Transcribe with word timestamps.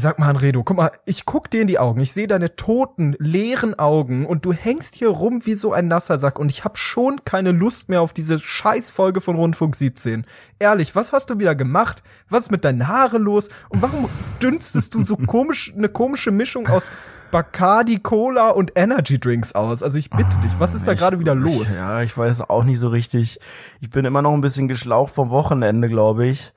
sag 0.00 0.18
mal, 0.18 0.28
Anredo, 0.28 0.62
guck 0.62 0.76
mal, 0.76 0.90
ich 1.04 1.26
guck 1.26 1.50
dir 1.50 1.60
in 1.60 1.66
die 1.66 1.78
Augen, 1.78 2.00
ich 2.00 2.12
sehe 2.12 2.26
deine 2.26 2.56
toten, 2.56 3.16
leeren 3.18 3.78
Augen 3.78 4.26
und 4.26 4.44
du 4.44 4.52
hängst 4.52 4.94
hier 4.94 5.08
rum 5.08 5.44
wie 5.44 5.54
so 5.54 5.72
ein 5.72 5.88
nasser 5.88 6.18
Sack 6.18 6.38
und 6.38 6.50
ich 6.50 6.64
hab 6.64 6.78
schon 6.78 7.24
keine 7.24 7.52
Lust 7.52 7.88
mehr 7.88 8.00
auf 8.00 8.12
diese 8.12 8.38
Scheißfolge 8.38 9.20
von 9.20 9.36
Rundfunk 9.36 9.76
17. 9.76 10.26
Ehrlich, 10.58 10.94
was 10.94 11.12
hast 11.12 11.30
du 11.30 11.38
wieder 11.38 11.54
gemacht? 11.54 12.02
Was 12.28 12.44
ist 12.44 12.50
mit 12.50 12.64
deinen 12.64 12.88
Haaren 12.88 13.22
los? 13.22 13.48
Und 13.68 13.82
warum 13.82 14.08
dünstest 14.42 14.94
du 14.94 15.04
so 15.04 15.16
komisch, 15.26 15.72
eine 15.76 15.88
komische 15.88 16.30
Mischung 16.30 16.66
aus 16.68 16.90
Bacardi, 17.30 17.98
Cola 17.98 18.50
und 18.50 18.72
Energy 18.76 19.18
Drinks 19.18 19.54
aus? 19.54 19.82
Also 19.82 19.98
ich 19.98 20.10
bitte 20.10 20.38
dich, 20.42 20.52
was 20.58 20.74
ist 20.74 20.86
da 20.86 20.94
gerade 20.94 21.18
wieder 21.18 21.34
los? 21.34 21.78
Ja, 21.78 22.02
ich 22.02 22.16
weiß 22.16 22.42
auch 22.48 22.64
nicht 22.64 22.78
so 22.78 22.88
richtig. 22.88 23.38
Ich 23.80 23.90
bin 23.90 24.04
immer 24.04 24.22
noch 24.22 24.32
ein 24.32 24.40
bisschen 24.40 24.68
geschlaucht 24.68 25.14
vom 25.14 25.30
Wochenende, 25.30 25.88
glaube 25.88 26.26
ich. 26.26 26.52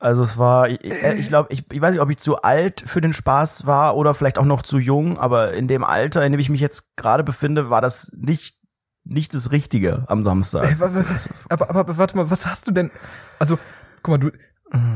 Also 0.00 0.22
es 0.22 0.38
war, 0.38 0.68
ich, 0.68 0.84
ich 0.84 1.28
glaube, 1.28 1.52
ich, 1.52 1.64
ich 1.72 1.80
weiß 1.80 1.92
nicht, 1.92 2.00
ob 2.00 2.10
ich 2.10 2.18
zu 2.18 2.36
alt 2.36 2.84
für 2.86 3.00
den 3.00 3.12
Spaß 3.12 3.66
war 3.66 3.96
oder 3.96 4.14
vielleicht 4.14 4.38
auch 4.38 4.44
noch 4.44 4.62
zu 4.62 4.78
jung, 4.78 5.18
aber 5.18 5.54
in 5.54 5.66
dem 5.66 5.82
Alter, 5.82 6.24
in 6.24 6.32
dem 6.32 6.40
ich 6.40 6.50
mich 6.50 6.60
jetzt 6.60 6.96
gerade 6.96 7.24
befinde, 7.24 7.68
war 7.68 7.80
das 7.80 8.12
nicht 8.16 8.58
nicht 9.04 9.32
das 9.32 9.52
Richtige 9.52 10.04
am 10.06 10.22
Samstag. 10.22 10.64
Ey, 10.64 10.74
aber, 10.74 11.04
aber, 11.48 11.70
aber, 11.70 11.70
aber 11.70 11.98
warte 11.98 12.16
mal, 12.16 12.30
was 12.30 12.46
hast 12.46 12.66
du 12.66 12.72
denn? 12.72 12.90
Also, 13.38 13.58
guck 14.02 14.12
mal, 14.12 14.18
du 14.18 14.30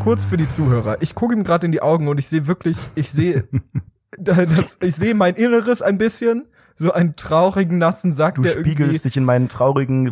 kurz 0.01 0.25
für 0.25 0.37
die 0.37 0.49
Zuhörer. 0.49 0.99
Ich 1.01 1.15
gucke 1.15 1.35
ihm 1.35 1.45
gerade 1.45 1.67
in 1.67 1.73
die 1.73 1.81
Augen 1.81 2.09
und 2.09 2.19
ich 2.19 2.29
sehe 2.29 2.47
wirklich, 2.47 2.77
ich 2.95 3.11
sehe, 3.11 3.49
das, 4.19 4.79
ich 4.81 4.95
sehe 4.95 5.15
mein 5.15 5.35
Inneres 5.35 5.83
ein 5.83 5.99
bisschen 5.99 6.47
so 6.75 6.93
einen 6.93 7.17
traurigen, 7.17 7.79
nassen 7.79 8.13
Sack, 8.13 8.37
du 8.37 8.45
spiegelst 8.45 9.05
dich 9.05 9.17
in 9.17 9.25
meinen 9.25 9.49
traurigen, 9.49 10.11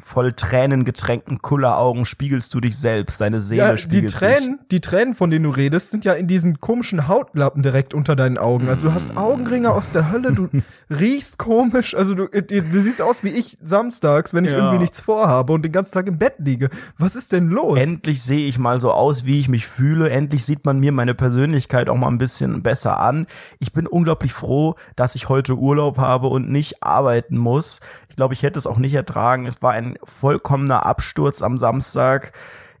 voll 0.00 0.32
Tränen 0.32 0.84
getränkten 0.84 1.40
Kulleraugen, 1.40 2.04
spiegelst 2.04 2.52
du 2.54 2.60
dich 2.60 2.76
selbst, 2.76 3.20
deine 3.20 3.40
Seele 3.40 3.62
ja, 3.62 3.76
spiegelt 3.76 4.12
die 4.12 4.16
Tränen, 4.16 4.58
sich. 4.58 4.68
die 4.70 4.80
Tränen, 4.80 5.14
von 5.14 5.30
denen 5.30 5.44
du 5.44 5.50
redest, 5.50 5.90
sind 5.90 6.04
ja 6.04 6.12
in 6.12 6.26
diesen 6.26 6.60
komischen 6.60 7.08
Hautlappen 7.08 7.62
direkt 7.62 7.94
unter 7.94 8.16
deinen 8.16 8.38
Augen. 8.38 8.68
Also 8.68 8.88
du 8.88 8.94
hast 8.94 9.16
Augenringe 9.16 9.70
aus 9.70 9.90
der 9.90 10.10
Hölle, 10.10 10.32
du 10.32 10.48
riechst 10.90 11.38
komisch, 11.38 11.94
also 11.94 12.14
du, 12.14 12.28
du, 12.28 12.42
du 12.42 12.62
siehst 12.62 13.02
aus 13.02 13.22
wie 13.22 13.30
ich 13.30 13.56
samstags, 13.60 14.34
wenn 14.34 14.44
ich 14.44 14.52
ja. 14.52 14.58
irgendwie 14.58 14.78
nichts 14.78 15.00
vorhabe 15.00 15.52
und 15.52 15.62
den 15.62 15.72
ganzen 15.72 15.92
Tag 15.92 16.06
im 16.06 16.18
Bett 16.18 16.34
liege. 16.38 16.68
Was 16.98 17.16
ist 17.16 17.32
denn 17.32 17.48
los? 17.48 17.78
Endlich 17.78 18.22
sehe 18.22 18.46
ich 18.46 18.58
mal 18.58 18.80
so 18.80 18.92
aus, 18.92 19.24
wie 19.24 19.38
ich 19.38 19.48
mich 19.48 19.66
fühle. 19.66 20.10
Endlich 20.10 20.44
sieht 20.44 20.64
man 20.64 20.78
mir 20.78 20.92
meine 20.92 21.14
Persönlichkeit 21.14 21.88
auch 21.88 21.96
mal 21.96 22.08
ein 22.08 22.18
bisschen 22.18 22.62
besser 22.62 23.00
an. 23.00 23.26
Ich 23.58 23.72
bin 23.72 23.86
unglaublich 23.86 24.32
froh, 24.32 24.74
dass 24.96 25.14
ich 25.14 25.28
heute 25.28 25.56
Urlaub 25.56 25.98
habe 26.02 26.26
und 26.26 26.50
nicht 26.50 26.82
arbeiten 26.82 27.38
muss. 27.38 27.80
Ich 28.10 28.16
glaube, 28.16 28.34
ich 28.34 28.42
hätte 28.42 28.58
es 28.58 28.66
auch 28.66 28.76
nicht 28.76 28.92
ertragen. 28.92 29.46
Es 29.46 29.62
war 29.62 29.72
ein 29.72 29.96
vollkommener 30.04 30.84
Absturz 30.84 31.40
am 31.40 31.56
Samstag. 31.56 32.34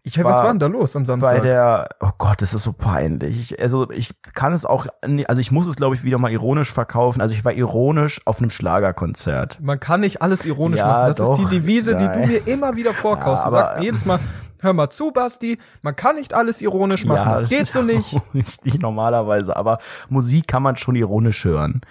Ich 0.04 0.16
hey, 0.16 0.24
war 0.24 0.32
was 0.32 0.42
war 0.42 0.50
denn 0.50 0.58
da 0.58 0.66
los 0.66 0.96
am 0.96 1.06
Samstag? 1.06 1.36
Bei 1.36 1.40
der, 1.40 1.88
oh 2.00 2.10
Gott, 2.18 2.42
das 2.42 2.54
ist 2.54 2.64
so 2.64 2.72
peinlich. 2.72 3.52
Ich, 3.52 3.62
also 3.62 3.88
ich 3.90 4.10
kann 4.34 4.52
es 4.52 4.66
auch, 4.66 4.86
also 5.00 5.40
ich 5.40 5.52
muss 5.52 5.68
es 5.68 5.76
glaube 5.76 5.94
ich 5.94 6.02
wieder 6.02 6.18
mal 6.18 6.32
ironisch 6.32 6.72
verkaufen. 6.72 7.20
Also 7.20 7.36
ich 7.36 7.44
war 7.44 7.52
ironisch 7.52 8.20
auf 8.24 8.38
einem 8.38 8.50
Schlagerkonzert. 8.50 9.60
Man 9.60 9.78
kann 9.78 10.00
nicht 10.00 10.20
alles 10.20 10.44
ironisch 10.44 10.80
ja, 10.80 10.88
machen. 10.88 11.06
Das 11.06 11.16
doch, 11.18 11.38
ist 11.38 11.38
die 11.38 11.56
Devise, 11.56 11.92
nein. 11.92 12.18
die 12.18 12.20
du 12.20 12.32
mir 12.32 12.52
immer 12.52 12.74
wieder 12.74 12.92
vorkaufst. 12.92 13.44
Ja, 13.44 13.50
du 13.50 13.56
sagst 13.56 13.82
jedes 13.82 14.04
Mal, 14.04 14.18
hör 14.60 14.72
mal 14.72 14.90
zu, 14.90 15.12
Basti, 15.12 15.58
man 15.82 15.94
kann 15.94 16.16
nicht 16.16 16.34
alles 16.34 16.62
ironisch 16.62 17.04
machen. 17.04 17.28
Ja, 17.28 17.32
das, 17.34 17.42
das 17.42 17.50
geht 17.50 17.68
so 17.68 17.82
nicht. 18.34 18.34
Nicht 18.34 18.82
normalerweise, 18.82 19.56
aber 19.56 19.78
Musik 20.08 20.48
kann 20.48 20.64
man 20.64 20.76
schon 20.76 20.96
ironisch 20.96 21.44
hören. 21.44 21.82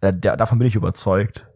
Äh, 0.00 0.12
davon 0.12 0.58
bin 0.58 0.68
ich 0.68 0.74
überzeugt. 0.74 1.48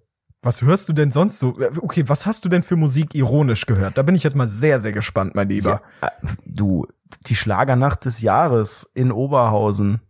Was 0.44 0.62
hörst 0.62 0.88
du 0.88 0.92
denn 0.92 1.12
sonst 1.12 1.38
so? 1.38 1.56
Okay, 1.80 2.04
was 2.08 2.26
hast 2.26 2.44
du 2.44 2.48
denn 2.48 2.64
für 2.64 2.74
Musik 2.74 3.14
ironisch 3.14 3.64
gehört? 3.64 3.96
Da 3.96 4.02
bin 4.02 4.16
ich 4.16 4.24
jetzt 4.24 4.34
mal 4.34 4.48
sehr, 4.48 4.80
sehr 4.80 4.90
gespannt, 4.90 5.36
mein 5.36 5.48
Lieber. 5.48 5.82
Ja, 6.02 6.08
äh, 6.08 6.10
du, 6.44 6.86
die 7.28 7.36
Schlagernacht 7.36 8.04
des 8.04 8.22
Jahres 8.22 8.90
in 8.94 9.12
Oberhausen. 9.12 10.00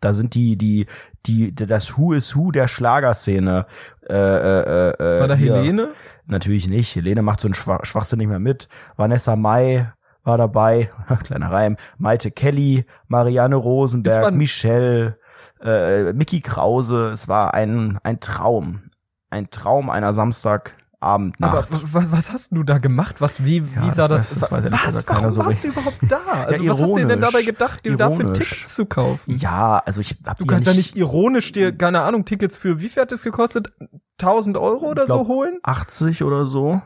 Da 0.00 0.14
sind 0.14 0.34
die, 0.34 0.56
die, 0.56 0.86
die, 1.26 1.54
das 1.54 1.98
Who 1.98 2.12
is 2.12 2.34
Who 2.34 2.50
der 2.50 2.66
Schlagerszene. 2.66 3.66
Äh, 4.08 4.14
äh, 4.14 4.90
äh, 4.90 5.20
war 5.20 5.28
da 5.28 5.34
hier. 5.34 5.56
Helene? 5.56 5.88
Natürlich 6.24 6.68
nicht. 6.68 6.94
Helene 6.94 7.20
macht 7.20 7.40
so 7.40 7.48
einen 7.48 7.54
Schwach 7.54 7.84
Schwachsinn 7.84 8.18
nicht 8.18 8.28
mehr 8.28 8.38
mit. 8.38 8.68
Vanessa 8.96 9.36
Mai 9.36 9.92
war 10.22 10.38
dabei. 10.38 10.90
Kleiner 11.24 11.50
Reim. 11.50 11.76
Maite 11.98 12.30
Kelly, 12.30 12.86
Marianne 13.08 13.56
Rosenberg, 13.56 14.32
Michelle 14.34 15.18
äh, 15.60 16.12
Mickey 16.12 16.40
Krause. 16.40 17.10
Es 17.10 17.28
war 17.28 17.54
ein, 17.54 17.98
ein 18.02 18.20
Traum. 18.20 18.82
Ein 19.30 19.50
Traum 19.50 19.90
einer 19.90 20.14
Samstagabendnacht. 20.14 21.68
Aber 21.70 22.12
was 22.12 22.32
hast 22.32 22.52
du 22.52 22.62
da 22.62 22.78
gemacht? 22.78 23.20
Was, 23.20 23.44
wie, 23.44 23.58
ja, 23.58 23.64
wie 23.82 23.94
sah 23.94 24.08
das? 24.08 24.34
das, 24.34 24.48
das 24.48 24.52
was, 24.52 24.94
was 24.94 25.08
warum 25.08 25.30
so 25.30 25.44
warst 25.44 25.64
du 25.64 25.68
überhaupt 25.68 25.98
da? 26.08 26.20
Also 26.46 26.64
ja, 26.64 26.70
was 26.70 26.80
hast 26.82 26.96
du 26.96 27.06
denn 27.06 27.20
dabei 27.20 27.42
gedacht, 27.42 27.84
dir 27.84 27.96
dafür 27.96 28.32
Tickets 28.32 28.74
zu 28.74 28.86
kaufen? 28.86 29.36
Ja, 29.38 29.78
also 29.84 30.00
ich 30.00 30.18
hab 30.26 30.38
Du 30.38 30.46
kannst 30.46 30.66
ja 30.66 30.72
nicht, 30.72 30.90
ja 30.90 30.94
nicht 30.94 30.98
ironisch 30.98 31.52
dir, 31.52 31.76
keine 31.76 32.02
Ahnung, 32.02 32.24
Tickets 32.24 32.56
für, 32.56 32.80
wie 32.80 32.88
viel 32.88 33.02
hat 33.02 33.12
das 33.12 33.22
gekostet? 33.22 33.72
1000 34.20 34.56
Euro 34.56 34.86
oder 34.86 35.04
glaub, 35.04 35.26
so 35.26 35.28
holen? 35.28 35.58
80 35.62 36.22
oder 36.22 36.46
so. 36.46 36.82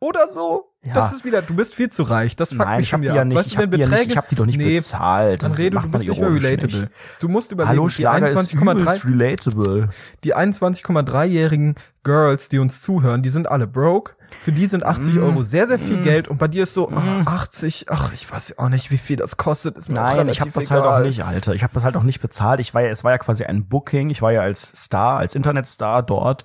Oder 0.00 0.28
so? 0.28 0.71
Ja. 0.84 0.94
Das 0.94 1.12
ist 1.12 1.24
wieder, 1.24 1.42
du 1.42 1.54
bist 1.54 1.76
viel 1.76 1.90
zu 1.90 2.02
reich. 2.02 2.34
Das 2.34 2.50
fuckt 2.50 2.64
Nein, 2.64 2.80
mich 2.80 2.88
schon 2.88 3.02
wieder 3.02 3.14
ja 3.14 3.24
nicht, 3.24 3.36
weißt 3.36 3.54
du, 3.54 3.58
wenn 3.58 3.70
Beträge, 3.70 3.90
ja 3.90 3.98
nicht, 3.98 4.10
ich 4.10 4.16
hab 4.16 4.28
die 4.28 4.34
doch 4.34 4.46
nicht 4.46 4.58
nee, 4.58 4.74
bezahlt. 4.74 5.42
Das 5.42 5.58
Rede, 5.58 5.78
du 5.78 5.88
bist 5.88 6.08
nicht 6.08 6.20
mehr 6.20 6.34
relatable. 6.34 6.80
Nicht. 6.80 6.92
Du 7.20 7.28
musst 7.28 7.52
überlegen, 7.52 7.70
Hallo, 7.70 7.88
die 7.88 8.08
21,3 8.08 9.06
relatable. 9.06 9.90
Die 10.24 10.34
21,3-jährigen 10.34 11.76
Girls, 12.02 12.48
die 12.48 12.58
uns 12.58 12.82
zuhören, 12.82 13.22
die 13.22 13.30
sind 13.30 13.48
alle 13.48 13.68
broke 13.68 14.14
für 14.40 14.52
die 14.52 14.66
sind 14.66 14.84
80 14.84 15.16
mm. 15.16 15.22
Euro 15.22 15.42
sehr, 15.42 15.66
sehr 15.66 15.78
viel 15.78 15.98
mm. 15.98 16.02
Geld 16.02 16.28
und 16.28 16.38
bei 16.38 16.48
dir 16.48 16.64
ist 16.64 16.74
so, 16.74 16.88
mm. 16.88 17.26
80, 17.26 17.86
ach, 17.90 18.12
ich 18.12 18.30
weiß 18.30 18.58
auch 18.58 18.68
nicht, 18.68 18.90
wie 18.90 18.98
viel 18.98 19.16
das 19.16 19.36
kostet. 19.36 19.76
Ist 19.76 19.88
mir 19.88 19.96
Nein, 19.96 20.28
ich 20.28 20.40
habe 20.40 20.50
das 20.50 20.66
egal. 20.66 20.82
halt 20.82 20.90
auch 20.90 21.06
nicht, 21.06 21.24
Alter. 21.24 21.54
Ich 21.54 21.62
habe 21.62 21.74
das 21.74 21.84
halt 21.84 21.96
auch 21.96 22.02
nicht 22.02 22.20
bezahlt. 22.20 22.60
Ich 22.60 22.74
war 22.74 22.82
ja, 22.82 22.88
es 22.88 23.04
war 23.04 23.12
ja 23.12 23.18
quasi 23.18 23.44
ein 23.44 23.66
Booking. 23.66 24.10
Ich 24.10 24.22
war 24.22 24.32
ja 24.32 24.40
als 24.40 24.62
Star, 24.62 25.18
als 25.18 25.34
Internetstar 25.34 26.02
dort. 26.02 26.44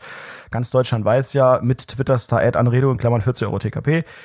Ganz 0.51 0.69
Deutschland 0.69 1.05
weiß 1.05 1.33
ja, 1.33 1.59
mit 1.61 1.87
Twitter-Star 1.87 2.39
Ad 2.39 2.57
Anredo 2.57 2.91
in 2.91 2.97
Klammern 2.97 3.21
40 3.21 3.47
Euro 3.47 3.59
TKP. 3.59 4.03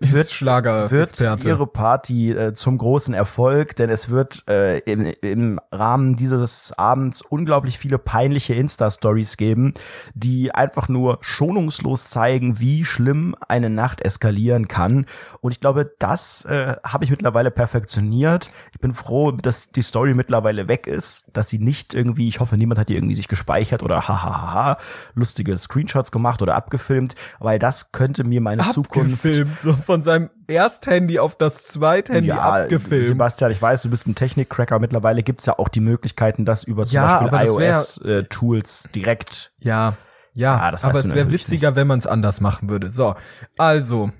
Wird, 0.00 0.30
Schlager 0.30 0.90
wird 0.90 1.20
ihre 1.44 1.66
Party 1.66 2.32
äh, 2.32 2.54
zum 2.54 2.78
großen 2.78 3.12
Erfolg, 3.12 3.76
denn 3.76 3.90
es 3.90 4.08
wird 4.08 4.48
äh, 4.48 4.78
im, 4.78 5.12
im 5.20 5.60
Rahmen 5.70 6.16
dieses 6.16 6.72
Abends 6.78 7.20
unglaublich 7.20 7.78
viele 7.78 7.98
peinliche 7.98 8.54
Insta-Stories 8.54 9.36
geben, 9.36 9.74
die 10.14 10.54
einfach 10.54 10.88
nur 10.88 11.18
schonungslos 11.20 12.08
zeigen, 12.08 12.60
wie 12.60 12.86
schlimm 12.86 13.34
eine 13.46 13.68
Nacht 13.68 14.00
eskalieren 14.00 14.68
kann. 14.68 15.04
Und 15.42 15.52
ich 15.52 15.60
glaube, 15.60 15.92
das 15.98 16.46
äh, 16.46 16.76
habe 16.82 17.04
ich 17.04 17.10
mittlerweile 17.10 17.50
perfektioniert. 17.50 18.50
Ich 18.72 18.80
bin 18.80 18.94
froh, 18.94 19.32
dass 19.32 19.70
die 19.70 19.82
Story 19.82 20.14
mittlerweile 20.14 20.66
weg 20.66 20.86
ist, 20.86 21.30
dass 21.34 21.50
sie 21.50 21.58
nicht 21.58 21.92
irgendwie, 21.92 22.28
ich 22.28 22.40
hoffe, 22.40 22.56
niemand 22.56 22.80
hat 22.80 22.88
die 22.88 22.94
irgendwie 22.94 23.16
sich 23.16 23.28
gespeichert 23.28 23.82
oder 23.82 24.08
hahaha 24.08 24.78
lustige 25.14 25.58
Screenshots 25.58 26.10
gemacht 26.10 26.40
oder 26.40 26.54
abgefilmt, 26.54 27.16
weil 27.38 27.58
das 27.58 27.92
könnte 27.92 28.24
mir 28.24 28.40
meine 28.40 28.62
abgefilmt, 28.62 29.20
Zukunft 29.20 29.60
so 29.60 29.74
von 29.90 30.02
seinem 30.02 30.30
Ersthandy 30.46 31.18
auf 31.18 31.34
das 31.34 31.66
Zweithandy 31.66 32.28
ja, 32.28 32.38
abgefilmt. 32.38 33.08
Sebastian, 33.08 33.50
ich 33.50 33.60
weiß, 33.60 33.82
du 33.82 33.90
bist 33.90 34.06
ein 34.06 34.14
Technikcracker. 34.14 34.78
Mittlerweile 34.78 35.24
gibt's 35.24 35.46
ja 35.46 35.58
auch 35.58 35.68
die 35.68 35.80
Möglichkeiten, 35.80 36.44
das 36.44 36.62
über 36.62 36.86
zum 36.86 36.94
ja, 36.94 37.26
Beispiel 37.26 37.64
iOS-Tools 37.64 38.86
äh, 38.86 38.92
direkt 38.92 39.52
ja. 39.58 39.96
Ja, 40.32 40.54
ah, 40.58 40.68
aber 40.82 41.00
es 41.00 41.12
wäre 41.12 41.32
witziger, 41.32 41.70
nicht. 41.70 41.76
wenn 41.76 41.88
man 41.88 41.98
es 41.98 42.06
anders 42.06 42.40
machen 42.40 42.68
würde. 42.68 42.88
So, 42.88 43.16
also, 43.58 44.12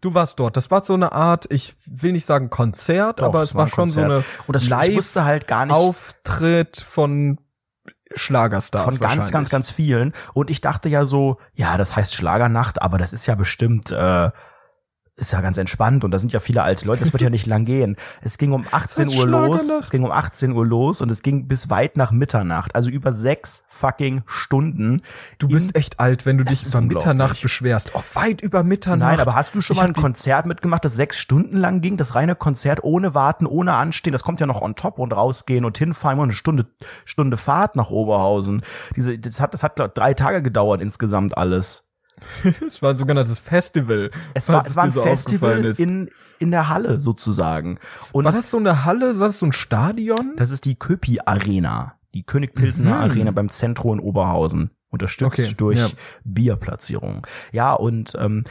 du 0.00 0.14
warst 0.14 0.40
dort. 0.40 0.56
Das 0.56 0.70
war 0.70 0.80
so 0.80 0.94
eine 0.94 1.12
Art, 1.12 1.44
ich 1.50 1.74
will 1.84 2.12
nicht 2.12 2.24
sagen 2.24 2.48
Konzert, 2.48 3.20
Doch, 3.20 3.26
aber 3.26 3.42
es 3.42 3.54
war, 3.54 3.68
schon 3.68 3.90
so 3.90 4.00
eine 4.00 4.24
Und 4.46 4.56
das 4.56 4.70
Live 4.70 5.16
halt 5.16 5.46
gar 5.46 5.66
nicht 5.66 5.74
Auftritt 5.74 6.78
von 6.78 7.38
Schlagerstars. 8.14 8.84
Von 8.84 8.98
ganz, 8.98 9.30
ganz, 9.32 9.50
ganz 9.50 9.70
vielen. 9.70 10.14
Und 10.32 10.48
ich 10.48 10.62
dachte 10.62 10.88
ja 10.88 11.04
so, 11.04 11.36
ja, 11.52 11.76
das 11.76 11.94
heißt 11.94 12.14
Schlagernacht, 12.14 12.80
aber 12.80 12.96
das 12.96 13.12
ist 13.12 13.26
ja 13.26 13.34
bestimmt 13.34 13.92
äh, 13.92 14.30
ist 15.18 15.32
ja 15.32 15.40
ganz 15.40 15.58
entspannt 15.58 16.04
und 16.04 16.12
da 16.12 16.18
sind 16.18 16.32
ja 16.32 16.40
viele 16.40 16.62
alte 16.62 16.86
Leute, 16.86 17.00
das 17.00 17.12
wird 17.12 17.22
ja 17.22 17.30
nicht 17.30 17.46
lang 17.46 17.64
gehen. 17.66 17.96
Es 18.22 18.38
ging 18.38 18.52
um 18.52 18.64
18 18.70 19.08
Uhr 19.18 19.26
los, 19.26 19.68
es 19.68 19.90
ging 19.90 20.04
um 20.04 20.12
18 20.12 20.52
Uhr 20.52 20.64
los 20.64 21.00
und 21.00 21.10
es 21.10 21.22
ging 21.22 21.48
bis 21.48 21.70
weit 21.70 21.96
nach 21.96 22.12
Mitternacht, 22.12 22.74
also 22.74 22.90
über 22.90 23.12
sechs 23.12 23.64
fucking 23.68 24.22
Stunden. 24.26 25.02
Du 25.38 25.48
bist 25.48 25.74
echt 25.74 26.00
alt, 26.00 26.24
wenn 26.24 26.38
du 26.38 26.44
dich 26.44 26.64
über 26.64 26.80
Mitternacht 26.80 27.42
beschwerst. 27.42 27.92
Oh, 27.94 28.02
weit 28.14 28.40
über 28.40 28.62
Mitternacht. 28.62 29.12
Nein, 29.12 29.20
aber 29.20 29.34
hast 29.34 29.54
du 29.54 29.60
schon 29.60 29.74
ich 29.74 29.82
mal 29.82 29.88
ein 29.88 29.94
Konzert 29.94 30.46
mitgemacht, 30.46 30.84
das 30.84 30.96
sechs 30.96 31.18
Stunden 31.18 31.56
lang 31.56 31.80
ging? 31.80 31.96
Das 31.96 32.14
reine 32.14 32.34
Konzert 32.34 32.84
ohne 32.84 33.14
Warten, 33.14 33.46
ohne 33.46 33.74
Anstehen, 33.74 34.12
das 34.12 34.22
kommt 34.22 34.40
ja 34.40 34.46
noch 34.46 34.62
on 34.62 34.76
top 34.76 34.98
und 34.98 35.12
rausgehen 35.12 35.64
und 35.64 35.78
hinfahren 35.78 36.18
und 36.18 36.24
eine 36.24 36.32
Stunde, 36.32 36.66
Stunde 37.04 37.36
Fahrt 37.36 37.76
nach 37.76 37.90
Oberhausen. 37.90 38.62
Diese, 38.96 39.18
das 39.18 39.40
hat, 39.40 39.54
das 39.54 39.62
hat 39.62 39.76
glaub, 39.76 39.94
drei 39.94 40.14
Tage 40.14 40.42
gedauert 40.42 40.80
insgesamt 40.80 41.36
alles. 41.36 41.87
es 42.66 42.82
war 42.82 42.90
ein 42.90 42.96
sogenanntes 42.96 43.38
Festival. 43.38 44.10
Es 44.34 44.48
war, 44.48 44.64
es 44.64 44.76
war 44.76 44.84
ein 44.84 44.90
so 44.90 45.02
Festival 45.02 45.64
in, 45.78 46.08
in 46.38 46.50
der 46.50 46.68
Halle 46.68 47.00
sozusagen. 47.00 47.78
Und 48.12 48.24
was 48.24 48.38
ist 48.38 48.50
so 48.50 48.58
eine 48.58 48.84
Halle? 48.84 49.18
Was 49.18 49.30
ist 49.34 49.38
so 49.40 49.46
ein 49.46 49.52
Stadion? 49.52 50.34
Das 50.36 50.50
ist 50.50 50.64
die 50.64 50.76
Köpi 50.76 51.18
Arena. 51.24 51.94
Die 52.14 52.22
König 52.24 52.54
Pilsener 52.54 52.96
mhm. 52.96 53.10
Arena 53.10 53.30
beim 53.30 53.50
Zentro 53.50 53.92
in 53.92 54.00
Oberhausen. 54.00 54.70
Unterstützt 54.90 55.38
okay, 55.38 55.54
durch 55.56 55.78
ja. 55.78 55.88
Bierplatzierung. 56.24 57.26
Ja, 57.52 57.74
und 57.74 58.16
ähm, 58.18 58.44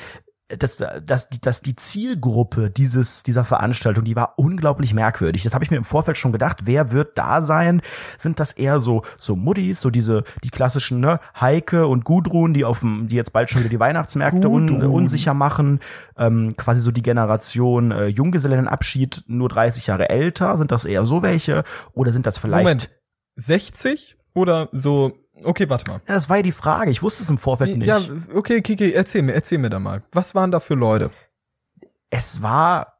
dass, 0.49 0.83
dass, 1.03 1.29
die, 1.29 1.41
dass 1.41 1.61
die 1.61 1.75
Zielgruppe 1.75 2.69
dieses, 2.69 3.23
dieser 3.23 3.43
Veranstaltung, 3.43 4.05
die 4.05 4.15
war 4.15 4.33
unglaublich 4.37 4.93
merkwürdig. 4.93 5.43
Das 5.43 5.53
habe 5.53 5.65
ich 5.65 5.71
mir 5.71 5.77
im 5.77 5.83
Vorfeld 5.83 6.17
schon 6.17 6.31
gedacht. 6.31 6.59
Wer 6.63 6.91
wird 6.91 7.17
da 7.17 7.41
sein? 7.41 7.81
Sind 8.17 8.39
das 8.39 8.53
eher 8.53 8.79
so, 8.79 9.01
so 9.17 9.35
Muddis, 9.35 9.81
so 9.81 9.89
diese, 9.89 10.23
die 10.43 10.49
klassischen, 10.49 11.01
ne, 11.01 11.19
Heike 11.39 11.87
und 11.87 12.05
Gudrun, 12.05 12.53
die 12.53 12.63
auf 12.63 12.79
dem, 12.79 13.09
die 13.09 13.17
jetzt 13.17 13.33
bald 13.33 13.49
schon 13.49 13.59
wieder 13.59 13.69
die 13.69 13.79
Weihnachtsmärkte 13.79 14.47
un, 14.47 14.83
unsicher 14.83 15.33
machen, 15.33 15.79
ähm, 16.17 16.55
quasi 16.55 16.81
so 16.81 16.91
die 16.91 17.01
Generation 17.03 17.91
äh, 17.91 18.07
Junggesellenabschied, 18.07 19.25
nur 19.27 19.49
30 19.49 19.87
Jahre 19.87 20.09
älter. 20.09 20.55
Sind 20.55 20.71
das 20.71 20.85
eher 20.85 21.05
so 21.05 21.21
welche? 21.21 21.63
Oder 21.93 22.13
sind 22.13 22.25
das 22.25 22.37
vielleicht. 22.37 22.63
Moment, 22.63 22.89
60 23.35 24.17
oder 24.33 24.69
so 24.71 25.13
Okay, 25.43 25.69
warte 25.69 25.89
mal. 25.89 26.01
Ja, 26.07 26.15
das 26.15 26.29
war 26.29 26.37
ja 26.37 26.43
die 26.43 26.51
Frage. 26.51 26.91
Ich 26.91 27.03
wusste 27.03 27.23
es 27.23 27.29
im 27.29 27.37
Vorfeld 27.37 27.77
nicht. 27.77 27.87
Ja, 27.87 28.01
okay, 28.33 28.61
Kiki, 28.61 28.91
erzähl 28.91 29.21
mir, 29.21 29.33
erzähl 29.33 29.57
mir 29.57 29.69
da 29.69 29.79
mal. 29.79 30.03
Was 30.11 30.35
waren 30.35 30.51
da 30.51 30.59
für 30.59 30.73
Leute? 30.73 31.11
Es 32.09 32.41
war 32.41 32.96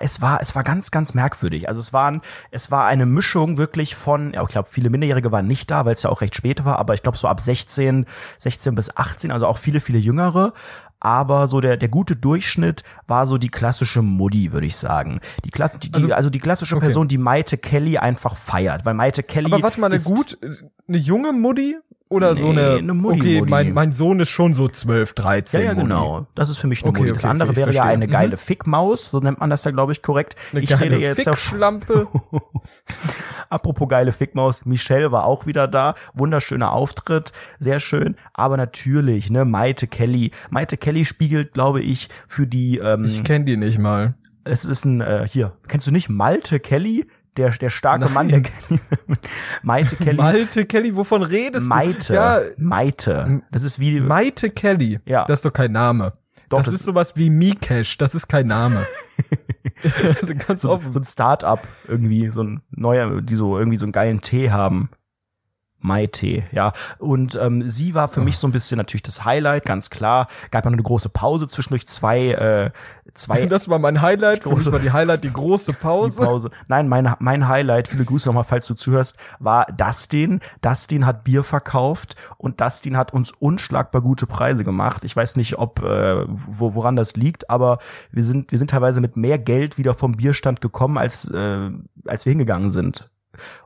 es 0.00 0.20
war 0.20 0.40
es 0.42 0.54
war 0.54 0.62
ganz 0.62 0.90
ganz 0.90 1.14
merkwürdig. 1.14 1.68
Also 1.68 1.80
es 1.80 1.92
waren 1.92 2.20
es 2.50 2.70
war 2.70 2.86
eine 2.86 3.06
Mischung 3.06 3.56
wirklich 3.56 3.94
von 3.96 4.32
ja, 4.34 4.42
ich 4.42 4.48
glaube 4.48 4.68
viele 4.70 4.90
Minderjährige 4.90 5.32
waren 5.32 5.46
nicht 5.46 5.70
da, 5.70 5.86
weil 5.86 5.94
es 5.94 6.02
ja 6.02 6.10
auch 6.10 6.20
recht 6.20 6.34
spät 6.34 6.64
war, 6.64 6.78
aber 6.78 6.94
ich 6.94 7.02
glaube 7.02 7.16
so 7.16 7.28
ab 7.28 7.40
16 7.40 8.04
16 8.38 8.74
bis 8.74 8.94
18, 8.96 9.30
also 9.30 9.46
auch 9.46 9.56
viele 9.56 9.80
viele 9.80 9.98
jüngere, 9.98 10.52
aber 11.00 11.48
so 11.48 11.60
der 11.60 11.78
der 11.78 11.88
gute 11.88 12.14
Durchschnitt 12.14 12.82
war 13.06 13.26
so 13.26 13.38
die 13.38 13.48
klassische 13.48 14.02
Muddy, 14.02 14.52
würde 14.52 14.66
ich 14.66 14.76
sagen. 14.76 15.20
Die, 15.44 15.50
die 15.50 15.62
also, 15.94 16.12
also 16.12 16.30
die 16.30 16.40
klassische 16.40 16.76
okay. 16.76 16.86
Person, 16.86 17.08
die 17.08 17.18
Maite 17.18 17.56
Kelly 17.56 17.96
einfach 17.96 18.36
feiert, 18.36 18.84
weil 18.84 18.94
Maite 18.94 19.22
Kelly 19.22 19.46
Aber 19.46 19.62
warte 19.62 19.80
mal, 19.80 19.86
eine 19.86 20.00
gut 20.00 20.38
eine 20.86 20.98
junge 20.98 21.32
Muddy 21.32 21.76
oder 22.14 22.34
nee, 22.34 22.40
so 22.40 22.50
eine, 22.50 22.74
eine 22.76 22.94
Muddy, 22.94 23.20
okay, 23.20 23.38
Muddy. 23.40 23.50
Mein, 23.50 23.72
mein 23.72 23.92
Sohn 23.92 24.20
ist 24.20 24.30
schon 24.30 24.54
so 24.54 24.68
12, 24.68 25.12
13. 25.14 25.60
Ja, 25.60 25.66
ja 25.66 25.74
genau. 25.74 26.26
Das 26.34 26.48
ist 26.48 26.58
für 26.58 26.66
mich 26.66 26.82
eine 26.82 26.90
okay, 26.90 27.00
Muddy. 27.00 27.12
Das 27.12 27.24
okay, 27.24 27.30
andere 27.30 27.48
okay, 27.50 27.56
wäre 27.56 27.72
verstehe. 27.72 27.86
ja 27.86 27.92
eine 27.92 28.08
geile 28.08 28.32
mhm. 28.32 28.36
Fickmaus, 28.36 29.10
so 29.10 29.20
nennt 29.20 29.40
man 29.40 29.50
das 29.50 29.64
ja, 29.64 29.70
glaube 29.72 29.92
ich, 29.92 30.02
korrekt. 30.02 30.36
Eine 30.52 30.62
ich 30.62 30.70
geile 30.70 30.82
rede 30.82 30.98
jetzt 30.98 31.24
Fickschlampe. 31.24 32.06
Apropos 33.50 33.88
geile 33.88 34.12
Fickmaus, 34.12 34.64
Michelle 34.64 35.12
war 35.12 35.24
auch 35.24 35.46
wieder 35.46 35.68
da. 35.68 35.94
Wunderschöner 36.14 36.72
Auftritt, 36.72 37.32
sehr 37.58 37.80
schön. 37.80 38.16
Aber 38.32 38.56
natürlich, 38.56 39.30
ne, 39.30 39.44
Maite 39.44 39.86
Kelly. 39.86 40.30
Maite 40.50 40.76
Kelly 40.76 41.04
spiegelt, 41.04 41.52
glaube 41.52 41.82
ich, 41.82 42.08
für 42.28 42.46
die. 42.46 42.78
Ähm, 42.78 43.04
ich 43.04 43.24
kenne 43.24 43.44
die 43.44 43.56
nicht 43.56 43.78
mal. 43.78 44.14
Es 44.44 44.64
ist 44.64 44.84
ein, 44.84 45.00
äh, 45.00 45.26
hier, 45.28 45.56
kennst 45.68 45.86
du 45.86 45.90
nicht 45.90 46.08
Malte 46.10 46.60
Kelly? 46.60 47.06
Der, 47.36 47.50
der 47.50 47.70
starke 47.70 48.04
Nein. 48.04 48.14
Mann, 48.14 48.28
der 48.28 48.42
Kelly. 48.42 48.80
Maite 49.62 49.96
Kelly. 49.96 50.16
Malte 50.16 50.66
Kelly, 50.66 50.96
wovon 50.96 51.22
redest 51.22 51.68
Maite, 51.68 52.06
du? 52.08 52.14
Ja, 52.14 52.40
Maite. 52.56 53.42
Das 53.50 53.64
ist 53.64 53.78
wie. 53.78 54.00
Maite 54.00 54.50
Kelly. 54.50 55.00
Ja. 55.04 55.24
Das 55.24 55.40
ist 55.40 55.44
doch 55.44 55.52
kein 55.52 55.72
Name. 55.72 56.12
Doch, 56.48 56.58
das, 56.58 56.66
das 56.66 56.74
ist 56.74 56.84
sowas 56.84 57.14
wie 57.16 57.30
Mikesh, 57.30 57.98
das 57.98 58.14
ist 58.14 58.28
kein 58.28 58.46
Name. 58.46 58.80
also 60.20 60.34
ganz 60.46 60.62
so, 60.62 60.70
offen. 60.70 60.92
so 60.92 61.00
ein 61.00 61.04
Start-up 61.04 61.66
irgendwie, 61.88 62.30
so 62.30 62.42
ein 62.42 62.62
neuer, 62.70 63.20
die 63.20 63.36
so 63.36 63.58
irgendwie 63.58 63.76
so 63.76 63.86
einen 63.86 63.92
geilen 63.92 64.20
Tee 64.20 64.50
haben. 64.50 64.90
Maite, 65.84 66.44
ja. 66.50 66.72
Und 66.98 67.38
ähm, 67.40 67.68
sie 67.68 67.94
war 67.94 68.08
für 68.08 68.20
oh. 68.20 68.24
mich 68.24 68.38
so 68.38 68.48
ein 68.48 68.52
bisschen 68.52 68.78
natürlich 68.78 69.02
das 69.02 69.24
Highlight, 69.24 69.66
ganz 69.66 69.90
klar. 69.90 70.28
Gab 70.50 70.64
ja 70.64 70.70
noch 70.70 70.76
eine 70.76 70.82
große 70.82 71.10
Pause 71.10 71.46
zwischendurch, 71.46 71.86
zwei, 71.86 72.30
äh, 72.30 72.70
zwei. 73.12 73.44
Das 73.54 73.68
war 73.68 73.78
mein 73.78 74.00
Highlight, 74.00 74.42
für 74.42 74.54
mich 74.54 74.72
war 74.72 74.78
die 74.78 74.90
Highlight 74.90 75.22
die 75.22 75.32
große 75.32 75.72
Pause. 75.80 76.18
Die 76.20 76.26
Pause. 76.26 76.50
Nein, 76.66 76.88
mein, 76.88 77.14
mein 77.20 77.46
Highlight, 77.46 77.88
viele 77.88 78.04
Grüße 78.04 78.28
nochmal, 78.28 78.44
falls 78.44 78.66
du 78.66 78.74
zuhörst, 78.74 79.18
war 79.38 79.66
Dustin. 79.66 80.40
Dustin 80.62 81.04
hat 81.04 81.22
Bier 81.22 81.44
verkauft 81.44 82.16
und 82.38 82.60
Dustin 82.62 82.96
hat 82.96 83.12
uns 83.12 83.30
unschlagbar 83.32 84.00
gute 84.00 84.26
Preise 84.26 84.64
gemacht. 84.64 85.04
Ich 85.04 85.14
weiß 85.14 85.36
nicht, 85.36 85.58
ob 85.58 85.82
äh, 85.82 86.24
wo, 86.26 86.74
woran 86.74 86.96
das 86.96 87.14
liegt, 87.16 87.50
aber 87.50 87.78
wir 88.10 88.24
sind, 88.24 88.50
wir 88.50 88.58
sind 88.58 88.70
teilweise 88.70 89.02
mit 89.02 89.16
mehr 89.18 89.38
Geld 89.38 89.76
wieder 89.76 89.92
vom 89.92 90.12
Bierstand 90.12 90.62
gekommen, 90.62 90.96
als, 90.96 91.30
äh, 91.30 91.70
als 92.06 92.24
wir 92.24 92.30
hingegangen 92.30 92.70
sind. 92.70 93.10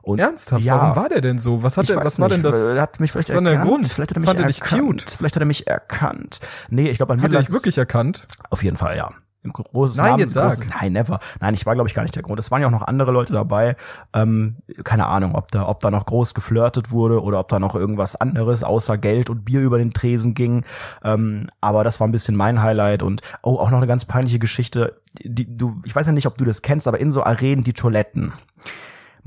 Und 0.01 0.19
Ernsthaft? 0.19 0.63
Ja, 0.63 0.81
Warum 0.81 0.95
war 0.95 1.09
der 1.09 1.21
denn 1.21 1.37
so? 1.37 1.63
Was 1.63 1.77
hat 1.77 1.89
der, 1.89 2.03
was 2.03 2.19
war 2.19 2.29
denn 2.29 2.43
das? 2.43 2.75
Er 2.75 2.81
hat 2.81 2.99
mich 2.99 3.11
vielleicht 3.11 3.29
erkannt. 3.29 3.47
Der 3.47 3.57
Grund? 3.57 3.87
Vielleicht 3.87 4.11
hat 4.11 4.17
er 4.17 4.19
mich 4.19 4.29
Fand 4.29 4.39
erkannt. 4.39 4.81
cute? 4.81 5.11
Vielleicht 5.11 5.35
hat 5.35 5.43
er 5.43 5.45
mich 5.45 5.67
erkannt. 5.67 6.39
Nee, 6.69 6.89
ich 6.89 6.97
glaube, 6.97 7.13
an 7.13 7.19
mir 7.19 7.25
Hat 7.25 7.33
er 7.33 7.39
dich 7.41 7.51
wirklich 7.51 7.77
erkannt? 7.77 8.27
Auf 8.49 8.63
jeden 8.63 8.77
Fall, 8.77 8.97
ja. 8.97 9.11
Im 9.41 9.53
großen 9.53 9.95
Nein, 9.95 10.11
Namen, 10.11 10.19
jetzt 10.19 10.35
großen, 10.35 10.67
sag. 10.67 10.81
Nein, 10.81 10.91
never. 10.91 11.19
Nein, 11.39 11.53
ich 11.53 11.65
war, 11.65 11.73
glaube 11.73 11.87
ich, 11.87 11.95
gar 11.95 12.01
nicht 12.01 12.13
der 12.13 12.23
Grund. 12.23 12.39
Es 12.39 12.51
waren 12.51 12.61
ja 12.61 12.67
auch 12.67 12.71
noch 12.71 12.85
andere 12.85 13.11
Leute 13.11 13.31
dabei. 13.31 13.77
Ähm, 14.13 14.57
keine 14.83 15.05
Ahnung, 15.05 15.33
ob 15.33 15.49
da, 15.51 15.65
ob 15.65 15.79
da 15.79 15.91
noch 15.91 16.05
groß 16.05 16.33
geflirtet 16.33 16.91
wurde 16.91 17.23
oder 17.23 17.39
ob 17.39 17.47
da 17.47 17.57
noch 17.57 17.73
irgendwas 17.73 18.17
anderes 18.17 18.65
außer 18.65 18.97
Geld 18.97 19.29
und 19.29 19.45
Bier 19.45 19.61
über 19.61 19.77
den 19.77 19.93
Tresen 19.93 20.33
ging. 20.33 20.65
Ähm, 21.05 21.47
aber 21.61 21.85
das 21.85 22.01
war 22.01 22.07
ein 22.07 22.11
bisschen 22.11 22.35
mein 22.35 22.61
Highlight 22.61 23.01
und 23.01 23.21
oh, 23.41 23.57
auch 23.59 23.69
noch 23.69 23.77
eine 23.77 23.87
ganz 23.87 24.03
peinliche 24.03 24.39
Geschichte. 24.39 24.99
Die, 25.23 25.55
du, 25.55 25.77
ich 25.85 25.95
weiß 25.95 26.07
ja 26.07 26.11
nicht, 26.11 26.27
ob 26.27 26.37
du 26.37 26.43
das 26.43 26.61
kennst, 26.61 26.89
aber 26.89 26.99
in 26.99 27.13
so 27.13 27.23
Arenen 27.23 27.63
die 27.63 27.73
Toiletten 27.73 28.33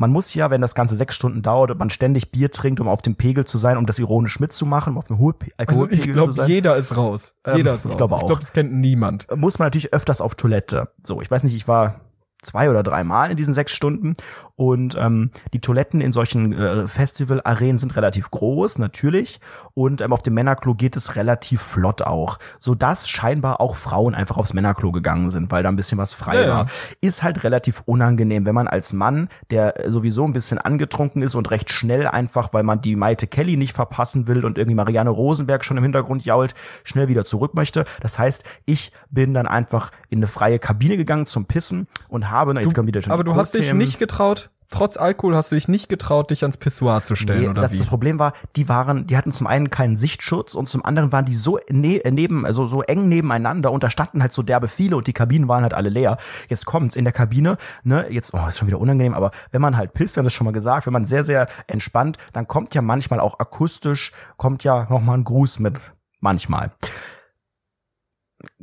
man 0.02 0.10
muss 0.10 0.34
ja, 0.34 0.50
wenn 0.50 0.60
das 0.60 0.74
Ganze 0.74 0.96
sechs 0.96 1.14
Stunden 1.14 1.42
dauert 1.42 1.70
und 1.70 1.78
man 1.78 1.88
ständig 1.88 2.32
Bier 2.32 2.50
trinkt, 2.50 2.80
um 2.80 2.88
auf 2.88 3.02
dem 3.02 3.14
Pegel 3.14 3.44
zu 3.44 3.56
sein, 3.56 3.76
um 3.76 3.86
das 3.86 4.00
ironisch 4.00 4.40
mitzumachen, 4.40 4.94
um 4.94 4.98
auf 4.98 5.06
dem 5.06 5.18
hohen 5.18 5.36
Alkoholpegel 5.56 6.00
also 6.00 6.10
ich 6.10 6.12
glaub, 6.12 6.26
zu 6.26 6.32
sein. 6.32 6.48
jeder 6.48 6.76
ist 6.76 6.96
raus. 6.96 7.36
Ähm, 7.46 7.58
jeder 7.58 7.74
ist 7.74 7.86
raus. 7.86 7.92
Ich 7.92 7.96
glaube 7.96 8.16
auch. 8.16 8.22
Ich 8.22 8.26
glaube, 8.26 8.40
das 8.40 8.52
kennt 8.52 8.72
niemand. 8.72 9.28
Muss 9.36 9.60
man 9.60 9.66
natürlich 9.66 9.92
öfters 9.92 10.20
auf 10.20 10.34
Toilette. 10.34 10.88
So, 11.04 11.22
ich 11.22 11.30
weiß 11.30 11.44
nicht, 11.44 11.54
ich 11.54 11.68
war 11.68 12.00
zwei 12.42 12.68
oder 12.68 12.82
drei 12.82 13.04
Mal 13.04 13.30
in 13.30 13.36
diesen 13.36 13.54
sechs 13.54 13.72
Stunden. 13.72 14.14
Und 14.56 14.96
ähm, 14.98 15.30
die 15.52 15.60
Toiletten 15.60 16.00
in 16.00 16.12
solchen 16.12 16.52
äh, 16.52 16.86
Festival-Arenen 16.86 17.78
sind 17.78 17.96
relativ 17.96 18.30
groß, 18.30 18.78
natürlich. 18.78 19.40
Und 19.74 20.00
ähm, 20.00 20.12
auf 20.12 20.22
dem 20.22 20.34
Männerklo 20.34 20.74
geht 20.74 20.96
es 20.96 21.16
relativ 21.16 21.62
flott 21.62 22.02
auch. 22.02 22.38
Sodass 22.58 23.08
scheinbar 23.08 23.60
auch 23.60 23.76
Frauen 23.76 24.14
einfach 24.14 24.36
aufs 24.36 24.52
Männerklo 24.52 24.92
gegangen 24.92 25.30
sind, 25.30 25.50
weil 25.50 25.62
da 25.62 25.68
ein 25.68 25.76
bisschen 25.76 25.98
was 25.98 26.14
frei 26.14 26.42
ja, 26.42 26.48
war. 26.48 26.66
Ist 27.00 27.22
halt 27.22 27.44
relativ 27.44 27.82
unangenehm, 27.86 28.44
wenn 28.44 28.54
man 28.54 28.68
als 28.68 28.92
Mann, 28.92 29.28
der 29.50 29.74
sowieso 29.86 30.24
ein 30.24 30.32
bisschen 30.32 30.58
angetrunken 30.58 31.22
ist 31.22 31.34
und 31.34 31.50
recht 31.50 31.70
schnell 31.70 32.06
einfach, 32.06 32.52
weil 32.52 32.62
man 32.62 32.80
die 32.80 32.96
Maite 32.96 33.26
Kelly 33.26 33.56
nicht 33.56 33.72
verpassen 33.72 34.26
will 34.26 34.44
und 34.44 34.58
irgendwie 34.58 34.74
Marianne 34.74 35.10
Rosenberg 35.10 35.64
schon 35.64 35.76
im 35.76 35.82
Hintergrund 35.82 36.24
jault, 36.24 36.54
schnell 36.84 37.08
wieder 37.08 37.24
zurück 37.24 37.54
möchte. 37.54 37.84
Das 38.00 38.18
heißt, 38.18 38.44
ich 38.66 38.92
bin 39.10 39.32
dann 39.32 39.46
einfach 39.46 39.92
in 40.10 40.18
eine 40.18 40.26
freie 40.26 40.58
Kabine 40.58 40.96
gegangen 40.96 41.26
zum 41.26 41.46
Pissen 41.46 41.86
und 42.08 42.31
habe, 42.32 42.54
na, 42.54 42.60
jetzt 42.60 42.74
kommt 42.74 42.88
wieder 42.88 43.02
schon 43.02 43.12
Aber 43.12 43.24
du 43.24 43.34
hast 43.34 43.56
dich 43.56 43.72
nicht 43.72 43.98
getraut, 43.98 44.50
trotz 44.70 44.96
Alkohol 44.96 45.36
hast 45.36 45.52
du 45.52 45.54
dich 45.54 45.68
nicht 45.68 45.88
getraut, 45.88 46.30
dich 46.30 46.42
ans 46.42 46.56
Pissoir 46.56 47.02
zu 47.02 47.14
stellen, 47.14 47.42
nee, 47.42 47.48
oder 47.48 47.62
das, 47.62 47.74
wie? 47.74 47.78
Das 47.78 47.86
Problem 47.86 48.18
war, 48.18 48.32
die 48.56 48.68
waren, 48.68 49.06
die 49.06 49.16
hatten 49.16 49.30
zum 49.30 49.46
einen 49.46 49.70
keinen 49.70 49.96
Sichtschutz 49.96 50.54
und 50.54 50.68
zum 50.68 50.84
anderen 50.84 51.12
waren 51.12 51.24
die 51.24 51.34
so 51.34 51.58
ne, 51.70 52.02
neben, 52.10 52.44
also 52.44 52.66
so 52.66 52.82
eng 52.82 53.08
nebeneinander 53.08 53.70
und 53.70 53.84
da 53.84 53.90
standen 53.90 54.22
halt 54.22 54.32
so 54.32 54.42
derbe 54.42 54.66
viele 54.66 54.96
und 54.96 55.06
die 55.06 55.12
Kabinen 55.12 55.48
waren 55.48 55.62
halt 55.62 55.74
alle 55.74 55.90
leer. 55.90 56.16
Jetzt 56.48 56.66
kommt's 56.66 56.96
in 56.96 57.04
der 57.04 57.12
Kabine, 57.12 57.56
ne, 57.84 58.06
jetzt, 58.10 58.34
oh, 58.34 58.46
ist 58.48 58.58
schon 58.58 58.68
wieder 58.68 58.80
unangenehm, 58.80 59.14
aber 59.14 59.30
wenn 59.50 59.60
man 59.60 59.76
halt 59.76 59.92
pisst, 59.92 60.16
wir 60.16 60.20
haben 60.20 60.26
das 60.26 60.32
schon 60.32 60.46
mal 60.46 60.52
gesagt, 60.52 60.86
wenn 60.86 60.92
man 60.92 61.04
sehr, 61.04 61.22
sehr 61.22 61.46
entspannt, 61.66 62.16
dann 62.32 62.48
kommt 62.48 62.74
ja 62.74 62.82
manchmal 62.82 63.20
auch 63.20 63.38
akustisch, 63.38 64.12
kommt 64.36 64.64
ja 64.64 64.86
noch 64.90 65.00
mal 65.00 65.14
ein 65.14 65.24
Gruß 65.24 65.58
mit. 65.58 65.78
Manchmal. 66.20 66.70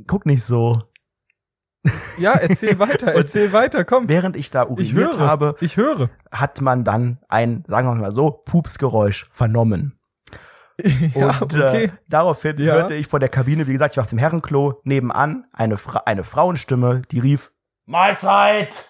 Guck 0.08 0.26
nicht 0.26 0.44
so. 0.44 0.82
Ja, 2.18 2.34
erzähl 2.34 2.80
weiter, 2.80 3.14
erzähl 3.14 3.54
weiter, 3.54 3.86
komm. 3.86 4.10
Während 4.10 4.36
ich 4.36 4.52
da 4.52 4.68
uriniert 4.68 5.16
ich 5.16 5.20
habe, 5.20 5.56
ich 5.62 5.78
höre. 5.78 6.10
hat 6.32 6.62
man 6.62 6.84
dann 6.84 7.20
ein, 7.30 7.64
sagen 7.68 7.88
wir 7.88 7.96
mal 7.96 8.12
so, 8.12 8.32
Pupsgeräusch 8.32 9.30
vernommen. 9.32 9.96
Ja, 11.14 11.38
und 11.42 11.56
äh, 11.56 11.64
okay. 11.64 11.84
äh, 11.84 11.90
daraufhin 12.08 12.58
ja. 12.58 12.74
hörte 12.74 12.94
ich 12.94 13.08
vor 13.08 13.20
der 13.20 13.28
Kabine, 13.28 13.68
wie 13.68 13.74
gesagt, 13.74 13.94
ich 13.94 13.98
war 13.98 14.04
auf 14.06 14.10
dem 14.10 14.18
Herrenklo, 14.18 14.80
nebenan 14.86 15.46
eine, 15.52 15.76
Fra 15.76 16.04
eine 16.06 16.24
Frauenstimme, 16.24 17.02
die 17.12 17.20
rief, 17.20 17.52
Mahlzeit! 17.86 18.86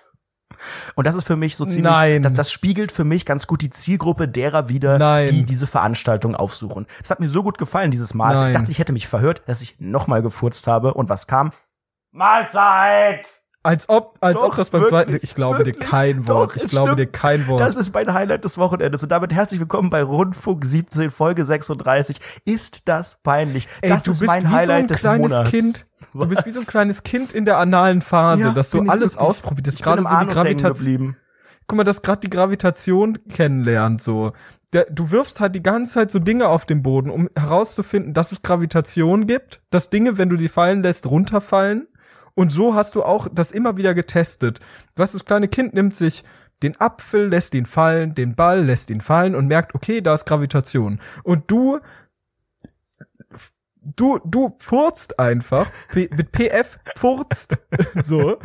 Und 0.96 1.08
das 1.08 1.16
ist 1.16 1.26
für 1.26 1.36
mich 1.36 1.56
so 1.56 1.66
ziemlich, 1.66 1.92
Nein. 1.92 2.22
Das, 2.22 2.34
das 2.34 2.52
spiegelt 2.52 2.92
für 2.92 3.04
mich 3.04 3.26
ganz 3.26 3.48
gut 3.48 3.62
die 3.62 3.70
Zielgruppe 3.70 4.28
derer 4.28 4.68
wieder, 4.68 4.98
Nein. 4.98 5.30
die 5.30 5.44
diese 5.44 5.68
Veranstaltung 5.68 6.36
aufsuchen. 6.36 6.86
Das 7.02 7.12
hat 7.12 7.20
mir 7.20 7.30
so 7.30 7.44
gut 7.44 7.58
gefallen 7.58 7.92
dieses 7.92 8.14
Mal. 8.14 8.48
Ich 8.48 8.54
dachte, 8.54 8.72
ich 8.72 8.80
hätte 8.80 8.92
mich 8.92 9.08
verhört, 9.08 9.44
dass 9.46 9.62
ich 9.62 9.80
nochmal 9.80 10.22
gefurzt 10.22 10.68
habe. 10.68 10.94
Und 10.96 11.08
was 11.10 11.28
kam? 11.28 11.52
Mahlzeit! 12.12 13.30
Als 13.62 13.90
ob, 13.90 14.18
als 14.22 14.38
doch, 14.38 14.50
ob 14.50 14.56
das 14.56 14.70
beim 14.70 14.82
wirklich, 14.82 14.90
zweiten, 14.92 15.20
ich 15.22 15.36
glaube 15.36 15.58
wirklich, 15.60 15.76
dir 15.78 15.86
kein 15.86 16.28
Wort, 16.30 16.52
doch, 16.52 16.56
ich 16.56 16.72
glaube 16.72 16.92
stimmt. 16.94 17.00
dir 17.00 17.08
kein 17.08 17.46
Wort. 17.48 17.60
Das 17.60 17.76
ist 17.76 17.94
mein 17.94 18.14
Highlight 18.14 18.46
des 18.46 18.58
Wochenendes 18.58 19.04
und 19.04 19.10
damit 19.10 19.34
herzlich 19.34 19.60
willkommen 19.60 19.90
bei 19.90 20.02
Rundfunk 20.02 20.64
17, 20.64 21.12
Folge 21.12 21.44
36. 21.44 22.20
Ist 22.46 22.88
das 22.88 23.20
peinlich? 23.22 23.68
Ey, 23.82 23.90
das 23.90 24.08
ist 24.08 24.24
mein 24.24 24.50
Highlight 24.50 24.88
so 24.88 24.94
des 24.94 25.04
Monats. 25.04 25.50
Kind. 25.52 25.86
Du 26.14 26.26
bist 26.26 26.46
wie 26.46 26.52
so 26.52 26.62
ein 26.62 26.66
kleines 26.66 27.04
Kind 27.04 27.34
in 27.34 27.44
der 27.44 27.58
analen 27.58 28.00
Phase, 28.00 28.44
ja, 28.44 28.52
dass 28.52 28.70
du 28.72 28.82
alles 28.88 29.18
ausprobierst, 29.18 29.84
gerade 29.84 30.04
so 30.04 30.10
die 30.10 30.28
Gravitation. 30.28 31.18
Guck 31.68 31.78
mal, 31.78 31.84
dass 31.84 32.02
gerade 32.02 32.22
die 32.22 32.30
Gravitation 32.30 33.20
kennenlernt, 33.28 34.02
so. 34.02 34.32
Der, 34.72 34.86
du 34.86 35.12
wirfst 35.12 35.42
halt 35.42 35.54
die 35.54 35.64
ganze 35.64 35.96
Zeit 35.96 36.12
so 36.12 36.20
Dinge 36.20 36.48
auf 36.48 36.66
den 36.66 36.82
Boden, 36.82 37.10
um 37.10 37.30
herauszufinden, 37.36 38.14
dass 38.14 38.32
es 38.32 38.42
Gravitation 38.42 39.28
gibt, 39.28 39.62
dass 39.70 39.90
Dinge, 39.90 40.18
wenn 40.18 40.30
du 40.30 40.38
die 40.38 40.50
fallen 40.50 40.82
lässt, 40.82 41.08
runterfallen 41.08 41.88
und 42.36 42.52
so 42.52 42.76
hast 42.76 42.96
du 42.96 43.04
auch 43.04 43.28
das 43.32 43.52
immer 43.52 43.78
wieder 43.78 43.94
getestet. 43.94 44.60
Was 44.96 45.14
das 45.14 45.26
kleine 45.26 45.48
Kind 45.48 45.74
nimmt 45.74 45.96
sich 45.96 46.24
den 46.64 46.80
Apfel, 46.80 47.28
lässt 47.28 47.56
ihn 47.56 47.66
fallen, 47.66 48.16
den 48.16 48.36
Ball 48.36 48.66
lässt 48.66 48.90
ihn 48.90 49.02
fallen 49.02 49.36
und 49.36 49.48
merkt, 49.48 49.76
okay, 49.76 50.02
da 50.02 50.14
ist 50.14 50.26
Gravitation. 50.26 51.00
Und 51.24 51.50
du 51.50 51.80
du, 53.96 54.20
du 54.26 54.56
furzt 54.60 55.20
einfach, 55.20 55.68
P 55.90 56.10
mit 56.16 56.32
PF 56.32 56.80
furzt, 56.96 57.58
so, 58.04 58.38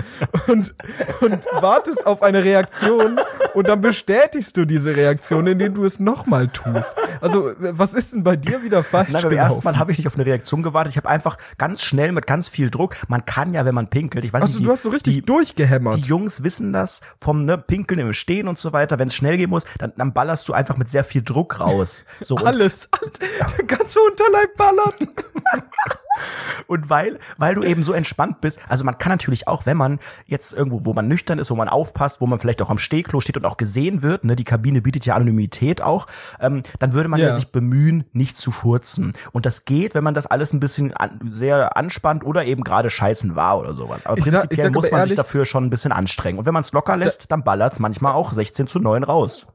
und, 0.48 0.74
und 1.20 1.46
wartest 1.60 2.06
auf 2.06 2.22
eine 2.22 2.44
Reaktion 2.44 3.18
und 3.54 3.68
dann 3.68 3.80
bestätigst 3.80 4.56
du 4.56 4.64
diese 4.64 4.96
Reaktion, 4.96 5.46
indem 5.46 5.74
du 5.74 5.84
es 5.84 6.00
nochmal 6.00 6.48
tust. 6.48 6.94
Also, 7.20 7.52
was 7.58 7.94
ist 7.94 8.14
denn 8.14 8.24
bei 8.24 8.36
dir 8.36 8.62
wieder 8.62 8.82
falsch 8.82 9.10
Nein, 9.10 9.22
beim 9.22 9.32
ersten 9.32 9.64
Mal 9.64 9.78
habe 9.78 9.92
ich 9.92 9.98
nicht 9.98 10.06
auf 10.06 10.14
eine 10.14 10.26
Reaktion 10.26 10.62
gewartet. 10.62 10.92
Ich 10.92 10.96
habe 10.96 11.08
einfach 11.08 11.36
ganz 11.58 11.82
schnell 11.82 12.12
mit 12.12 12.26
ganz 12.26 12.48
viel 12.48 12.70
Druck. 12.70 12.96
Man 13.08 13.24
kann 13.24 13.54
ja, 13.54 13.64
wenn 13.64 13.74
man 13.74 13.88
pinkelt, 13.88 14.24
ich 14.24 14.32
weiß 14.32 14.42
Also, 14.42 14.52
nicht, 14.54 14.60
die, 14.60 14.64
du 14.64 14.72
hast 14.72 14.82
so 14.82 14.88
richtig 14.90 15.14
die, 15.14 15.22
durchgehämmert. 15.22 15.96
die 15.96 16.02
Jungs 16.02 16.42
wissen 16.42 16.72
das 16.72 17.00
vom 17.20 17.42
ne, 17.42 17.58
Pinkeln 17.58 18.00
im 18.00 18.12
Stehen 18.12 18.48
und 18.48 18.58
so 18.58 18.72
weiter. 18.72 18.98
Wenn 18.98 19.08
es 19.08 19.14
schnell 19.14 19.36
gehen 19.36 19.50
muss, 19.50 19.64
dann, 19.78 19.92
dann 19.96 20.12
ballerst 20.12 20.48
du 20.48 20.52
einfach 20.52 20.76
mit 20.76 20.90
sehr 20.90 21.04
viel 21.04 21.22
Druck 21.22 21.60
raus. 21.60 22.04
So 22.22 22.36
und, 22.36 22.46
Alles, 22.46 22.88
der 23.58 23.64
ganze 23.64 24.00
Unterleib 24.00 24.56
ballert. 24.56 25.23
und 26.66 26.88
weil, 26.90 27.18
weil 27.38 27.54
du 27.54 27.62
eben 27.62 27.82
so 27.82 27.92
entspannt 27.92 28.40
bist, 28.40 28.60
also 28.68 28.84
man 28.84 28.98
kann 28.98 29.12
natürlich 29.12 29.48
auch, 29.48 29.66
wenn 29.66 29.76
man 29.76 29.98
jetzt 30.26 30.52
irgendwo, 30.52 30.84
wo 30.84 30.92
man 30.92 31.08
nüchtern 31.08 31.38
ist, 31.38 31.50
wo 31.50 31.56
man 31.56 31.68
aufpasst, 31.68 32.20
wo 32.20 32.26
man 32.26 32.38
vielleicht 32.38 32.62
auch 32.62 32.70
am 32.70 32.78
Stehklo 32.78 33.20
steht 33.20 33.36
und 33.36 33.44
auch 33.44 33.56
gesehen 33.56 34.02
wird, 34.02 34.24
ne, 34.24 34.36
die 34.36 34.44
Kabine 34.44 34.82
bietet 34.82 35.06
ja 35.06 35.14
Anonymität 35.14 35.82
auch, 35.82 36.06
ähm, 36.40 36.62
dann 36.78 36.92
würde 36.92 37.08
man 37.08 37.20
ja. 37.20 37.28
Ja. 37.28 37.34
sich 37.34 37.50
bemühen, 37.52 38.04
nicht 38.12 38.36
zu 38.38 38.50
furzen. 38.50 39.12
Und 39.32 39.46
das 39.46 39.64
geht, 39.64 39.94
wenn 39.94 40.04
man 40.04 40.14
das 40.14 40.26
alles 40.26 40.52
ein 40.52 40.60
bisschen 40.60 40.92
an, 40.94 41.30
sehr 41.32 41.76
anspannt 41.76 42.24
oder 42.24 42.44
eben 42.44 42.64
gerade 42.64 42.90
scheißen 42.90 43.36
war 43.36 43.58
oder 43.58 43.74
sowas. 43.74 44.06
Aber 44.06 44.18
Ich 44.18 44.24
sag- 44.24 44.32
prinzipiell 44.32 44.66
sag 44.66 44.74
muss 44.74 44.86
aber 44.86 44.92
man 44.98 45.02
sich 45.04 45.10
ehrlich- 45.12 45.16
dafür 45.16 45.46
schon 45.46 45.64
ein 45.64 45.70
bisschen 45.70 45.92
anstrengen. 45.92 46.38
Und 46.38 46.46
wenn 46.46 46.54
man 46.54 46.62
es 46.62 46.72
locker 46.72 46.96
lässt, 46.96 47.30
dann 47.32 47.44
ballert's 47.44 47.78
manchmal 47.78 48.12
auch 48.12 48.32
16 48.32 48.66
zu 48.66 48.78
9 48.78 49.04
raus. 49.04 49.46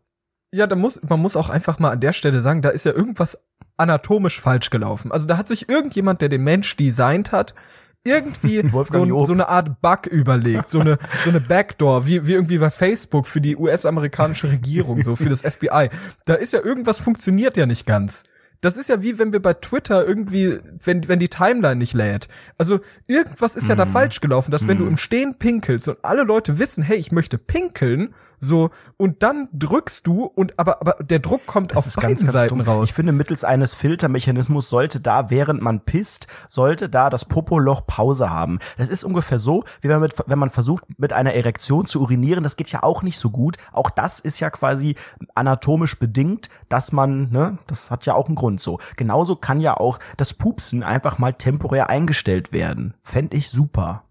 Ja, 0.52 0.66
da 0.66 0.76
muss, 0.76 1.00
man 1.08 1.20
muss 1.20 1.36
auch 1.36 1.50
einfach 1.52 1.78
mal 1.78 1.92
an 1.92 2.00
der 2.00 2.12
Stelle 2.14 2.42
sagen, 2.42 2.64
da 2.64 2.70
ist 2.70 2.84
ja 2.84 2.92
irgendwas 2.92 3.44
anatomisch 3.80 4.40
falsch 4.40 4.70
gelaufen. 4.70 5.12
Also 5.12 5.28
da 5.28 5.38
hat 5.38 5.48
sich 5.48 5.70
irgendjemand, 5.70 6.22
der 6.22 6.30
den 6.30 6.44
Mensch 6.44 6.76
designt 6.76 7.32
hat, 7.32 7.54
irgendwie 8.06 8.64
so, 8.90 9.24
so 9.24 9.34
eine 9.34 9.50
Art 9.50 9.82
Bug 9.82 10.08
überlegt, 10.08 10.70
so 10.70 10.80
eine, 10.80 10.98
so 11.24 11.30
eine 11.30 11.40
Backdoor, 11.42 12.06
wie, 12.08 12.26
wie 12.28 12.34
irgendwie 12.34 12.58
bei 12.58 12.70
Facebook 12.70 13.28
für 13.28 13.42
die 13.42 13.58
US-amerikanische 13.58 14.50
Regierung, 14.52 15.02
so 15.02 15.16
für 15.16 15.30
das 15.30 15.42
FBI. 15.42 15.90
Da 16.26 16.36
ist 16.36 16.54
ja 16.54 16.64
irgendwas 16.64 17.00
funktioniert 17.00 17.58
ja 17.58 17.66
nicht 17.66 17.86
ganz. 17.86 18.24
Das 18.62 18.76
ist 18.76 18.90
ja 18.90 19.02
wie 19.02 19.18
wenn 19.20 19.32
wir 19.32 19.42
bei 19.42 19.54
Twitter 19.54 20.06
irgendwie, 20.06 20.58
wenn, 20.84 21.08
wenn 21.08 21.20
die 21.20 21.30
Timeline 21.30 21.78
nicht 21.78 21.94
lädt. 21.94 22.28
Also 22.58 22.82
irgendwas 23.08 23.56
ist 23.56 23.70
ja 23.70 23.76
Mhm. 23.76 23.80
da 23.80 23.86
falsch 23.86 24.20
gelaufen, 24.20 24.52
dass 24.52 24.68
wenn 24.68 24.78
du 24.78 24.86
im 24.86 24.98
Stehen 24.98 25.36
pinkelst 25.40 25.88
und 25.88 25.98
alle 26.04 26.24
Leute 26.24 26.60
wissen, 26.60 26.84
hey, 26.84 26.98
ich 26.98 27.14
möchte 27.14 27.38
pinkeln, 27.38 28.14
so, 28.40 28.70
und 28.98 29.24
dann 29.24 29.50
drückst 29.54 30.08
du 30.08 30.24
und 30.24 30.58
aber, 30.58 30.82
aber 30.82 31.04
der 31.04 31.20
Druck 31.20 31.46
kommt 31.46 31.72
auf 31.76 31.84
Das 31.84 31.88
ist 31.88 31.96
beiden 31.98 32.10
ganz, 32.10 32.22
ganz 32.22 32.34
Seiten 32.34 32.60
dumm. 32.60 32.62
raus. 32.62 32.90
Ich 32.90 32.94
finde, 32.94 33.12
mittels 33.12 33.44
eines 33.44 33.74
Filtermechanismus 33.74 34.70
sollte 34.70 35.00
da, 35.00 35.30
während 35.30 35.62
man 35.62 35.82
pisst, 35.82 36.28
sollte 36.48 36.90
da 36.90 37.10
das 37.10 37.26
Popoloch 37.26 37.86
Pause 37.86 38.30
haben. 38.30 38.60
Das 38.78 38.90
ist 38.90 39.04
ungefähr 39.04 39.40
so, 39.40 39.64
wie 39.82 39.90
wenn 39.90 40.00
man, 40.00 40.10
wenn 40.26 40.40
man 40.40 40.50
versucht, 40.50 40.84
mit 40.98 41.14
einer 41.14 41.34
Erektion 41.34 41.86
zu 41.86 42.02
urinieren. 42.02 42.44
Das 42.44 42.56
geht 42.56 42.72
ja 42.72 42.84
auch 42.84 43.04
nicht 43.04 43.20
so 43.20 43.30
gut. 43.30 43.58
Auch 43.72 43.90
das 43.90 44.20
ist 44.20 44.40
ja 44.40 44.50
quasi 44.50 44.96
anatomisch 45.36 46.00
bedingt, 46.00 46.50
dass 46.70 46.92
man, 46.92 47.30
ne, 47.32 47.58
das 47.68 47.92
hat 47.92 48.06
ja 48.06 48.14
auch 48.14 48.28
einen 48.28 48.36
Grund 48.36 48.62
so. 48.62 48.80
Genauso 48.96 49.36
kann 49.36 49.60
ja 49.60 49.76
auch 49.76 50.00
das 50.18 50.34
Pupsen 50.34 50.84
einfach 50.84 51.18
mal 51.20 51.34
temporär 51.34 51.90
eingestellt 51.90 52.52
werden. 52.52 52.94
Fänd 53.04 53.34
ich 53.34 53.50
super. 53.50 54.04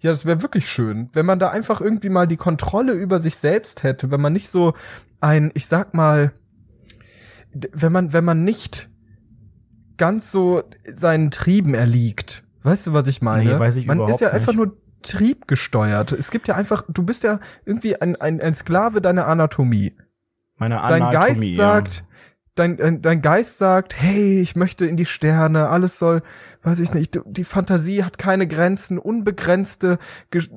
Ja, 0.00 0.10
das 0.10 0.24
wäre 0.24 0.42
wirklich 0.42 0.68
schön, 0.68 1.10
wenn 1.12 1.26
man 1.26 1.38
da 1.38 1.50
einfach 1.50 1.80
irgendwie 1.80 2.08
mal 2.08 2.26
die 2.26 2.36
Kontrolle 2.36 2.92
über 2.92 3.18
sich 3.18 3.36
selbst 3.36 3.82
hätte, 3.82 4.10
wenn 4.10 4.20
man 4.20 4.32
nicht 4.32 4.48
so 4.48 4.74
ein, 5.20 5.50
ich 5.54 5.66
sag 5.66 5.94
mal, 5.94 6.32
wenn 7.72 7.92
man, 7.92 8.12
wenn 8.12 8.24
man 8.24 8.44
nicht 8.44 8.88
ganz 9.96 10.30
so 10.30 10.62
seinen 10.92 11.30
Trieben 11.30 11.74
erliegt. 11.74 12.44
Weißt 12.62 12.86
du, 12.86 12.92
was 12.92 13.06
ich 13.06 13.22
meine? 13.22 13.54
Nee, 13.54 13.58
weiß 13.58 13.76
ich 13.76 13.86
man 13.86 13.98
ist 13.98 14.02
überhaupt 14.04 14.20
ja 14.20 14.30
einfach 14.30 14.52
nicht. 14.52 14.56
nur 14.56 14.76
triebgesteuert. 15.02 16.12
Es 16.12 16.30
gibt 16.30 16.48
ja 16.48 16.54
einfach, 16.54 16.84
du 16.88 17.02
bist 17.02 17.22
ja 17.22 17.38
irgendwie 17.64 18.00
ein, 18.00 18.16
ein, 18.16 18.40
ein 18.40 18.54
Sklave 18.54 19.00
deiner 19.00 19.26
Anatomie. 19.26 19.94
Meine 20.58 20.76
Dein 20.88 21.02
Anatomie, 21.02 21.26
Geist 21.28 21.42
ja. 21.42 21.56
sagt, 21.56 21.98
dein, 21.98 22.06
dein, 22.54 23.02
dein 23.02 23.22
Geist 23.22 23.58
sagt, 23.58 24.00
hey, 24.00 24.40
ich 24.40 24.56
möchte 24.56 24.86
in 24.86 24.96
die 24.96 25.06
Sterne, 25.06 25.68
alles 25.68 25.98
soll, 25.98 26.22
weiß 26.62 26.80
ich 26.80 26.94
nicht, 26.94 27.20
die 27.26 27.44
Fantasie 27.44 28.04
hat 28.04 28.18
keine 28.18 28.46
Grenzen, 28.46 28.98
unbegrenzte, 28.98 29.98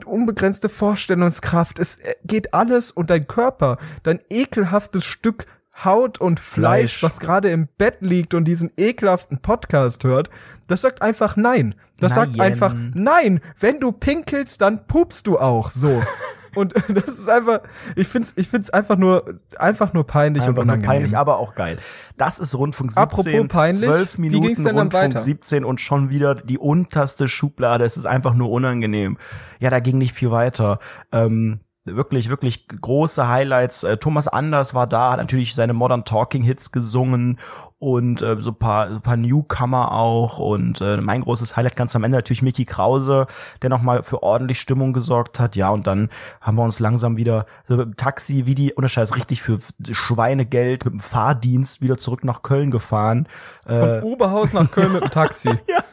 unbegrenzte 0.06 0.70
Vorstellungskraft, 0.70 1.80
es 1.80 1.98
äh, 1.98 2.16
geht 2.24 2.54
alles 2.54 2.92
und 2.92 3.10
dein 3.10 3.28
Körper, 3.28 3.78
dein 4.04 4.20
ekelhaftes 4.30 5.06
Stück 5.06 5.46
Haut 5.84 6.20
und 6.20 6.40
Fleisch, 6.40 6.98
Fleisch. 6.98 7.04
was 7.04 7.20
gerade 7.20 7.50
im 7.52 7.68
Bett 7.78 7.98
liegt 8.00 8.34
und 8.34 8.46
diesen 8.46 8.72
ekelhaften 8.78 9.40
Podcast 9.40 10.04
hört, 10.04 10.32
das 10.68 10.82
sagt 10.82 11.04
einfach 11.04 11.36
nein. 11.36 11.76
Das 12.00 12.16
sagt 12.16 12.36
Nein. 12.36 12.54
einfach 12.54 12.76
nein. 12.94 13.42
Wenn 13.60 13.80
du 13.80 13.92
pinkelst, 13.92 14.62
dann 14.62 14.88
pupst 14.88 15.28
du 15.28 15.38
auch 15.38 15.72
so. 15.72 16.02
Und 16.58 16.74
das 16.90 17.08
ist 17.08 17.30
einfach, 17.30 17.62
ich 17.96 18.08
find's, 18.08 18.34
ich 18.36 18.48
find's 18.48 18.70
einfach 18.70 18.98
nur, 18.98 19.24
einfach 19.58 19.94
nur 19.94 20.06
peinlich 20.06 20.44
Einfach 20.44 20.50
und 20.50 20.56
nur 20.56 20.64
unangenehm. 20.64 20.90
peinlich, 20.90 21.18
aber 21.18 21.38
auch 21.38 21.56
geil. 21.56 21.78
Das 22.18 22.40
ist 22.40 22.56
Rundfunk 22.56 22.92
17, 22.92 23.04
Apropos 23.04 23.48
peinlich, 23.48 23.90
12 23.90 24.18
wie 24.18 24.22
Minuten 24.22 24.42
ging's 24.44 24.58
denn 24.58 24.76
dann 24.76 24.78
Rundfunk 24.78 25.04
weiter? 25.04 25.20
17 25.20 25.64
und 25.64 25.80
schon 25.82 26.10
wieder 26.10 26.36
die 26.36 26.58
unterste 26.58 27.28
Schublade. 27.28 27.86
Es 27.86 27.98
ist 27.98 28.06
einfach 28.06 28.34
nur 28.34 28.50
unangenehm. 28.50 29.18
Ja, 29.60 29.70
da 29.70 29.80
ging 29.80 29.98
nicht 29.98 30.14
viel 30.14 30.32
weiter. 30.32 30.80
Ähm, 31.12 31.60
wirklich, 31.96 32.30
wirklich 32.30 32.68
große 32.68 33.28
Highlights. 33.28 33.84
Äh, 33.84 33.98
Thomas 33.98 34.28
Anders 34.28 34.74
war 34.74 34.88
da, 34.88 35.12
hat 35.12 35.20
natürlich 35.20 35.56
seine 35.56 35.74
Modern 35.74 36.06
Talking 36.06 36.44
Hits 36.44 36.72
gesungen 36.72 37.40
und 37.80 38.22
äh, 38.22 38.38
so 38.40 38.52
paar, 38.54 38.90
so 38.90 39.00
paar 39.00 39.18
Newcomer 39.18 39.92
auch 39.92 40.40
und 40.40 40.82
äh, 40.82 40.98
mein 40.98 41.22
großes 41.22 41.56
Highlight 41.56 41.76
ganz 41.76 41.96
am 41.96 42.04
Ende 42.04 42.18
natürlich 42.18 42.42
Mickey 42.42 42.66
Krause, 42.66 43.28
der 43.62 43.70
nochmal 43.70 44.04
für 44.04 44.24
ordentlich 44.24 44.60
Stimmung 44.60 44.94
gesorgt 44.94 45.40
hat. 45.40 45.56
Ja, 45.56 45.70
und 45.70 45.86
dann 45.88 46.10
haben 46.42 46.58
wir 46.58 46.64
uns 46.64 46.80
langsam 46.80 47.18
wieder 47.18 47.46
so 47.66 47.76
mit 47.76 47.86
dem 47.86 47.96
Taxi, 47.96 48.46
wie 48.46 48.56
die, 48.56 48.74
ohne 48.76 48.90
Scheiß, 48.90 49.16
richtig 49.16 49.42
für 49.42 49.60
Schweinegeld 49.92 50.86
mit 50.86 50.94
dem 50.96 51.00
Fahrdienst 51.00 51.82
wieder 51.82 51.98
zurück 51.98 52.24
nach 52.24 52.42
Köln 52.42 52.72
gefahren. 52.72 53.28
Von 53.66 54.02
Oberhaus 54.04 54.54
nach 54.54 54.72
Köln 54.72 54.94
mit 54.94 55.04
dem 55.04 55.12
Taxi. 55.12 55.50
Ja. 55.68 55.84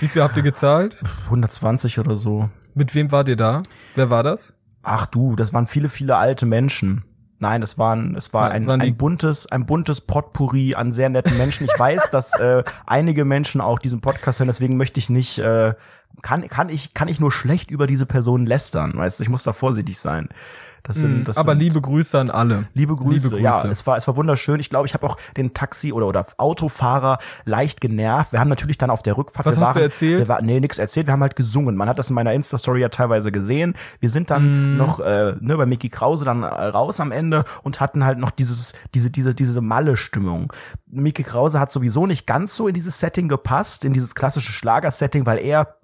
Wie 0.00 0.08
viel 0.08 0.22
habt 0.22 0.36
ihr 0.36 0.42
gezahlt? 0.42 0.96
120 1.26 1.98
oder 1.98 2.16
so. 2.16 2.48
Mit 2.74 2.94
wem 2.94 3.12
wart 3.12 3.28
ihr 3.28 3.36
da? 3.36 3.62
Wer 3.94 4.10
war 4.10 4.22
das? 4.22 4.54
Ach 4.82 5.06
du, 5.06 5.36
das 5.36 5.52
waren 5.52 5.66
viele, 5.66 5.88
viele 5.88 6.16
alte 6.16 6.46
Menschen. 6.46 7.04
Nein, 7.38 7.62
es 7.62 7.78
waren, 7.78 8.14
es 8.16 8.34
war 8.34 8.50
ein, 8.50 8.68
ein 8.68 8.96
buntes, 8.96 9.46
ein 9.46 9.64
buntes 9.64 10.02
Potpourri 10.02 10.74
an 10.74 10.92
sehr 10.92 11.08
netten 11.08 11.38
Menschen. 11.38 11.64
Ich 11.64 11.78
weiß, 11.78 12.10
dass 12.10 12.34
äh, 12.40 12.62
einige 12.86 13.24
Menschen 13.24 13.62
auch 13.62 13.78
diesen 13.78 14.02
Podcast 14.02 14.40
hören, 14.40 14.48
deswegen 14.48 14.76
möchte 14.76 15.00
ich 15.00 15.08
nicht, 15.08 15.38
äh, 15.38 15.74
kann, 16.20 16.46
kann 16.48 16.68
ich, 16.68 16.92
kann 16.92 17.08
ich 17.08 17.18
nur 17.18 17.32
schlecht 17.32 17.70
über 17.70 17.86
diese 17.86 18.04
Person 18.04 18.44
lästern. 18.44 18.92
Weißt 18.94 19.18
du, 19.18 19.22
ich 19.22 19.30
muss 19.30 19.42
da 19.42 19.54
vorsichtig 19.54 19.98
sein. 19.98 20.28
Das 20.82 20.96
sind, 20.96 21.28
das 21.28 21.36
Hm, 21.36 21.40
Aber 21.40 21.52
sind, 21.52 21.60
liebe 21.60 21.80
Grüße 21.80 22.18
an 22.18 22.30
alle. 22.30 22.64
Liebe 22.74 22.96
Grüße. 22.96 23.28
Liebe 23.28 23.40
Ja, 23.40 23.52
Grüße. 23.60 23.68
es 23.68 23.86
war, 23.86 23.96
es 23.96 24.06
war 24.06 24.16
wunderschön. 24.16 24.60
Ich 24.60 24.70
glaube, 24.70 24.86
ich 24.86 24.94
habe 24.94 25.06
auch 25.06 25.16
den 25.36 25.52
Taxi 25.54 25.92
oder 25.92 26.06
oder 26.06 26.26
Autofahrer 26.38 27.18
leicht 27.44 27.80
genervt. 27.80 28.32
Wir 28.32 28.40
haben 28.40 28.48
natürlich 28.48 28.78
dann 28.78 28.90
auf 28.90 29.02
der 29.02 29.16
Rückfahrt. 29.16 29.46
Was 29.46 29.58
wir 29.58 29.66
hast 29.66 29.76
du 29.76 29.80
erzählt? 29.80 30.18
Wir 30.20 30.28
war, 30.28 30.42
nee, 30.42 30.60
nix 30.60 30.78
erzählt. 30.78 31.06
Wir 31.06 31.12
haben 31.12 31.22
halt 31.22 31.36
gesungen. 31.36 31.76
Man 31.76 31.88
hat 31.88 31.98
das 31.98 32.08
in 32.10 32.14
meiner 32.14 32.32
Insta-Story 32.32 32.80
ja 32.80 32.88
teilweise 32.88 33.30
gesehen. 33.32 33.74
Wir 34.00 34.10
sind 34.10 34.30
dann 34.30 34.72
Mhm. 34.72 34.76
noch 34.78 35.00
äh, 35.00 35.34
ne, 35.40 35.56
bei 35.56 35.66
Mickey 35.66 35.88
Krause 35.90 36.24
dann 36.24 36.42
äh, 36.42 36.46
raus 36.46 37.00
am 37.00 37.12
Ende 37.12 37.44
und 37.62 37.80
hatten 37.80 38.04
halt 38.04 38.18
noch 38.18 38.30
dieses 38.30 38.72
diese 38.94 39.10
diese 39.10 39.34
diese 39.34 39.60
Malle-Stimmung. 39.60 40.52
Mickey 40.86 41.22
Krause 41.22 41.60
hat 41.60 41.72
sowieso 41.72 42.06
nicht 42.06 42.26
ganz 42.26 42.56
so 42.56 42.68
in 42.68 42.74
dieses 42.74 42.98
Setting 42.98 43.28
gepasst, 43.28 43.84
in 43.84 43.92
dieses 43.92 44.14
klassische 44.14 44.52
Schlagersetting, 44.52 45.26
weil 45.26 45.38
er 45.38 45.76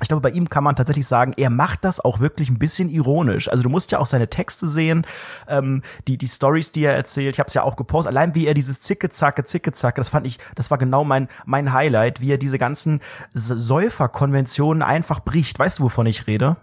ich 0.00 0.08
glaube, 0.08 0.20
bei 0.20 0.30
ihm 0.30 0.48
kann 0.48 0.64
man 0.64 0.76
tatsächlich 0.76 1.06
sagen, 1.06 1.34
er 1.36 1.50
macht 1.50 1.84
das 1.84 2.00
auch 2.00 2.20
wirklich 2.20 2.50
ein 2.50 2.58
bisschen 2.58 2.88
ironisch. 2.88 3.48
Also 3.48 3.62
du 3.62 3.68
musst 3.68 3.90
ja 3.90 3.98
auch 3.98 4.06
seine 4.06 4.28
Texte 4.28 4.68
sehen, 4.68 5.06
ähm, 5.48 5.82
die 6.06 6.18
die 6.18 6.28
Stories, 6.28 6.72
die 6.72 6.84
er 6.84 6.94
erzählt. 6.94 7.34
Ich 7.34 7.40
habe 7.40 7.48
es 7.48 7.54
ja 7.54 7.62
auch 7.62 7.76
gepostet. 7.76 8.10
Allein 8.10 8.34
wie 8.34 8.46
er 8.46 8.54
dieses 8.54 8.80
Zicke 8.80 9.08
Zacke 9.08 9.44
Zicke 9.44 9.72
Zacke, 9.72 10.00
das 10.00 10.10
fand 10.10 10.26
ich, 10.26 10.38
das 10.54 10.70
war 10.70 10.78
genau 10.78 11.04
mein 11.04 11.28
mein 11.44 11.72
Highlight, 11.72 12.20
wie 12.20 12.32
er 12.32 12.38
diese 12.38 12.58
ganzen 12.58 13.00
Säuferkonventionen 13.34 14.82
einfach 14.82 15.20
bricht. 15.20 15.58
Weißt 15.58 15.80
du, 15.80 15.84
wovon 15.84 16.06
ich 16.06 16.26
rede? 16.26 16.56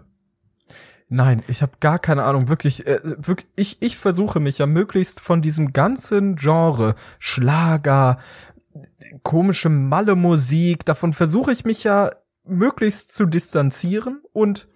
Nein, 1.08 1.42
ich 1.46 1.62
habe 1.62 1.72
gar 1.78 1.98
keine 2.00 2.24
Ahnung. 2.24 2.48
Wirklich, 2.48 2.86
äh, 2.86 2.98
wirklich 3.02 3.48
ich, 3.54 3.80
ich 3.80 3.96
versuche 3.96 4.40
mich 4.40 4.58
ja 4.58 4.66
möglichst 4.66 5.20
von 5.20 5.40
diesem 5.40 5.72
ganzen 5.72 6.34
Genre, 6.34 6.96
Schlager, 7.20 8.18
komische 9.22 9.68
Malle-Musik, 9.68 10.84
davon 10.84 11.12
versuche 11.12 11.52
ich 11.52 11.64
mich 11.64 11.84
ja 11.84 12.10
möglichst 12.46 13.14
zu 13.14 13.26
distanzieren 13.26 14.22
und 14.32 14.68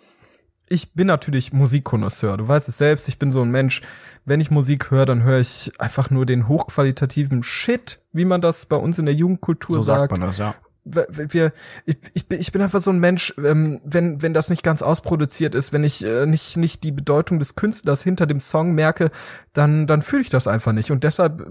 ich 0.72 0.94
bin 0.94 1.08
natürlich 1.08 1.52
Musikkonnoisseur. 1.52 2.36
Du 2.36 2.46
weißt 2.46 2.68
es 2.68 2.78
selbst, 2.78 3.08
ich 3.08 3.18
bin 3.18 3.32
so 3.32 3.42
ein 3.42 3.50
Mensch. 3.50 3.82
Wenn 4.24 4.40
ich 4.40 4.52
Musik 4.52 4.92
höre, 4.92 5.04
dann 5.04 5.24
höre 5.24 5.40
ich 5.40 5.72
einfach 5.80 6.10
nur 6.10 6.26
den 6.26 6.46
hochqualitativen 6.46 7.42
Shit, 7.42 8.00
wie 8.12 8.24
man 8.24 8.40
das 8.40 8.66
bei 8.66 8.76
uns 8.76 9.00
in 9.00 9.06
der 9.06 9.14
Jugendkultur 9.14 9.82
sagt. 9.82 10.16
das, 10.16 10.38
ja. 10.38 10.54
wir, 10.84 11.52
ich, 11.86 11.96
ich, 12.14 12.28
bin, 12.28 12.38
ich 12.38 12.52
bin 12.52 12.62
einfach 12.62 12.80
so 12.80 12.92
ein 12.92 13.00
Mensch, 13.00 13.34
ähm, 13.44 13.80
wenn, 13.84 14.22
wenn 14.22 14.32
das 14.32 14.48
nicht 14.48 14.62
ganz 14.62 14.80
ausproduziert 14.80 15.56
ist, 15.56 15.72
wenn 15.72 15.82
ich 15.82 16.04
äh, 16.04 16.24
nicht, 16.26 16.56
nicht 16.56 16.84
die 16.84 16.92
Bedeutung 16.92 17.40
des 17.40 17.56
Künstlers 17.56 18.04
hinter 18.04 18.26
dem 18.26 18.38
Song 18.38 18.72
merke, 18.72 19.10
dann, 19.52 19.88
dann 19.88 20.02
fühle 20.02 20.22
ich 20.22 20.30
das 20.30 20.46
einfach 20.46 20.72
nicht. 20.72 20.92
Und 20.92 21.02
deshalb 21.02 21.48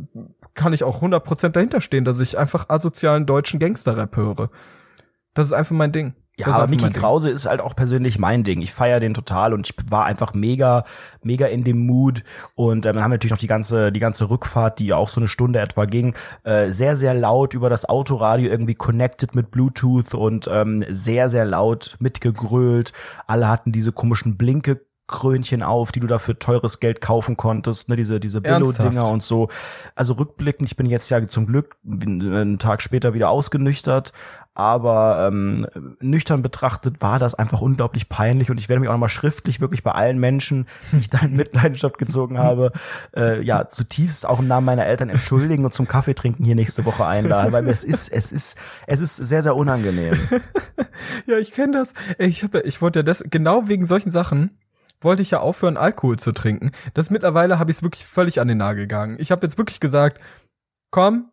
kann 0.54 0.72
ich 0.72 0.86
auch 0.86 1.02
100% 1.02 1.50
dahinter 1.50 1.82
stehen, 1.82 2.06
dass 2.06 2.22
ich 2.22 2.38
einfach 2.38 2.70
asozialen 2.70 3.26
deutschen 3.26 3.60
Gangster-Rap 3.60 4.16
höre. 4.16 4.50
Das 5.34 5.48
ist 5.48 5.54
einfach 5.54 5.76
mein 5.76 5.92
Ding. 5.92 6.14
Ja, 6.40 6.48
aber 6.54 6.68
Mickey. 6.68 6.90
Krause 6.92 7.30
ist 7.30 7.48
halt 7.48 7.60
auch 7.60 7.76
persönlich 7.76 8.18
mein 8.18 8.46
Ding. 8.46 8.62
Ich 8.62 8.72
feiere 8.72 9.02
den 9.02 9.14
total 9.14 9.54
und 9.54 9.70
ich 9.70 9.76
war 9.92 10.06
einfach 10.06 10.34
mega, 10.34 10.86
mega 11.22 11.48
in 11.48 11.66
dem 11.66 11.86
Mood. 11.86 12.24
Und 12.56 12.86
ähm, 12.86 12.94
dann 12.94 13.04
haben 13.04 13.12
wir 13.12 13.16
natürlich 13.16 13.32
noch 13.32 13.40
die 13.40 13.48
ganze, 13.48 13.92
die 13.92 14.00
ganze 14.00 14.30
Rückfahrt, 14.30 14.80
die 14.80 14.88
ja 14.88 14.96
auch 14.96 15.10
so 15.10 15.20
eine 15.20 15.28
Stunde 15.28 15.60
etwa 15.60 15.84
ging, 15.84 16.16
äh, 16.44 16.72
sehr, 16.72 16.96
sehr 16.96 17.14
laut 17.14 17.54
über 17.54 17.70
das 17.70 17.90
Autoradio 17.90 18.50
irgendwie 18.50 18.76
connected 18.76 19.36
mit 19.36 19.52
Bluetooth 19.52 20.14
und 20.14 20.50
ähm, 20.52 20.86
sehr, 20.90 21.30
sehr 21.30 21.44
laut 21.44 21.98
mitgegrölt. 22.00 22.94
Alle 23.28 23.50
hatten 23.50 23.74
diese 23.74 23.92
komischen 23.92 24.38
Blinke. 24.38 24.82
Krönchen 25.10 25.64
auf, 25.64 25.92
die 25.92 26.00
du 26.00 26.08
da 26.08 26.20
für 26.20 26.38
teures 26.38 26.80
Geld 26.80 27.02
kaufen 27.02 27.36
konntest, 27.36 27.90
ne, 27.90 27.96
diese, 27.96 28.20
diese 28.20 28.42
Billo-Dinger 28.42 29.10
und 29.10 29.24
so. 29.24 29.50
Also 29.96 30.14
rückblickend, 30.14 30.70
ich 30.70 30.78
bin 30.78 30.86
jetzt 30.86 31.10
ja 31.10 31.28
zum 31.28 31.48
Glück 31.48 31.78
einen 31.84 32.60
Tag 32.60 32.84
später 32.84 33.16
wieder 33.16 33.32
ausgenüchtert, 33.32 34.14
aber 34.60 35.26
ähm, 35.28 35.66
nüchtern 36.02 36.42
betrachtet 36.42 37.02
war 37.02 37.18
das 37.18 37.34
einfach 37.34 37.62
unglaublich 37.62 38.10
peinlich 38.10 38.52
und 38.52 38.60
ich 38.60 38.68
werde 38.68 38.82
mich 38.82 38.90
auch 38.90 38.94
nochmal 38.94 39.08
schriftlich 39.08 39.62
wirklich 39.62 39.84
bei 39.84 39.94
allen 39.94 40.20
Menschen, 40.20 40.68
die 40.92 40.98
ich 40.98 41.10
da 41.10 41.20
in 41.20 41.38
Mitleidenschaft 41.38 41.98
gezogen 41.98 42.38
habe, 42.38 42.74
äh, 43.16 43.42
ja, 43.42 43.70
zutiefst 43.70 44.28
auch 44.28 44.40
im 44.40 44.48
Namen 44.48 44.66
meiner 44.66 44.86
Eltern 44.86 45.10
entschuldigen 45.10 45.64
und 45.64 45.74
zum 45.74 45.88
Kaffee 45.88 46.14
trinken 46.14 46.44
hier 46.44 46.56
nächste 46.56 46.84
Woche 46.84 47.06
einladen, 47.06 47.54
weil 47.54 47.68
es 47.70 47.86
ist, 47.86 48.10
es 48.10 48.34
ist, 48.34 48.58
es 48.86 49.00
ist 49.00 49.16
sehr, 49.16 49.42
sehr 49.42 49.56
unangenehm. 49.56 50.16
Ja, 51.26 51.38
ich 51.38 51.54
kenne 51.54 51.78
das. 51.78 51.94
Ich 52.18 52.44
habe, 52.44 52.62
ich 52.62 52.82
wollte 52.82 53.00
ja 53.00 53.04
das 53.04 53.24
genau 53.30 53.70
wegen 53.70 53.86
solchen 53.86 54.12
Sachen 54.12 54.58
wollte 55.02 55.22
ich 55.22 55.32
ja 55.32 55.40
aufhören, 55.40 55.78
Alkohol 55.78 56.20
zu 56.20 56.34
trinken. 56.34 56.72
Das 56.94 57.10
mittlerweile 57.10 57.58
habe 57.58 57.72
ich 57.72 57.78
es 57.78 57.84
wirklich 57.84 58.06
völlig 58.06 58.42
an 58.42 58.50
den 58.50 58.58
Nagel 58.58 58.84
gegangen. 58.84 59.16
Ich 59.18 59.32
habe 59.32 59.46
jetzt 59.46 59.58
wirklich 59.58 59.80
gesagt, 59.80 60.20
komm, 60.92 61.32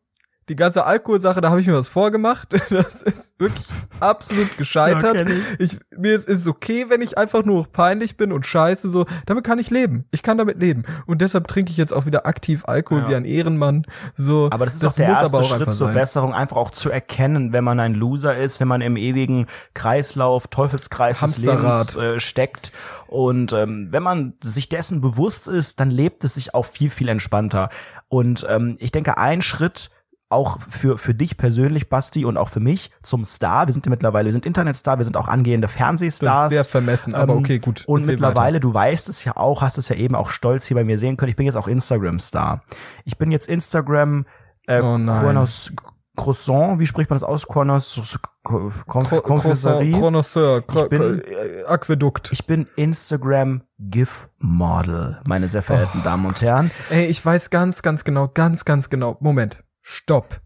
die 0.49 0.57
ganze 0.57 0.85
Alkoholsache, 0.85 1.41
da 1.41 1.51
habe 1.51 1.61
ich 1.61 1.67
mir 1.67 1.75
was 1.75 1.89
vorgemacht. 1.89 2.55
Das 2.71 3.03
ist 3.03 3.39
wirklich 3.39 3.67
absolut 4.01 4.57
gescheitert. 4.59 5.29
Ja, 5.29 5.35
ich, 5.59 5.79
mir 5.97 6.15
ist 6.15 6.29
es 6.29 6.47
okay, 6.47 6.87
wenn 6.89 7.01
ich 7.01 7.17
einfach 7.17 7.45
nur 7.45 7.67
peinlich 7.73 8.17
bin 8.17 8.33
und 8.33 8.45
scheiße 8.45 8.91
so. 8.91 9.07
Damit 9.25 9.45
kann 9.45 9.59
ich 9.59 9.71
leben. 9.71 10.05
Ich 10.11 10.23
kann 10.23 10.37
damit 10.37 10.61
leben. 10.61 10.85
Und 11.07 11.23
deshalb 11.23 11.49
trinke 11.49 11.71
ich 11.71 11.77
jetzt 11.77 11.93
auch 11.93 12.07
wieder 12.07 12.27
aktiv 12.27 12.65
Alkohol 12.67 13.03
Ja. 13.03 13.09
wie 13.11 13.15
ein 13.17 13.25
Ehrenmann. 13.25 13.87
So, 14.15 14.49
Aber 14.53 14.65
das 14.67 14.75
ist 14.75 14.85
auch 14.85 14.95
der 14.95 15.09
muss 15.09 15.19
erste 15.21 15.37
aber 15.37 15.45
auch 15.45 15.49
Schritt 15.57 15.65
zur 15.75 15.87
sein. 15.89 15.95
Besserung, 15.95 16.35
einfach 16.35 16.57
auch 16.57 16.71
zu 16.71 16.91
erkennen, 16.91 17.53
wenn 17.53 17.65
man 17.65 17.81
ein 17.81 17.95
Loser 17.95 18.37
ist, 18.37 18.61
wenn 18.61 18.69
man 18.69 18.81
im 18.81 18.97
ewigen 18.97 19.47
Kreislauf, 19.75 20.49
Teufelskreis 20.49 21.21
des. 21.21 21.39
Lebens 21.45 21.97
äh, 21.97 22.21
steckt. 22.21 22.73
Und 23.09 23.53
ähm, 23.53 23.89
wenn 23.91 24.03
man 24.03 24.35
sich 24.43 24.69
dessen 24.69 25.01
bewusst 25.01 25.49
ist, 25.49 25.81
dann 25.81 25.91
lebt 25.91 26.25
es 26.25 26.35
sich 26.35 26.55
auch 26.55 26.65
viel, 26.67 26.91
viel 26.91 27.09
entspannter. 27.09 27.69
Und 28.09 28.47
ähm, 28.49 28.77
ich 28.81 28.93
denke, 28.93 29.17
ein 29.19 29.43
Schritt 29.43 29.91
auch 30.29 30.59
für, 30.61 30.99
für 30.99 31.15
dich 31.15 31.37
persönlich, 31.37 31.89
Basti, 31.89 32.25
und 32.25 32.37
auch 32.37 32.49
für 32.49 32.59
mich 32.61 32.91
zum 33.03 33.25
Star. 33.25 33.67
Wir 33.69 33.75
sind 33.75 33.87
ja 33.87 33.91
mittlerweile, 33.91 34.27
wir 34.27 34.33
sind 34.33 34.45
Internetstar, 34.47 34.99
wir 34.99 35.05
sind 35.05 35.17
auch 35.17 35.29
angehende 35.29 35.69
Fernsehstars. 35.69 36.51
Sehr 36.51 36.65
vermessen, 36.65 37.15
aber 37.15 37.35
Ähm, 37.35 37.39
okay, 37.39 37.59
gut. 37.61 37.85
Und 37.87 38.07
mittlerweile, 38.07 38.59
du 38.61 38.75
weißt 38.75 39.09
es 39.09 39.25
ja 39.25 39.37
auch, 39.37 39.63
hast 39.63 39.79
es 39.79 39.89
ja 39.89 39.97
eben 39.97 40.15
auch 40.17 40.31
stolz 40.31 40.67
hier 40.67 40.75
bei 40.77 40.85
mir 40.85 40.99
sehen 40.99 41.17
können, 41.17 41.31
ich 41.31 41.37
bin 41.37 41.47
jetzt 41.47 41.57
auch 41.57 41.69
Instagram-Star. 41.69 42.63
Ich 43.05 43.19
bin 43.19 43.31
jetzt 43.31 43.49
Instagram 43.49 44.27
äh, 44.67 44.81
Oh. 44.81 44.97
Cornos 44.99 45.73
Croissant, 46.17 46.79
wie 46.79 46.87
spricht 46.87 47.11
man 47.11 47.17
das 47.17 47.25
aus? 47.25 47.47
Cornos 47.47 48.19
Conf 48.43 48.83
Cro- 48.85 49.21
Confiserie? 49.21 49.93
Croissant- 49.93 50.01
Connoisseur, 50.01 50.65
Ich 50.67 50.89
bin- 50.89 51.21
äh, 51.21 51.65
Aquädukt. 51.69 52.31
Ich 52.33 52.47
bin 52.47 52.67
Instagram 52.75 53.63
GIF 53.79 54.31
Model, 54.39 55.21
meine 55.27 55.49
sehr 55.51 55.61
verehrten 55.63 56.03
Damen 56.03 56.25
und 56.25 56.41
Herren. 56.41 56.71
Ey, 56.89 57.05
ich 57.05 57.25
weiß 57.25 57.51
ganz, 57.51 57.83
ganz 57.83 58.03
genau, 58.05 58.29
ganz, 58.29 58.65
ganz 58.65 58.89
genau. 58.89 59.19
Moment, 59.21 59.63
stopp. 59.87 60.41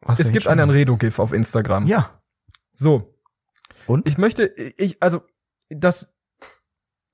Was 0.00 0.20
Es 0.20 0.32
gibt 0.32 0.46
einen 0.46 0.60
Anredo-GIF 0.60 1.18
auf 1.18 1.32
Instagram. 1.32 1.86
Ja. 1.86 2.10
So. 2.72 3.14
Und? 3.86 4.08
Ich 4.08 4.16
möchte, 4.16 4.44
ich, 4.78 5.02
also, 5.02 5.22
das 5.68 6.14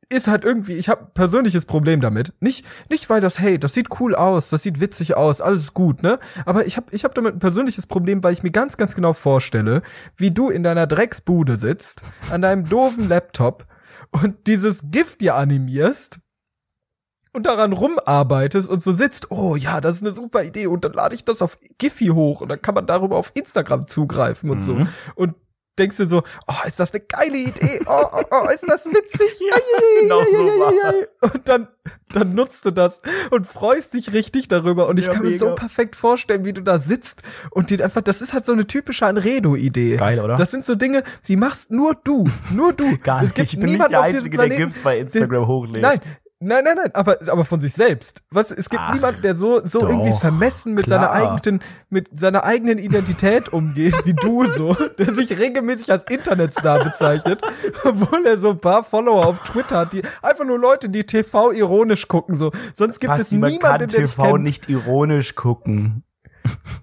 ist 0.08 0.28
halt 0.28 0.44
irgendwie, 0.44 0.74
ich 0.74 0.88
habe 0.88 1.10
persönliches 1.12 1.64
Problem 1.64 2.00
damit. 2.00 2.34
Nicht, 2.38 2.64
nicht 2.88 3.10
weil 3.10 3.20
das, 3.20 3.40
hey, 3.40 3.58
das 3.58 3.74
sieht 3.74 3.88
cool 3.98 4.14
aus, 4.14 4.50
das 4.50 4.62
sieht 4.62 4.80
witzig 4.80 5.16
aus, 5.16 5.40
alles 5.40 5.74
gut, 5.74 6.04
ne? 6.04 6.20
Aber 6.46 6.66
ich 6.66 6.76
habe 6.76 6.94
ich 6.94 7.04
hab 7.04 7.14
damit 7.16 7.34
ein 7.34 7.40
persönliches 7.40 7.86
Problem, 7.86 8.22
weil 8.22 8.32
ich 8.32 8.44
mir 8.44 8.52
ganz, 8.52 8.76
ganz 8.76 8.94
genau 8.94 9.12
vorstelle, 9.12 9.82
wie 10.16 10.30
du 10.30 10.50
in 10.50 10.62
deiner 10.62 10.86
Drecksbude 10.86 11.56
sitzt, 11.56 12.02
an 12.30 12.42
deinem 12.42 12.68
doofen 12.68 13.08
Laptop 13.08 13.66
und 14.12 14.46
dieses 14.46 14.90
GIF 14.92 15.16
dir 15.16 15.34
animierst 15.34 16.20
und 17.34 17.44
daran 17.44 17.72
rumarbeitest 17.72 18.68
und 18.70 18.82
so 18.82 18.92
sitzt, 18.92 19.30
oh 19.30 19.56
ja, 19.56 19.80
das 19.80 19.96
ist 19.96 20.02
eine 20.02 20.12
super 20.12 20.42
Idee 20.44 20.66
und 20.68 20.84
dann 20.84 20.92
lade 20.92 21.14
ich 21.14 21.24
das 21.24 21.42
auf 21.42 21.58
Giphy 21.78 22.06
hoch 22.08 22.40
und 22.40 22.48
dann 22.48 22.62
kann 22.62 22.74
man 22.74 22.86
darüber 22.86 23.16
auf 23.16 23.32
Instagram 23.34 23.86
zugreifen 23.86 24.48
und 24.50 24.62
so. 24.62 24.78
Und 25.16 25.34
denkst 25.76 25.96
du 25.96 26.06
so, 26.06 26.22
oh, 26.46 26.54
ist 26.66 26.78
das 26.78 26.94
eine 26.94 27.02
geile 27.02 27.36
Idee? 27.36 27.80
Oh, 27.86 28.04
oh, 28.12 28.22
oh 28.30 28.48
ist 28.54 28.64
das 28.68 28.86
witzig? 28.86 29.40
Ja, 29.50 29.56
ei, 29.56 30.00
genau 30.02 30.22
so. 30.22 31.28
Und 31.34 31.48
dann, 31.48 31.66
dann 32.12 32.34
nutzt 32.36 32.64
du 32.64 32.70
das 32.70 33.02
und 33.32 33.46
freust 33.48 33.92
dich 33.94 34.12
richtig 34.12 34.46
darüber. 34.46 34.86
Und 34.86 34.98
ich 35.00 35.06
Ja, 35.06 35.12
kann 35.14 35.22
mir 35.22 35.30
mega. 35.30 35.38
so 35.44 35.54
perfekt 35.56 35.96
vorstellen, 35.96 36.44
wie 36.44 36.52
du 36.52 36.62
da 36.62 36.78
sitzt 36.78 37.22
und 37.50 37.70
dir 37.70 37.82
einfach, 37.82 38.02
das 38.02 38.22
ist 38.22 38.32
halt 38.34 38.44
so 38.44 38.52
eine 38.52 38.66
typische 38.68 39.04
Anredo-Idee. 39.06 39.96
Geil, 39.96 40.20
oder? 40.20 40.36
Das 40.36 40.52
sind 40.52 40.64
so 40.64 40.76
Dinge, 40.76 41.02
die 41.26 41.36
machst 41.36 41.72
nur 41.72 41.94
du. 42.04 42.30
Nur 42.50 42.72
du. 42.72 42.96
Gar 43.02 43.22
Es 43.24 43.34
gibt 43.34 43.52
Ich 43.52 43.58
bin 43.58 43.72
nicht 43.76 43.90
der 43.90 44.00
Einzige, 44.00 44.36
der 44.36 44.44
Planeten, 44.44 44.62
GIFs 44.68 44.78
bei 44.78 44.98
Instagram 44.98 45.40
den- 45.42 45.46
hochlädt. 45.48 45.82
Nein. 45.82 46.00
Nein, 46.46 46.62
nein, 46.64 46.76
nein, 46.76 46.90
aber, 46.94 47.16
aber 47.28 47.46
von 47.46 47.58
sich 47.58 47.72
selbst. 47.72 48.22
Was, 48.30 48.50
es 48.50 48.68
gibt 48.68 48.82
Ach, 48.84 48.92
niemanden, 48.92 49.22
der 49.22 49.34
so, 49.34 49.64
so 49.64 49.80
doch, 49.80 49.88
irgendwie 49.88 50.12
vermessen 50.12 50.74
mit 50.74 50.86
seiner 50.86 51.08
klar. 51.08 51.34
eigenen, 51.34 51.62
mit 51.88 52.08
seiner 52.12 52.44
eigenen 52.44 52.76
Identität 52.76 53.50
umgeht, 53.50 53.94
wie 54.04 54.12
du 54.12 54.46
so, 54.46 54.74
der 54.98 55.14
sich 55.14 55.38
regelmäßig 55.38 55.90
als 55.90 56.04
Internetstar 56.04 56.84
bezeichnet, 56.84 57.40
obwohl 57.84 58.26
er 58.26 58.36
so 58.36 58.50
ein 58.50 58.58
paar 58.58 58.84
Follower 58.84 59.24
auf 59.24 59.42
Twitter 59.50 59.78
hat, 59.78 59.94
die 59.94 60.02
einfach 60.20 60.44
nur 60.44 60.58
Leute, 60.58 60.90
die 60.90 61.04
TV 61.04 61.52
ironisch 61.52 62.08
gucken, 62.08 62.36
so. 62.36 62.52
Sonst 62.74 63.00
gibt 63.00 63.10
Basti, 63.10 63.36
es 63.36 63.40
man 63.40 63.50
niemanden, 63.50 63.78
kann 63.78 63.88
der 63.88 64.06
TV 64.06 64.36
nicht 64.36 64.68
ironisch 64.68 65.34
gucken. 65.34 66.04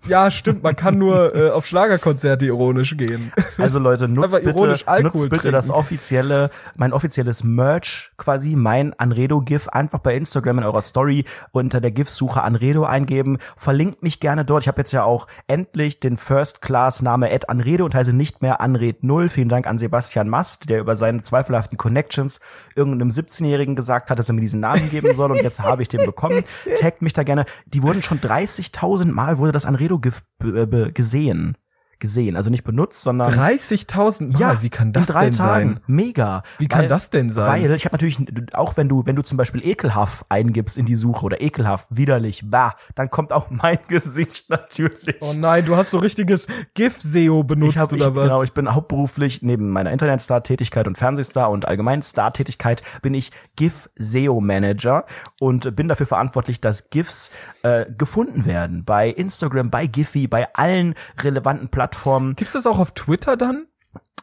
Ja, 0.08 0.32
stimmt, 0.32 0.64
man 0.64 0.76
kann 0.76 0.98
nur 0.98 1.36
äh, 1.36 1.50
auf 1.52 1.68
Schlagerkonzerte 1.68 2.46
ironisch 2.46 2.98
gehen. 2.98 3.32
Also 3.58 3.80
Leute, 3.80 4.08
nutzt 4.08 4.36
bitte, 4.36 4.50
ironisch 4.50 4.88
Alkohol 4.88 5.12
nutzt 5.12 5.24
bitte 5.24 5.42
trinken. 5.44 5.54
das 5.54 5.72
offizielle, 5.72 6.50
mein 6.78 6.92
offizielles 6.92 7.44
Merch 7.44 8.12
quasi, 8.18 8.56
mein 8.56 8.94
Anredo-GIF, 8.94 9.68
einfach 9.70 10.00
bei 10.00 10.16
Instagram 10.16 10.60
in 10.60 10.64
eurer 10.64 10.82
Story 10.82 11.26
unter 11.52 11.80
der 11.80 11.92
GIF-Suche 11.92 12.42
Anredo 12.42 12.84
eingeben. 12.84 13.38
Verlinkt 13.56 14.02
mich 14.02 14.20
gerne 14.20 14.44
dort. 14.44 14.64
Ich 14.64 14.68
habe 14.68 14.82
jetzt 14.82 14.92
ja 14.92 15.04
auch 15.04 15.28
endlich 15.48 16.00
den 16.00 16.18
First-Class-Name 16.18 17.30
Ed 17.30 17.50
Anredo 17.50 17.86
und 17.86 17.94
heiße 17.94 18.14
nicht 18.14 18.42
mehr 18.42 18.60
Anred 18.60 19.04
0. 19.04 19.30
Vielen 19.30 19.50
Dank 19.50 19.68
an 19.68 19.78
Sebastian 19.78 20.30
Mast, 20.30 20.70
der 20.70 20.80
über 20.80 20.98
seine 20.98 21.22
zweifelhaften 21.22 21.78
Connections 21.78 22.40
irgendeinem 22.76 23.10
17-Jährigen 23.10 23.76
gesagt 23.76 24.10
hat, 24.10 24.18
dass 24.18 24.30
er 24.30 24.34
mir 24.34 24.42
diesen 24.42 24.60
Namen 24.60 24.90
geben 24.90 25.14
soll 25.14 25.32
und 25.32 25.42
jetzt 25.42 25.62
habe 25.62 25.84
ich 25.84 25.88
den 25.88 26.06
bekommen. 26.06 26.44
Taggt 26.80 27.02
mich 27.02 27.14
da 27.14 27.24
gerne. 27.24 27.46
Die 27.68 27.84
wurden 27.84 28.02
schon 28.02 28.20
30.000 28.20 29.12
Mal 29.12 29.38
wurde 29.38 29.51
das 29.52 29.66
Anredo-GIF 29.66 30.24
be- 30.40 30.92
gesehen. 30.94 31.56
Gesehen, 32.02 32.36
also 32.36 32.50
nicht 32.50 32.64
benutzt, 32.64 33.04
sondern 33.04 33.32
30.000 33.32 34.38
Mal, 34.38 34.62
wie 34.62 34.70
kann 34.70 34.92
das 34.92 35.08
in 35.08 35.14
drei 35.14 35.26
denn 35.26 35.34
Tagen. 35.34 35.70
sein? 35.70 35.80
Mega. 35.88 36.44
Wie 36.58 36.68
kann 36.68 36.90
das 36.90 37.12
denn 37.12 37.30
sein? 37.30 37.64
Weil 37.64 37.72
ich 37.72 37.86
habe 37.86 37.94
natürlich 37.94 38.18
auch 38.54 38.76
wenn 38.76 38.90
du 38.90 39.06
wenn 39.06 39.16
du 39.16 39.22
zum 39.22 39.38
Beispiel 39.38 39.66
ekelhaft 39.66 40.26
eingibst 40.30 40.78
in 40.78 40.86
die 40.86 40.96
Suche 40.96 41.24
oder 41.24 41.42
ekelhaft 41.42 41.88
widerlich, 41.90 42.42
bah, 42.44 42.76
dann 42.96 43.10
kommt 43.10 43.32
auch 43.32 43.52
mein 43.52 43.78
Gesicht 43.88 44.50
natürlich. 44.50 45.16
Oh 45.22 45.34
nein, 45.38 45.64
du 45.64 45.78
hast 45.78 45.92
so 45.92 46.00
richtiges 46.00 46.48
GIF-SEO 46.74 47.44
benutzt 47.44 47.76
ich 47.76 47.78
hab, 47.78 47.94
ich, 47.94 48.02
oder 48.02 48.16
was? 48.16 48.24
Genau, 48.24 48.44
ich 48.44 48.54
bin 48.54 48.74
hauptberuflich 48.74 49.44
neben 49.44 49.70
meiner 49.70 49.92
Internetstar-Tätigkeit 49.92 50.88
und 50.88 50.98
Fernsehstar 50.98 51.52
und 51.52 51.68
allgemein 51.68 52.02
Star-Tätigkeit 52.02 52.82
bin 53.04 53.14
ich 53.14 53.32
GIF-SEO-Manager 53.58 55.06
und 55.40 55.76
bin 55.76 55.88
dafür 55.88 56.08
verantwortlich, 56.08 56.60
dass 56.62 56.90
GIFs 56.90 57.30
äh, 57.62 57.86
gefunden 57.96 58.46
werden 58.46 58.84
bei 58.86 59.10
Instagram, 59.10 59.70
bei 59.70 59.86
Giphy, 59.86 60.28
bei 60.28 60.52
allen 60.56 60.96
relevanten 61.20 61.70
Plattformen. 61.70 61.91
Gibt's 62.36 62.54
das 62.54 62.66
auch 62.66 62.80
auf 62.80 62.92
Twitter 62.92 63.38
dann? 63.38 63.68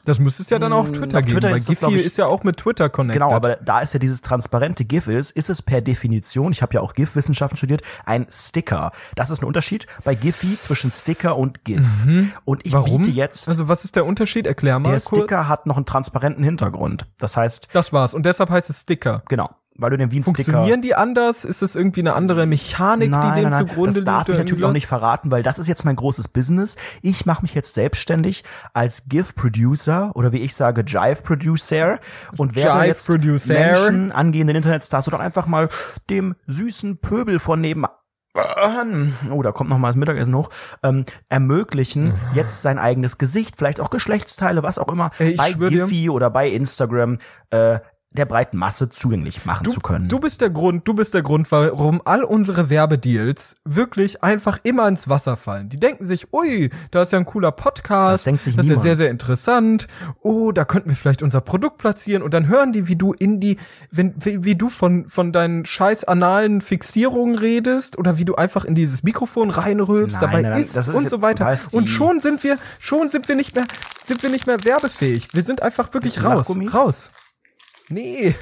Das 0.04 0.18
müsste 0.18 0.42
es 0.42 0.48
ja 0.48 0.58
dann 0.58 0.72
auch 0.72 0.84
auf 0.84 0.92
Twitter 0.92 1.18
auf 1.18 1.24
geben, 1.24 1.34
Twitter 1.40 1.50
weil 1.50 1.56
ist 1.56 1.78
glaub 1.80 1.90
Giphy 1.92 2.02
ist 2.02 2.16
ja 2.16 2.24
auch 2.24 2.42
mit 2.42 2.56
Twitter 2.56 2.88
connected. 2.88 3.20
Genau, 3.20 3.34
aber 3.34 3.56
da 3.56 3.80
ist 3.80 3.92
ja 3.92 3.98
dieses 3.98 4.22
transparente 4.22 4.86
GIF 4.86 5.06
ist, 5.06 5.32
ist 5.32 5.50
es 5.50 5.60
per 5.60 5.82
Definition, 5.82 6.50
ich 6.50 6.62
habe 6.62 6.72
ja 6.72 6.80
auch 6.80 6.94
GIF-Wissenschaften 6.94 7.58
studiert, 7.58 7.82
ein 8.06 8.26
Sticker. 8.30 8.92
Das 9.16 9.28
ist 9.30 9.42
ein 9.42 9.44
Unterschied 9.44 9.86
bei 10.04 10.14
Giphy 10.14 10.56
zwischen 10.56 10.90
Sticker 10.90 11.36
und 11.36 11.62
GIF. 11.64 11.86
Und 12.46 12.64
ich 12.64 12.72
Mhm. 12.72 12.78
Warum? 12.78 13.02
biete 13.02 13.10
jetzt, 13.10 13.48
also 13.48 13.68
was 13.68 13.84
ist 13.84 13.96
der 13.96 14.06
Unterschied? 14.06 14.46
Erklär 14.46 14.78
mal 14.78 14.92
der 14.92 15.00
kurz. 15.00 15.08
Sticker 15.08 15.46
hat 15.46 15.66
noch 15.66 15.76
einen 15.76 15.84
transparenten 15.84 16.42
Hintergrund. 16.42 17.06
Das 17.18 17.36
heißt, 17.36 17.68
das 17.74 17.92
war's. 17.92 18.14
Und 18.14 18.24
deshalb 18.24 18.48
heißt 18.48 18.70
es 18.70 18.80
Sticker. 18.80 19.22
genau, 19.28 19.50
weil 19.78 19.90
du 19.90 19.98
den 19.98 20.10
wie 20.10 20.18
ein 20.18 20.22
Sticker 20.22 20.42
Funktionieren 20.42 20.82
die 20.82 20.94
anders? 20.94 21.44
Ist 21.44 21.62
es 21.62 21.76
irgendwie 21.76 22.00
eine 22.00 22.14
andere 22.14 22.46
Mechanik, 22.46 23.10
Nein, 23.10 23.20
die 23.20 23.40
dem 23.40 23.50
nein, 23.50 23.52
nein, 23.52 23.68
zugrunde 23.68 23.94
das 23.94 24.04
darf 24.04 24.18
liegt? 24.26 24.30
ich 24.30 24.38
natürlich 24.38 24.64
auch 24.64 24.72
nicht 24.72 24.88
verraten, 24.88 25.30
weil 25.30 25.42
das 25.42 25.58
ist 25.58 25.68
jetzt 25.68 25.84
mein 25.84 25.96
großes 25.96 26.28
Business. 26.28 26.76
Ich 27.00 27.24
mache 27.26 27.42
mich 27.42 27.54
jetzt 27.54 27.74
selbstständig 27.74 28.44
als 28.74 29.08
GIF-Producer 29.08 30.10
oder 30.14 30.32
wie 30.32 30.38
ich 30.38 30.54
sage, 30.54 30.82
Jive-Producer 30.86 32.00
und 32.36 32.56
werde 32.56 32.86
jetzt 32.86 33.08
Jive-Producer. 33.08 33.54
Menschen, 33.54 34.12
angehenden 34.12 34.56
Internetstars 34.56 35.06
oder 35.06 35.20
einfach 35.20 35.46
mal 35.46 35.68
dem 36.10 36.34
süßen 36.46 36.98
Pöbel 36.98 37.38
von 37.38 37.60
nebenan 37.60 37.90
oh, 39.30 39.42
da 39.42 39.52
kommt 39.52 39.70
noch 39.70 39.78
mal 39.78 39.88
das 39.88 39.96
Mittagessen 39.96 40.34
hoch, 40.34 40.50
ähm, 40.82 41.04
ermöglichen 41.28 42.14
jetzt 42.34 42.62
sein 42.62 42.78
eigenes 42.78 43.18
Gesicht, 43.18 43.56
vielleicht 43.56 43.80
auch 43.80 43.90
Geschlechtsteile, 43.90 44.62
was 44.62 44.78
auch 44.78 44.88
immer, 44.88 45.10
ich 45.18 45.36
bei 45.36 45.52
Giphy 45.52 46.10
oder 46.10 46.30
bei 46.30 46.48
Instagram 46.48 47.18
äh, 47.50 47.80
der 48.18 48.26
breiten 48.26 48.56
Masse 48.56 48.90
zugänglich 48.90 49.44
machen 49.44 49.64
Du, 49.64 49.70
zu 49.70 49.80
können. 49.80 50.08
du 50.08 50.18
bist 50.18 50.40
der 50.40 50.50
Grund, 50.50 50.86
du 50.86 50.94
bist 50.94 51.14
der 51.14 51.22
Grund, 51.22 51.50
warum 51.52 52.02
all 52.04 52.22
unsere 52.24 52.68
Werbedeals 52.68 53.54
wirklich 53.64 54.22
einfach 54.22 54.58
immer 54.64 54.86
ins 54.88 55.08
Wasser 55.08 55.36
fallen. 55.36 55.68
Die 55.68 55.78
denken 55.80 56.04
sich, 56.04 56.32
ui, 56.32 56.70
da 56.90 57.02
ist 57.02 57.12
ja 57.12 57.18
ein 57.18 57.24
cooler 57.24 57.52
Podcast, 57.52 58.12
Das 58.14 58.24
denkt 58.24 58.44
sich 58.44 58.56
das 58.56 58.66
ist 58.66 58.70
ja 58.70 58.76
sehr, 58.78 58.96
sehr 58.96 59.10
interessant. 59.10 59.86
Oh, 60.20 60.52
da 60.52 60.64
könnten 60.64 60.88
wir 60.90 60.96
vielleicht 60.96 61.22
unser 61.22 61.40
Produkt 61.40 61.78
platzieren 61.78 62.22
und 62.22 62.34
dann 62.34 62.48
hören 62.48 62.72
die, 62.72 62.88
wie 62.88 62.96
du 62.96 63.12
in 63.12 63.40
die, 63.40 63.56
wenn, 63.90 64.14
wie, 64.18 64.44
wie 64.44 64.56
du 64.56 64.68
von, 64.68 65.08
von 65.08 65.32
deinen 65.32 65.64
scheiß 65.64 66.04
analen 66.04 66.60
Fixierungen 66.60 67.38
redest 67.38 67.96
oder 67.98 68.18
wie 68.18 68.24
du 68.24 68.34
einfach 68.34 68.64
in 68.64 68.74
dieses 68.74 69.02
Mikrofon 69.02 69.50
reinrülpst, 69.50 70.20
Nein, 70.20 70.30
dabei 70.30 70.42
nein, 70.42 70.60
ist, 70.62 70.90
und 70.90 71.08
so 71.08 71.22
weiter. 71.22 71.54
Und 71.72 71.88
schon 71.88 72.20
sind 72.20 72.42
wir, 72.42 72.58
schon 72.78 73.08
sind 73.08 73.28
wir 73.28 73.36
nicht 73.36 73.54
mehr, 73.54 73.64
sind 74.04 74.22
wir 74.22 74.30
nicht 74.30 74.46
mehr 74.46 74.62
werbefähig. 74.64 75.28
Wir 75.32 75.44
sind 75.44 75.62
einfach 75.62 75.94
wirklich 75.94 76.24
raus, 76.24 76.50
raus. 76.74 77.10
Nee. 77.88 78.34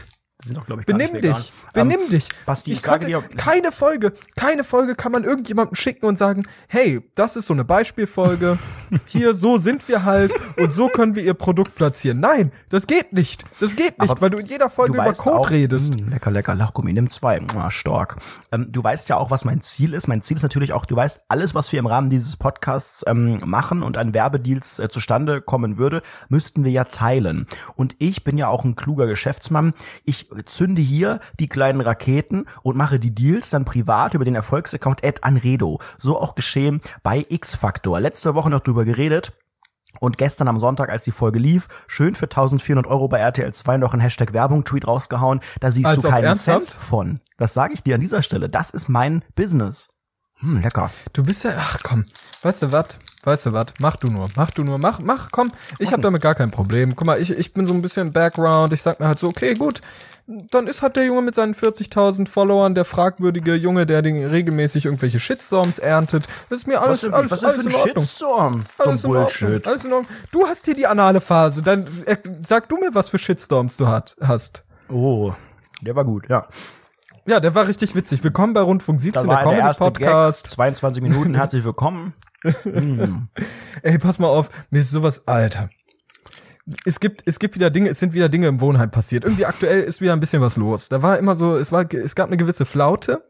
Die 0.47 0.51
sind 0.51 0.59
doch, 0.61 0.67
glaub 0.67 0.79
ich, 0.79 0.87
Benimm 0.87 1.13
nicht 1.13 1.25
vegan. 1.25 1.37
dich, 1.37 1.53
benimm 1.75 2.01
Ähm, 2.05 2.09
dich. 2.11 2.29
Basti, 2.45 2.71
ich 2.71 2.77
ich 2.79 2.83
sage 2.85 3.07
dir- 3.07 3.21
keine 3.37 3.73
Folge, 3.73 4.13
keine 4.37 4.63
Folge 4.63 4.95
kann 4.95 5.11
man 5.11 5.25
irgendjemandem 5.25 5.75
schicken 5.75 6.07
und 6.07 6.17
sagen, 6.17 6.47
hey, 6.69 7.01
das 7.17 7.35
ist 7.35 7.47
so 7.47 7.53
eine 7.55 7.65
Beispielfolge. 7.65 8.57
Hier, 9.07 9.35
so 9.35 9.59
sind 9.59 9.87
wir 9.89 10.05
halt 10.05 10.35
und 10.57 10.73
so 10.73 10.87
können 10.89 11.17
wir 11.17 11.25
ihr 11.25 11.35
Produkt 11.35 11.75
platzieren. 11.75 12.21
Nein, 12.21 12.53
das 12.69 12.87
geht 12.87 13.13
nicht. 13.13 13.45
Das 13.59 13.75
geht 13.75 13.99
nicht, 14.01 14.11
Aber 14.11 14.21
weil 14.21 14.31
du 14.31 14.39
in 14.39 14.47
jeder 14.47 14.71
Folge 14.71 14.95
über 14.95 15.13
Code 15.13 15.37
auch, 15.37 15.51
redest. 15.51 16.01
mh, 16.01 16.11
lecker, 16.11 16.31
lecker, 16.31 16.55
Lachgummi, 16.55 16.93
nimm 16.93 17.11
zwei. 17.11 17.41
Mua, 17.41 17.71
stark. 17.73 18.17
Ähm, 18.53 18.71
du 18.71 18.85
weißt 18.85 19.09
ja 19.09 19.17
auch, 19.17 19.33
was 19.33 19.45
mein 19.45 19.61
Ziel 19.61 19.95
ist. 19.95 20.07
Mein 20.07 20.23
Ziel 20.23 20.37
ist 20.37 20.45
natürlich 20.45 20.73
auch, 20.73 20.85
du 20.85 20.95
weißt, 20.95 21.23
alles, 21.29 21.57
was 21.57 21.73
wir 21.73 21.81
im 21.81 21.87
Rahmen 21.87 22.09
dieses 22.11 22.37
Podcasts 22.37 23.03
ähm, 23.09 23.41
machen 23.45 23.83
und 23.83 23.99
an 23.99 24.15
Werbedeals 24.15 24.79
äh, 24.79 24.89
zustande 24.89 25.41
kommen 25.41 25.79
würde, 25.79 26.03
müssten 26.29 26.63
wir 26.63 26.71
ja 26.71 26.85
teilen. 26.85 27.47
Und 27.75 27.97
ich 27.99 28.23
bin 28.23 28.39
ja 28.39 28.47
auch 28.49 28.65
ein 28.65 28.77
kluger 28.77 29.07
Geschäftsmann. 29.07 29.75
Ich 30.05 30.29
zünde 30.45 30.83
hier 30.83 31.21
die 31.41 31.49
kleinen 31.49 31.81
Raketen 31.81 32.47
und 32.63 32.77
mache 32.77 32.99
die 32.99 33.15
Deals 33.15 33.51
dann 33.51 33.65
privat 33.65 34.15
über 34.15 34.25
den 34.25 34.35
Erfolgsaccount 34.35 35.05
at 35.05 35.25
Anredo. 35.25 35.81
So 35.99 36.21
auch 36.21 36.35
geschehen 36.35 36.81
bei 37.03 37.25
X-Factor. 37.29 38.01
Letzte 38.01 38.35
Woche 38.35 38.51
noch 38.51 38.61
drüber 38.61 38.85
geredet. 38.85 39.33
Und 40.01 40.19
gestern 40.19 40.49
am 40.49 40.59
Sonntag, 40.59 40.91
als 40.91 41.05
die 41.05 41.13
Folge 41.13 41.39
lief, 41.39 41.69
schön 41.87 42.15
für 42.15 42.27
1400 42.27 42.87
Euro 42.87 43.09
bei 43.09 43.19
RTL 43.19 43.53
2 43.53 43.79
noch 43.79 43.95
ein 43.95 44.01
Hashtag 44.01 44.33
Werbung-Tweet 44.33 44.87
rausgehauen. 44.87 45.41
Da 45.61 45.71
siehst 45.71 45.87
Als 45.87 46.03
du 46.03 46.09
keinen 46.11 46.25
ernsthaft? 46.25 46.71
Cent 46.71 46.83
von. 46.83 47.21
Das 47.39 47.55
sage 47.55 47.75
ich 47.75 47.83
dir 47.83 47.95
an 47.95 48.01
dieser 48.01 48.23
Stelle. 48.23 48.49
Das 48.49 48.71
ist 48.71 48.89
mein 48.89 49.25
Business. 49.35 49.97
Hm, 50.41 50.61
lecker. 50.61 50.91
Du 51.15 51.23
bist 51.23 51.45
ja, 51.45 51.53
ach 51.59 51.79
komm, 51.83 52.05
weißt 52.43 52.63
du 52.63 52.73
was? 52.73 52.99
Weißt 53.25 53.47
du 53.47 53.53
was? 53.53 53.67
Mach 53.81 53.97
du 53.97 54.09
nur, 54.09 54.29
mach 54.37 54.51
du 54.53 54.63
nur, 54.63 54.79
mach, 54.79 55.01
mach, 55.01 55.31
komm. 55.33 55.51
Ich 55.79 55.93
habe 55.93 56.03
damit 56.03 56.23
gar 56.23 56.35
kein 56.35 56.51
Problem. 56.51 56.95
Guck 56.95 57.07
mal, 57.07 57.21
ich, 57.21 57.31
ich 57.31 57.53
bin 57.53 57.67
so 57.67 57.75
ein 57.75 57.83
bisschen 57.83 58.13
Background. 58.13 58.73
Ich 58.73 58.83
sag 58.83 59.01
mir 59.01 59.09
halt 59.09 59.19
so, 59.19 59.29
okay, 59.29 59.55
gut. 59.55 59.81
Dann 60.27 60.67
ist 60.67 60.83
halt 60.83 60.97
der 60.97 61.05
Junge 61.05 61.23
mit 61.23 61.37
seinen 61.37 61.55
40.000 61.55 62.29
Followern 62.29 62.75
der 62.75 62.85
fragwürdige 62.85 63.55
Junge, 63.55 63.87
der 63.87 64.03
den 64.03 64.25
regelmäßig 64.27 64.87
irgendwelche 64.87 65.21
Shitstorms 65.21 65.79
erntet. 65.79 66.27
Das 66.51 66.59
ist 66.61 66.67
mir 66.67 66.81
alles, 66.81 67.05
Was, 67.05 67.13
alles, 67.13 67.31
was 67.31 67.45
alles 67.45 67.65
in 67.65 67.71
für 67.71 67.77
ein 67.77 67.81
Ordnung. 67.83 68.05
Shitstorm? 68.05 68.65
So 68.77 68.83
Alles 68.85 69.05
in 69.05 69.11
Ordnung. 69.11 69.23
Bullshit. 69.25 69.67
Alles 69.69 69.85
in 69.85 69.93
Ordnung. 69.93 70.17
Du 70.33 70.47
hast 70.49 70.65
hier 70.65 70.75
die 70.75 70.87
anale 70.89 71.21
Phase. 71.21 71.63
Dann 71.63 71.87
äh, 72.07 72.17
sag 72.43 72.69
du 72.69 72.77
mir, 72.77 72.93
was 72.93 73.09
für 73.09 73.19
Shitstorms 73.19 73.77
du 73.77 73.87
hat, 73.87 74.17
hast. 74.21 74.65
Oh, 74.89 75.33
der 75.83 75.95
war 75.95 76.05
gut, 76.05 76.29
ja. 76.29 76.45
Ja, 77.27 77.39
der 77.39 77.55
war 77.55 77.69
richtig 77.69 77.95
witzig. 77.95 78.25
Willkommen 78.25 78.53
bei 78.53 78.63
Rundfunk 78.63 79.01
17, 79.01 79.29
Das 79.29 79.45
der 79.45 79.45
Gag. 79.45 79.61
Comedy-Podcast. 79.63 80.51
22 80.51 81.03
Minuten, 81.05 81.37
herzlich 81.37 81.65
willkommen. 81.65 82.15
Ey, 83.83 83.99
pass 83.99 84.19
mal 84.19 84.29
auf, 84.29 84.49
mir 84.71 84.81
ist 84.81 84.91
sowas, 84.91 85.27
Alter. 85.29 85.71
Es 86.85 86.99
gibt, 86.99 87.23
es 87.27 87.39
gibt 87.39 87.55
wieder 87.55 87.71
Dinge, 87.71 87.91
es 87.91 88.01
sind 88.01 88.13
wieder 88.13 88.29
Dinge 88.29 88.49
im 88.49 88.61
Wohnheim 88.61 88.91
passiert. 88.91 89.25
Irgendwie 89.25 89.47
aktuell 89.47 89.83
ist 89.83 90.01
wieder 90.01 90.13
ein 90.13 90.21
bisschen 90.21 90.43
was 90.43 90.57
los. 90.57 90.89
Da 90.89 91.03
war 91.03 91.19
immer 91.19 91.37
so, 91.37 91.57
es 91.57 91.71
war, 91.71 91.93
es 91.93 92.15
gab 92.15 92.27
eine 92.27 92.37
gewisse 92.37 92.65
Flaute. 92.65 93.23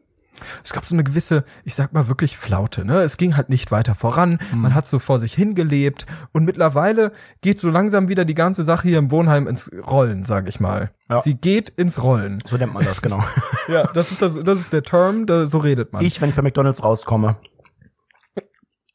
Es 0.63 0.73
gab 0.73 0.85
so 0.85 0.95
eine 0.95 1.03
gewisse, 1.03 1.43
ich 1.63 1.73
sag 1.73 1.93
mal 1.93 2.07
wirklich 2.07 2.37
Flaute, 2.37 2.85
ne? 2.85 3.01
Es 3.01 3.17
ging 3.17 3.35
halt 3.35 3.49
nicht 3.49 3.71
weiter 3.71 3.95
voran. 3.95 4.39
Man 4.53 4.75
hat 4.75 4.85
so 4.85 4.99
vor 4.99 5.19
sich 5.19 5.33
hingelebt 5.33 6.05
und 6.31 6.45
mittlerweile 6.45 7.11
geht 7.41 7.59
so 7.59 7.69
langsam 7.69 8.07
wieder 8.07 8.23
die 8.23 8.35
ganze 8.35 8.63
Sache 8.63 8.87
hier 8.87 8.99
im 8.99 9.09
Wohnheim 9.09 9.47
ins 9.47 9.71
Rollen, 9.89 10.23
sag 10.23 10.47
ich 10.47 10.59
mal. 10.59 10.91
Ja. 11.09 11.21
Sie 11.21 11.33
geht 11.35 11.69
ins 11.69 12.03
Rollen. 12.03 12.39
So 12.45 12.57
nennt 12.57 12.73
man 12.73 12.85
das, 12.85 13.01
genau. 13.01 13.23
Ja, 13.67 13.89
das 13.93 14.11
ist 14.11 14.21
das, 14.21 14.39
das 14.43 14.59
ist 14.59 14.71
der 14.71 14.83
Term, 14.83 15.25
da, 15.25 15.45
so 15.45 15.57
redet 15.57 15.91
man. 15.91 16.01
Ich, 16.03 16.21
wenn 16.21 16.29
ich 16.29 16.35
bei 16.35 16.41
McDonalds 16.41 16.83
rauskomme. 16.83 17.35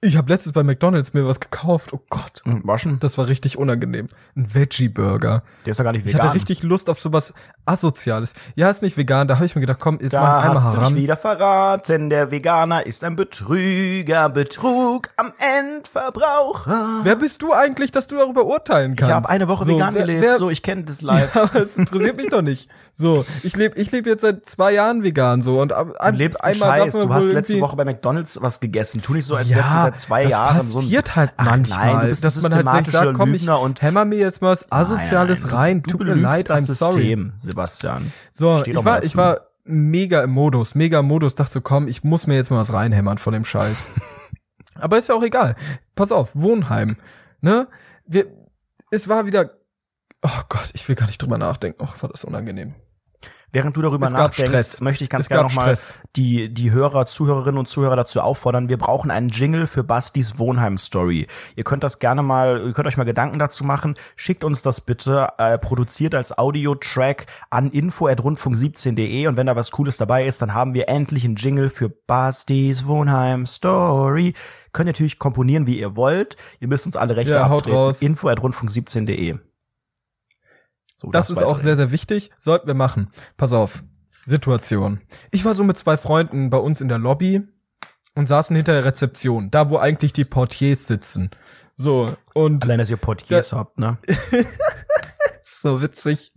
Ich 0.05 0.17
habe 0.17 0.33
letztens 0.33 0.53
bei 0.53 0.65
McDonald's 0.65 1.15
mir 1.15 1.25
was 1.29 1.39
gekauft. 1.39 1.93
Oh 1.93 2.01
Gott, 2.11 2.43
Hm, 2.45 2.63
Waschen? 2.65 2.99
das 2.99 3.19
war 3.19 3.29
richtig 3.29 3.57
unangenehm. 3.57 4.09
Ein 4.37 4.53
Veggie 4.53 4.89
Burger. 4.89 5.45
Der 5.65 5.71
ist 5.71 5.79
ja 5.79 5.85
gar 5.85 5.93
nicht 5.93 6.05
Ich 6.05 6.13
vegan. 6.13 6.27
hatte 6.27 6.35
richtig 6.35 6.65
Lust 6.65 6.91
auf 6.91 6.99
sowas 7.01 7.33
asoziales. 7.67 8.35
Ja, 8.57 8.69
ist 8.69 8.83
nicht 8.83 8.97
vegan. 8.97 9.29
Da 9.29 9.37
habe 9.37 9.47
ich 9.47 9.55
mir 9.55 9.61
gedacht, 9.61 9.79
komm, 9.79 10.01
jetzt 10.03 10.13
mach 10.15 10.21
Da 10.23 10.39
ich 10.41 10.45
einmal 10.59 10.81
hast 10.83 10.91
du 10.91 10.97
wieder 10.97 11.17
verraten, 11.17 12.11
der 12.11 12.33
Veganer 12.33 12.85
ist 12.85 13.05
ein 13.05 13.15
Betrüger, 13.15 14.29
Betrug 14.29 15.09
am 15.17 15.33
Endverbraucher. 15.39 17.01
Wer 17.05 17.15
bist 17.15 17.41
du 17.43 17.53
eigentlich, 17.53 17.93
dass 17.93 18.09
du 18.09 18.17
darüber 18.17 18.45
urteilen 18.45 18.97
kannst? 18.97 19.09
Ich 19.11 19.15
habe 19.15 19.29
eine 19.29 19.47
Woche 19.47 19.65
so, 19.67 19.75
vegan 19.77 19.95
wer, 19.95 20.03
gelebt, 20.03 20.23
Wer, 20.23 20.37
so 20.37 20.51
ich 20.51 20.65
kenne 20.65 20.83
das 20.83 21.03
live. 21.03 21.33
ja, 21.33 21.43
aber 21.45 21.63
es 21.63 21.79
interessiert 21.79 22.17
mich 22.17 22.29
doch 22.29 22.43
nicht. 22.43 22.69
So, 22.93 23.25
ich 23.45 23.57
lebe 23.57 23.79
ich 23.79 23.93
leb 23.93 24.07
jetzt 24.07 24.23
seit 24.23 24.45
zwei 24.47 24.73
Jahren 24.73 25.05
vegan 25.05 25.43
so 25.43 25.61
und 25.61 25.73
ab- 25.73 25.95
Du 26.05 26.11
lebst 26.17 26.43
einmal 26.43 26.81
Scheiß, 26.81 26.95
du 26.95 27.15
hast 27.15 27.27
letzte 27.27 27.61
Woche 27.61 27.77
bei 27.77 27.85
McDonalds 27.85 28.43
was 28.43 28.59
gegessen. 28.59 29.01
Tu 29.01 29.15
nicht 29.15 29.27
so, 29.27 29.37
als 29.37 29.49
wärst 29.51 29.61
du 29.61 29.75
ja, 29.75 29.92
seit 29.93 30.01
zwei 30.01 30.25
das 30.25 30.33
Jahren 30.33 30.61
so 30.61 30.79
ein 30.79 30.83
passiert 30.83 31.17
halt 31.17 31.33
Ach 31.37 31.45
manchmal, 31.45 31.87
nein, 31.87 32.01
du 32.01 32.09
bist 32.09 32.25
dass 32.25 32.43
man 32.43 32.55
halt 32.55 32.67
systematischer 32.67 33.05
sagt, 33.05 33.15
komm, 33.15 33.35
ich 33.35 33.43
Lügner 33.43 33.61
und 33.61 33.83
hämmer 33.83 34.05
mir 34.05 34.19
jetzt 34.19 34.43
mal 34.43 34.51
was 34.51 34.71
Asoziales 34.71 35.43
Nein, 35.43 35.51
nein, 35.51 35.61
rein. 35.61 35.83
Du, 35.83 35.91
Tut 35.91 36.07
mir 36.07 36.15
leid, 36.15 36.51
I'm 36.51 36.61
sorry. 36.61 36.93
System, 36.93 37.33
Sebastian. 37.39 38.13
So, 38.31 38.59
Steh 38.59 38.73
ich 38.73 38.85
war, 38.85 39.03
ich 39.03 39.17
war 39.17 39.41
mega 39.65 40.23
im 40.23 40.31
Modus, 40.31 40.75
mega 40.75 41.01
im 41.01 41.07
Modus, 41.07 41.35
dachte 41.35 41.53
so, 41.53 41.61
komm, 41.61 41.89
ich 41.89 42.05
muss 42.05 42.27
mir 42.27 42.35
jetzt 42.35 42.51
mal 42.51 42.59
was 42.59 42.73
reinhämmern 42.73 43.19
von 43.19 43.33
dem 43.33 43.45
Scheiß. 43.45 43.89
Aber 44.75 44.99
ist 44.99 45.09
ja 45.09 45.15
auch 45.15 45.23
egal. 45.23 45.55
Pass 45.95 46.13
auf, 46.13 46.31
Wohnheim, 46.35 46.97
ne? 47.41 47.69
Wir, 48.07 48.27
es 48.91 49.09
war 49.09 49.27
wieder, 49.27 49.51
oh 50.23 50.41
Gott, 50.49 50.71
ich 50.75 50.89
will 50.89 50.97
gar 50.97 51.07
nicht 51.07 51.21
drüber 51.23 51.39
nachdenken. 51.39 51.83
Oh, 51.83 52.03
war 52.03 52.11
das 52.11 52.25
unangenehm. 52.25 52.75
Während 53.55 53.77
du 53.77 53.83
darüber 53.83 54.07
Es 54.07 54.13
nachdenkst, 54.15 54.81
möchte 54.81 55.05
ich 55.05 55.11
ganz 55.11 55.27
Es 55.27 55.29
gerne 55.29 55.45
nochmal 55.45 55.77
die, 56.17 56.49
die 56.49 56.71
Hörer, 56.71 57.05
Zuhörerinnen 57.05 57.59
und 57.59 57.69
Zuhörer 57.69 57.97
dazu 57.97 58.23
auffordern. 58.23 58.71
Wir 58.71 58.79
brauchen 58.79 59.11
einen 59.11 59.29
Jingle 59.29 59.67
für 59.67 59.85
Bastis 59.85 60.39
Wohnheim-Story. 60.39 61.27
Ihr 61.55 61.65
könnt 61.65 61.85
das 61.85 61.99
gerne 61.99 62.23
mal, 62.23 62.63
ihr 62.65 62.73
könnt 62.73 62.89
euch 62.89 62.97
mal 62.97 63.05
Gedanken 63.05 63.39
dazu 63.39 63.65
machen. 63.65 63.95
Schickt 64.17 64.43
uns 64.43 64.63
das 64.63 64.81
bitte, 64.81 65.29
äh, 65.37 65.59
produziert 65.59 66.15
als 66.15 66.37
Audio-Track 66.39 67.27
an 67.51 67.71
info.rundfunk17.de 67.71 69.27
und 69.27 69.37
wenn 69.37 69.47
da 69.47 69.55
was 69.55 69.71
Cooles 69.71 69.99
dabei 69.99 70.27
ist, 70.27 70.41
dann 70.41 70.55
haben 70.55 70.73
wir 70.73 70.89
endlich 70.89 71.25
einen 71.27 71.37
Jingle 71.37 71.69
für 71.69 71.91
Bastis 71.91 72.87
Wohnheim-Story. 72.87 74.33
Könnt 74.73 74.89
ihr 74.89 74.93
natürlich 74.93 75.19
komponieren, 75.19 75.67
wie 75.67 75.79
ihr 75.79 75.95
wollt. 75.95 76.37
Ihr 76.61 76.69
müsst 76.69 76.87
uns 76.87 76.97
alle 76.97 77.17
Rechte 77.17 77.35
Ja, 77.35 77.43
abtreten. 77.45 77.77
raus. 77.77 78.01
info.rundfunk17.de. 78.01 79.37
So, 81.03 81.11
Das 81.11 81.31
ist 81.31 81.43
auch 81.43 81.59
sehr, 81.59 81.77
sehr 81.77 81.91
wichtig. 81.91 82.31
Sollten 82.39 82.67
wir 82.67 82.75
machen. 82.75 83.11
Pass 83.37 83.53
auf. 83.53 83.83
Situation. 84.25 85.01
Ich 85.31 85.45
war 85.45 85.55
so 85.55 85.65
mit 85.65 85.77
zwei 85.77 85.97
Freunden 85.97 86.51
bei 86.51 86.59
uns 86.59 86.81
in 86.81 86.89
der 86.89 86.99
Lobby 86.99 87.43
und 88.15 88.27
saßen 88.27 88.55
hinter 88.55 88.73
der 88.73 88.85
Rezeption, 88.85 89.51
da 89.51 89.71
wo 89.71 89.79
eigentlich 89.79 90.13
die 90.13 90.25
Portiers 90.25 90.87
sitzen. 90.87 91.31
So, 91.75 92.15
und 92.35 92.65
Allein, 92.65 92.79
dass 92.79 92.91
ihr 92.91 92.97
Portiers 92.97 93.53
habt, 93.53 93.79
ne? 93.79 93.99
so 95.45 95.83
witzig. 95.83 96.33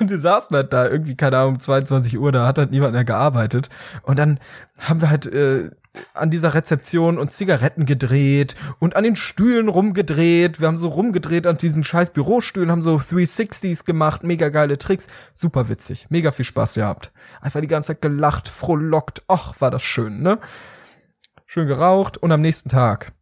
Und 0.00 0.10
wir 0.10 0.18
saßen 0.18 0.54
halt 0.56 0.72
da 0.72 0.88
irgendwie, 0.88 1.16
keine 1.16 1.38
Ahnung, 1.38 1.54
um 1.54 1.60
22 1.60 2.18
Uhr, 2.18 2.32
da 2.32 2.46
hat 2.46 2.58
halt 2.58 2.70
niemand 2.70 2.92
mehr 2.92 3.04
gearbeitet. 3.04 3.68
Und 4.02 4.18
dann 4.18 4.38
haben 4.78 5.00
wir 5.00 5.10
halt 5.10 5.26
äh, 5.26 5.70
an 6.14 6.30
dieser 6.30 6.54
Rezeption 6.54 7.18
uns 7.18 7.36
Zigaretten 7.36 7.86
gedreht 7.86 8.56
und 8.78 8.96
an 8.96 9.04
den 9.04 9.16
Stühlen 9.16 9.68
rumgedreht. 9.68 10.60
Wir 10.60 10.68
haben 10.68 10.78
so 10.78 10.88
rumgedreht 10.88 11.46
an 11.46 11.56
diesen 11.56 11.84
scheiß 11.84 12.10
Bürostühlen, 12.10 12.70
haben 12.70 12.82
so 12.82 12.96
360s 12.96 13.84
gemacht, 13.84 14.22
mega 14.22 14.48
geile 14.48 14.78
Tricks. 14.78 15.06
Super 15.34 15.68
witzig, 15.68 16.06
mega 16.10 16.30
viel 16.30 16.44
Spaß 16.44 16.74
gehabt. 16.74 17.12
Einfach 17.40 17.60
die 17.60 17.66
ganze 17.66 17.88
Zeit 17.88 18.02
gelacht, 18.02 18.48
frohlockt. 18.48 19.22
Ach, 19.28 19.60
war 19.60 19.70
das 19.70 19.82
schön, 19.82 20.22
ne? 20.22 20.38
Schön 21.46 21.66
geraucht 21.66 22.18
und 22.18 22.30
am 22.30 22.42
nächsten 22.42 22.68
Tag 22.68 23.12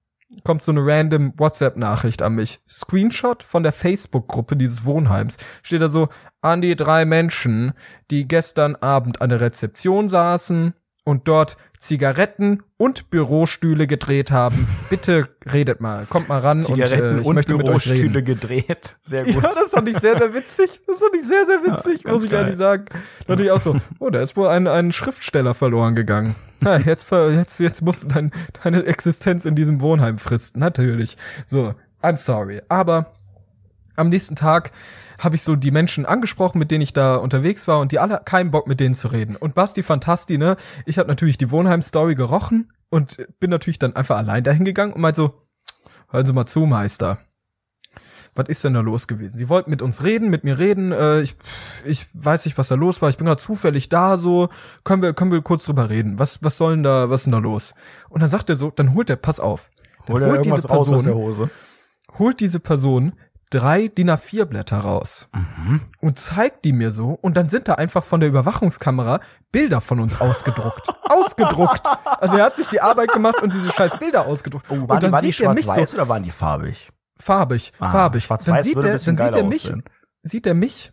kommt 0.44 0.62
so 0.62 0.72
eine 0.72 0.84
random 0.84 1.32
WhatsApp-Nachricht 1.36 2.22
an 2.22 2.34
mich. 2.34 2.60
Screenshot 2.68 3.42
von 3.42 3.62
der 3.62 3.72
Facebook-Gruppe 3.72 4.56
dieses 4.56 4.84
Wohnheims. 4.84 5.36
Steht 5.62 5.82
da 5.82 5.88
so, 5.88 6.08
an 6.40 6.60
die 6.60 6.76
drei 6.76 7.04
Menschen, 7.04 7.72
die 8.10 8.28
gestern 8.28 8.76
Abend 8.76 9.20
an 9.20 9.30
der 9.30 9.40
Rezeption 9.40 10.08
saßen, 10.08 10.74
und 11.06 11.28
dort 11.28 11.56
Zigaretten 11.78 12.64
und 12.78 13.10
Bürostühle 13.10 13.86
gedreht 13.86 14.32
haben. 14.32 14.66
Bitte 14.90 15.28
redet 15.52 15.80
mal, 15.80 16.04
kommt 16.06 16.28
mal 16.28 16.40
ran 16.40 16.58
Zigaretten 16.58 17.10
und 17.10 17.18
äh, 17.18 17.20
ich 17.20 17.26
und 17.28 17.34
möchte 17.36 17.54
mit 17.54 17.62
euch 17.68 17.84
Bürostühle 17.84 18.16
reden. 18.16 18.24
gedreht. 18.24 18.96
Sehr 19.00 19.24
gut. 19.24 19.34
Ja, 19.42 19.50
das 19.54 19.70
fand 19.70 19.88
ich 19.88 19.96
sehr, 19.98 20.18
sehr 20.18 20.34
witzig. 20.34 20.80
Das 20.86 20.98
fand 20.98 21.14
ich 21.14 21.26
sehr, 21.26 21.46
sehr 21.46 21.60
witzig, 21.62 22.02
Ja, 22.04 22.12
muss 22.12 22.24
ich 22.24 22.32
ehrlich 22.32 22.48
geil. 22.50 22.56
sagen. 22.58 22.84
Natürlich 23.28 23.52
auch 23.52 23.60
so, 23.60 23.76
oh, 24.00 24.10
da 24.10 24.18
ist 24.20 24.36
wohl 24.36 24.48
ein, 24.48 24.66
ein 24.66 24.90
Schriftsteller 24.90 25.54
verloren 25.54 25.94
gegangen. 25.94 26.34
Ja, 26.64 26.76
jetzt, 26.78 27.08
jetzt, 27.10 27.60
jetzt 27.60 27.82
musst 27.82 28.02
du 28.04 28.08
dein, 28.08 28.32
deine 28.64 28.84
Existenz 28.84 29.44
in 29.44 29.54
diesem 29.54 29.80
Wohnheim 29.80 30.18
fristen. 30.18 30.58
Natürlich. 30.58 31.16
So, 31.44 31.74
I'm 32.02 32.16
sorry. 32.16 32.62
Aber 32.68 33.12
am 33.94 34.08
nächsten 34.08 34.34
Tag 34.34 34.72
habe 35.18 35.36
ich 35.36 35.42
so 35.42 35.56
die 35.56 35.70
Menschen 35.70 36.06
angesprochen, 36.06 36.58
mit 36.58 36.70
denen 36.70 36.82
ich 36.82 36.92
da 36.92 37.16
unterwegs 37.16 37.66
war 37.68 37.80
und 37.80 37.92
die 37.92 37.98
alle 37.98 38.20
keinen 38.24 38.50
Bock 38.50 38.66
mit 38.66 38.80
denen 38.80 38.94
zu 38.94 39.08
reden. 39.08 39.36
Und 39.36 39.54
Basti 39.54 39.82
Fantasti, 39.82 40.38
ne, 40.38 40.56
ich 40.84 40.98
habe 40.98 41.08
natürlich 41.08 41.38
die 41.38 41.50
Wohnheim-Story 41.50 42.14
gerochen 42.14 42.72
und 42.90 43.26
bin 43.40 43.50
natürlich 43.50 43.78
dann 43.78 43.96
einfach 43.96 44.16
allein 44.16 44.44
dahin 44.44 44.64
gegangen 44.64 44.92
und 44.92 45.00
meinte 45.00 45.20
so, 45.20 45.34
hören 46.10 46.26
Sie 46.26 46.32
mal 46.32 46.46
zu, 46.46 46.60
Meister. 46.66 47.18
Was 48.34 48.48
ist 48.50 48.62
denn 48.64 48.74
da 48.74 48.80
los 48.80 49.08
gewesen? 49.08 49.38
Sie 49.38 49.48
wollten 49.48 49.70
mit 49.70 49.80
uns 49.80 50.04
reden, 50.04 50.28
mit 50.28 50.44
mir 50.44 50.58
reden. 50.58 50.92
Äh, 50.92 51.22
ich, 51.22 51.36
ich 51.86 52.06
weiß 52.12 52.44
nicht, 52.44 52.58
was 52.58 52.68
da 52.68 52.74
los 52.74 53.00
war. 53.00 53.08
Ich 53.08 53.16
bin 53.16 53.26
gerade 53.26 53.40
zufällig 53.40 53.88
da, 53.88 54.18
so 54.18 54.50
können 54.84 55.00
wir 55.00 55.14
können 55.14 55.32
wir 55.32 55.40
kurz 55.40 55.64
drüber 55.64 55.88
reden. 55.88 56.18
Was 56.18 56.44
was 56.44 56.58
sollen 56.58 56.82
da 56.82 57.08
was 57.08 57.22
ist 57.22 57.24
denn 57.24 57.32
da 57.32 57.38
los? 57.38 57.74
Und 58.10 58.20
dann 58.20 58.28
sagt 58.28 58.50
er 58.50 58.56
so, 58.56 58.70
dann 58.70 58.92
holt 58.92 59.08
er, 59.08 59.16
pass 59.16 59.40
auf, 59.40 59.70
dann 60.06 60.16
Hol 60.16 60.22
aus 60.66 61.02
der 61.04 61.14
Hose. 61.14 61.48
holt 62.18 62.40
diese 62.40 62.60
Person 62.60 63.14
drei 63.50 63.88
DIN 63.88 64.10
A4 64.10 64.44
Blätter 64.44 64.78
raus 64.78 65.28
und 66.00 66.18
zeigt 66.18 66.64
die 66.64 66.72
mir 66.72 66.90
so 66.90 67.10
und 67.10 67.36
dann 67.36 67.48
sind 67.48 67.68
da 67.68 67.74
einfach 67.74 68.02
von 68.04 68.20
der 68.20 68.28
Überwachungskamera 68.28 69.20
Bilder 69.52 69.80
von 69.80 70.00
uns 70.00 70.20
ausgedruckt. 70.20 70.88
ausgedruckt. 71.10 71.82
Also 72.20 72.36
er 72.36 72.44
hat 72.46 72.54
sich 72.56 72.68
die 72.68 72.80
Arbeit 72.80 73.12
gemacht 73.12 73.40
und 73.42 73.52
diese 73.54 73.70
scheiß 73.72 73.98
Bilder 73.98 74.26
ausgedruckt. 74.26 74.66
Oh, 74.68 74.74
und 74.74 74.88
waren 74.88 74.98
die, 74.98 75.02
dann 75.06 75.12
waren 75.12 75.24
die 75.24 75.32
schwarz-weiß 75.32 75.90
so 75.92 75.96
oder 75.96 76.08
waren 76.08 76.22
die 76.22 76.30
farbig? 76.32 76.90
farbig, 77.18 77.72
Ah, 77.78 77.90
farbig. 77.92 78.26
dann 78.28 78.62
sieht 78.62 78.76
er, 78.76 78.82
dann 78.82 78.98
sieht 78.98 79.18
er 79.20 79.44
mich, 79.44 79.64
aussehen. 79.64 79.84
sieht 80.22 80.46
er 80.46 80.54
mich 80.54 80.92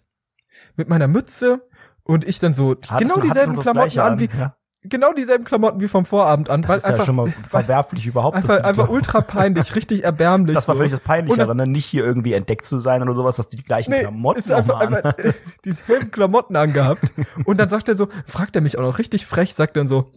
mit 0.75 0.87
meiner 0.89 1.07
Mütze 1.07 1.67
und 2.03 2.23
ich 2.25 2.39
dann 2.39 2.53
so 2.53 2.71
Hattest 2.71 2.97
genau 2.99 3.15
du- 3.15 3.21
dieselben 3.27 3.59
Klamotten 3.59 3.99
an 3.99 4.19
wie 4.19 4.29
Ja. 4.37 4.55
Genau 4.83 5.13
dieselben 5.13 5.43
Klamotten 5.45 5.79
wie 5.81 5.87
vom 5.87 6.05
Vorabend 6.05 6.49
an, 6.49 6.61
Das 6.61 6.77
ist 6.77 6.87
ja 6.87 7.03
schon 7.05 7.15
mal 7.15 7.27
verwerflich 7.49 8.05
überhaupt. 8.05 8.35
einfach, 8.37 8.63
einfach 8.63 8.89
ultra 8.89 9.21
peinlich, 9.21 9.75
richtig 9.75 10.03
erbärmlich. 10.03 10.55
Das 10.55 10.67
war 10.67 10.75
so. 10.75 10.81
wirklich 10.81 10.91
das 10.91 10.99
Und 11.01 11.07
dann- 11.07 11.25
Peinlichere, 11.27 11.55
ne? 11.55 11.67
nicht 11.67 11.85
hier 11.85 12.03
irgendwie 12.05 12.33
entdeckt 12.33 12.65
zu 12.65 12.79
sein 12.79 13.01
oder 13.01 13.13
sowas, 13.13 13.37
dass 13.37 13.49
die 13.49 13.57
die 13.57 13.63
gleichen 13.63 13.91
Nee, 13.91 14.01
Klamotten 14.01 14.39
ist 14.39 14.51
einfach, 14.51 14.79
einfach 14.79 15.17
äh, 15.17 15.33
dieselben 15.65 16.11
Klamotten 16.11 16.55
angehabt. 16.55 17.03
Und 17.45 17.57
dann 17.59 17.69
sagt 17.69 17.87
er 17.89 17.95
so, 17.95 18.07
fragt 18.25 18.55
er 18.55 18.61
mich 18.61 18.77
auch 18.77 18.83
noch 18.83 18.99
richtig 18.99 19.25
frech, 19.25 19.53
sagt 19.53 19.77
dann 19.77 19.87
so, 19.87 20.11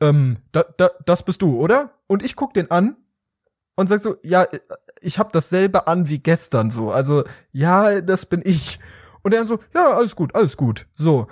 ähm, 0.00 0.38
da, 0.52 0.64
da, 0.76 0.90
das 1.06 1.22
bist 1.24 1.42
du, 1.42 1.58
oder? 1.58 1.90
Und 2.06 2.22
ich 2.24 2.36
guck 2.36 2.54
den 2.54 2.70
an 2.70 2.96
und 3.76 3.88
sag 3.88 4.00
so, 4.00 4.16
ja, 4.22 4.46
ich 5.00 5.18
hab 5.18 5.32
dasselbe 5.32 5.86
an 5.86 6.08
wie 6.08 6.18
gestern 6.20 6.70
so. 6.70 6.90
Also, 6.90 7.24
ja, 7.52 8.00
das 8.00 8.26
bin 8.26 8.42
ich. 8.44 8.78
Und 9.22 9.34
er 9.34 9.44
so, 9.44 9.58
ja, 9.74 9.92
alles 9.96 10.16
gut, 10.16 10.34
alles 10.34 10.56
gut. 10.56 10.86
So. 10.94 11.26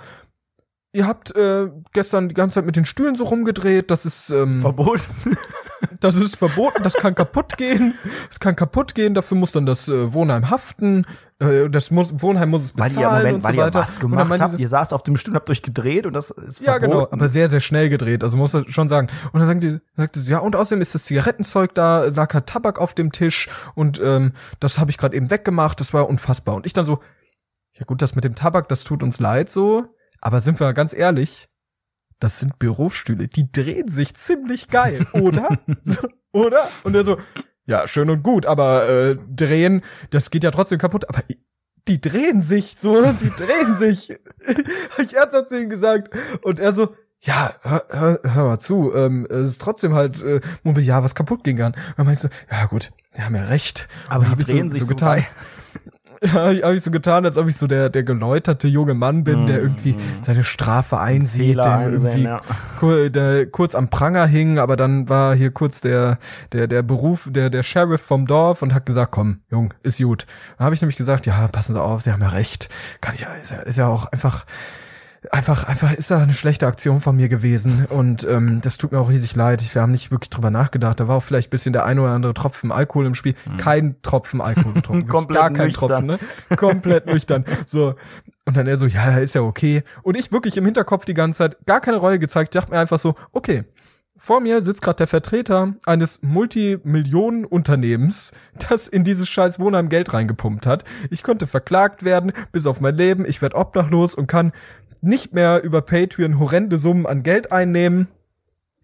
Ihr 0.97 1.05
habt 1.05 1.35
äh, 1.35 1.67
gestern 1.93 2.27
die 2.27 2.33
ganze 2.33 2.55
Zeit 2.55 2.65
mit 2.65 2.75
den 2.75 2.85
Stühlen 2.85 3.13
so 3.13 3.25
rumgedreht, 3.25 3.91
das 3.91 4.03
ist 4.03 4.31
ähm, 4.31 4.61
Verbot. 4.61 5.01
das 5.99 6.15
ist 6.15 6.37
verboten, 6.37 6.81
das 6.81 6.95
kann 6.95 7.13
kaputt 7.13 7.55
gehen. 7.55 7.93
Das 8.29 8.39
kann 8.39 8.55
kaputt 8.55 8.95
gehen, 8.95 9.13
dafür 9.13 9.37
muss 9.37 9.51
dann 9.51 9.67
das 9.67 9.87
äh, 9.89 10.11
Wohnheim 10.11 10.49
haften. 10.49 11.05
Äh, 11.37 11.69
das 11.69 11.91
muss, 11.91 12.19
Wohnheim 12.23 12.49
muss 12.49 12.63
es 12.63 12.77
Weil 12.79 12.89
bezahlen 12.89 13.05
ihr, 13.05 13.17
Moment, 13.17 13.35
und 13.35 13.41
so 13.41 13.47
weil 13.47 13.55
ihr 13.57 13.61
weiter. 13.61 13.79
was 13.79 13.99
Und 13.99 14.11
dann 14.11 14.23
gemacht 14.23 14.41
habt, 14.41 14.51
sie- 14.55 14.61
ihr 14.61 14.67
saßt 14.69 14.91
auf 14.91 15.03
dem 15.03 15.17
Stuhl, 15.17 15.35
habt 15.35 15.51
euch 15.51 15.61
gedreht 15.61 16.07
und 16.07 16.13
das 16.13 16.31
ist 16.31 16.61
ja, 16.61 16.71
verboten. 16.79 16.91
genau, 16.91 17.07
aber 17.11 17.29
sehr, 17.29 17.47
sehr 17.47 17.59
schnell 17.59 17.89
gedreht, 17.89 18.23
also 18.23 18.35
muss 18.35 18.55
er 18.55 18.67
schon 18.67 18.89
sagen. 18.89 19.07
Und 19.33 19.39
dann 19.39 19.45
sagt 19.47 19.61
die, 19.61 19.77
sagte 19.95 20.19
sie, 20.19 20.31
ja, 20.31 20.39
und 20.39 20.55
außerdem 20.55 20.81
ist 20.81 20.95
das 20.95 21.05
Zigarettenzeug 21.05 21.75
da, 21.75 22.05
lag 22.05 22.33
halt 22.33 22.47
Tabak 22.47 22.79
auf 22.79 22.95
dem 22.95 23.11
Tisch 23.11 23.49
und 23.75 24.01
ähm, 24.03 24.31
das 24.59 24.79
habe 24.79 24.89
ich 24.89 24.97
gerade 24.97 25.15
eben 25.15 25.29
weggemacht, 25.29 25.79
das 25.79 25.93
war 25.93 26.09
unfassbar. 26.09 26.55
Und 26.55 26.65
ich 26.65 26.73
dann 26.73 26.85
so, 26.85 27.01
ja 27.73 27.85
gut, 27.85 28.01
das 28.01 28.15
mit 28.15 28.23
dem 28.23 28.33
Tabak, 28.33 28.67
das 28.67 28.83
tut 28.83 29.03
uns 29.03 29.19
leid 29.19 29.51
so, 29.51 29.85
aber 30.21 30.41
sind 30.41 30.59
wir 30.59 30.73
ganz 30.73 30.93
ehrlich, 30.93 31.49
das 32.19 32.39
sind 32.39 32.59
Bürostühle, 32.59 33.27
die 33.27 33.51
drehen 33.51 33.89
sich 33.89 34.15
ziemlich 34.15 34.69
geil, 34.69 35.05
oder? 35.13 35.59
so, 35.83 36.07
oder? 36.31 36.67
Und 36.83 36.95
er 36.95 37.03
so, 37.03 37.17
ja, 37.65 37.85
schön 37.87 38.09
und 38.09 38.23
gut, 38.23 38.45
aber 38.45 38.87
äh, 38.89 39.17
drehen, 39.29 39.83
das 40.09 40.31
geht 40.31 40.43
ja 40.43 40.51
trotzdem 40.51 40.79
kaputt, 40.79 41.09
aber 41.09 41.21
die 41.87 42.01
drehen 42.01 42.41
sich 42.41 42.77
so, 42.79 43.11
die 43.13 43.29
drehen 43.29 43.75
sich. 43.77 44.13
Ich 44.99 45.15
ernsthaft 45.15 45.49
zu 45.49 45.61
ihm 45.61 45.69
gesagt. 45.69 46.09
Und 46.41 46.59
er 46.59 46.73
so, 46.73 46.95
ja, 47.21 47.53
hör, 47.61 47.85
hör, 47.89 48.19
hör 48.23 48.45
mal 48.45 48.59
zu, 48.59 48.93
ähm, 48.95 49.27
es 49.29 49.51
ist 49.51 49.61
trotzdem 49.61 49.93
halt, 49.93 50.23
äh, 50.23 50.41
ja, 50.63 51.03
was 51.03 51.13
kaputt 51.13 51.43
gehen 51.43 51.57
kann. 51.57 51.73
Und 51.73 51.97
dann 51.97 52.05
meinst 52.05 52.23
du, 52.23 52.29
ja 52.49 52.65
gut, 52.65 52.91
die 53.15 53.21
haben 53.21 53.35
ja 53.35 53.43
recht. 53.43 53.87
Aber 54.07 54.25
die 54.25 54.43
drehen 54.43 54.69
sich 54.69 54.81
so 54.81 54.87
getan. 54.87 55.17
geil. 55.17 55.27
Ja, 56.33 56.45
habe 56.63 56.75
ich 56.75 56.81
so 56.83 56.89
getan, 56.91 57.25
als 57.25 57.37
ob 57.37 57.47
ich 57.47 57.57
so 57.57 57.67
der, 57.67 57.89
der 57.89 58.03
geläuterte 58.03 58.67
junge 58.67 58.93
Mann 58.93 59.23
bin, 59.23 59.45
der 59.45 59.61
irgendwie 59.61 59.95
seine 60.21 60.43
Strafe 60.43 60.99
einsieht, 60.99 61.57
der 61.57 61.91
irgendwie 61.91 62.23
ja. 62.23 62.41
kur- 62.79 63.09
der 63.09 63.45
kurz 63.47 63.75
am 63.75 63.89
Pranger 63.89 64.25
hing, 64.25 64.57
aber 64.59 64.75
dann 64.77 65.09
war 65.09 65.35
hier 65.35 65.51
kurz 65.51 65.81
der, 65.81 66.17
der, 66.53 66.67
der 66.67 66.81
Beruf, 66.81 67.27
der, 67.31 67.49
der 67.49 67.61
Sheriff 67.63 68.01
vom 68.01 68.25
Dorf 68.25 68.61
und 68.61 68.73
hat 68.73 68.85
gesagt, 68.85 69.11
komm, 69.11 69.41
Jung, 69.51 69.73
ist 69.83 70.01
gut. 70.01 70.25
Dann 70.57 70.65
habe 70.65 70.75
ich 70.75 70.81
nämlich 70.81 70.97
gesagt, 70.97 71.25
ja, 71.27 71.47
passen 71.49 71.73
Sie 71.75 71.81
auf, 71.81 72.01
Sie 72.01 72.11
haben 72.11 72.21
ja 72.21 72.29
recht. 72.29 72.69
Kann 73.01 73.13
ich 73.13 73.21
ja, 73.21 73.33
ist 73.35 73.51
ja, 73.51 73.57
ist 73.59 73.77
ja 73.77 73.87
auch 73.87 74.05
einfach, 74.11 74.45
einfach, 75.31 75.63
einfach 75.65 75.93
ist 75.93 76.11
da 76.11 76.19
eine 76.19 76.33
schlechte 76.33 76.67
Aktion 76.67 76.99
von 76.99 77.15
mir 77.15 77.29
gewesen 77.29 77.85
und 77.89 78.27
ähm, 78.29 78.61
das 78.61 78.77
tut 78.77 78.91
mir 78.91 78.99
auch 78.99 79.09
riesig 79.09 79.35
leid. 79.35 79.61
Ich, 79.61 79.73
wir 79.75 79.81
haben 79.81 79.91
nicht 79.91 80.11
wirklich 80.11 80.29
drüber 80.29 80.51
nachgedacht. 80.51 80.99
Da 80.99 81.07
war 81.07 81.17
auch 81.17 81.23
vielleicht 81.23 81.49
ein 81.49 81.51
bisschen 81.51 81.73
der 81.73 81.85
ein 81.85 81.99
oder 81.99 82.11
andere 82.11 82.33
Tropfen 82.33 82.71
Alkohol 82.71 83.05
im 83.05 83.15
Spiel. 83.15 83.35
Kein 83.57 84.01
Tropfen 84.01 84.41
Alkohol 84.41 84.73
getrunken. 84.73 85.07
Komplett 85.09 85.39
gar 85.39 85.51
kein 85.51 85.67
nüchtern. 85.67 85.87
Tropfen, 85.87 86.07
ne? 86.07 86.19
Komplett 86.55 87.05
nüchtern. 87.07 87.45
So. 87.65 87.95
Und 88.45 88.55
dann 88.55 88.67
er 88.67 88.77
so, 88.77 88.85
ja, 88.85 89.17
ist 89.17 89.35
ja 89.35 89.41
okay. 89.41 89.83
Und 90.03 90.15
ich 90.15 90.31
wirklich 90.31 90.55
im 90.55 90.63
Hinterkopf 90.63 91.03
die 91.03 91.13
ganze 91.13 91.39
Zeit 91.39 91.57
gar 91.65 91.81
keine 91.81 91.97
Reue 91.97 92.17
gezeigt. 92.17 92.55
Ich 92.55 92.59
dachte 92.59 92.71
mir 92.71 92.79
einfach 92.79 92.97
so, 92.97 93.15
okay, 93.33 93.65
vor 94.17 94.39
mir 94.39 94.61
sitzt 94.61 94.81
gerade 94.81 94.97
der 94.97 95.07
Vertreter 95.07 95.73
eines 95.85 96.21
Multimillionen-Unternehmens, 96.23 98.33
das 98.69 98.87
in 98.87 99.03
dieses 99.03 99.29
scheiß 99.29 99.59
Wohnheim 99.59 99.89
Geld 99.89 100.13
reingepumpt 100.13 100.65
hat. 100.65 100.83
Ich 101.09 101.23
könnte 101.23 101.47
verklagt 101.47 102.03
werden, 102.03 102.31
bis 102.51 102.67
auf 102.67 102.81
mein 102.81 102.95
Leben. 102.95 103.25
Ich 103.25 103.41
werde 103.41 103.55
obdachlos 103.55 104.15
und 104.15 104.27
kann 104.27 104.51
nicht 105.01 105.33
mehr 105.33 105.63
über 105.63 105.81
Patreon 105.81 106.39
horrende 106.39 106.77
Summen 106.77 107.05
an 107.05 107.23
Geld 107.23 107.51
einnehmen. 107.51 108.07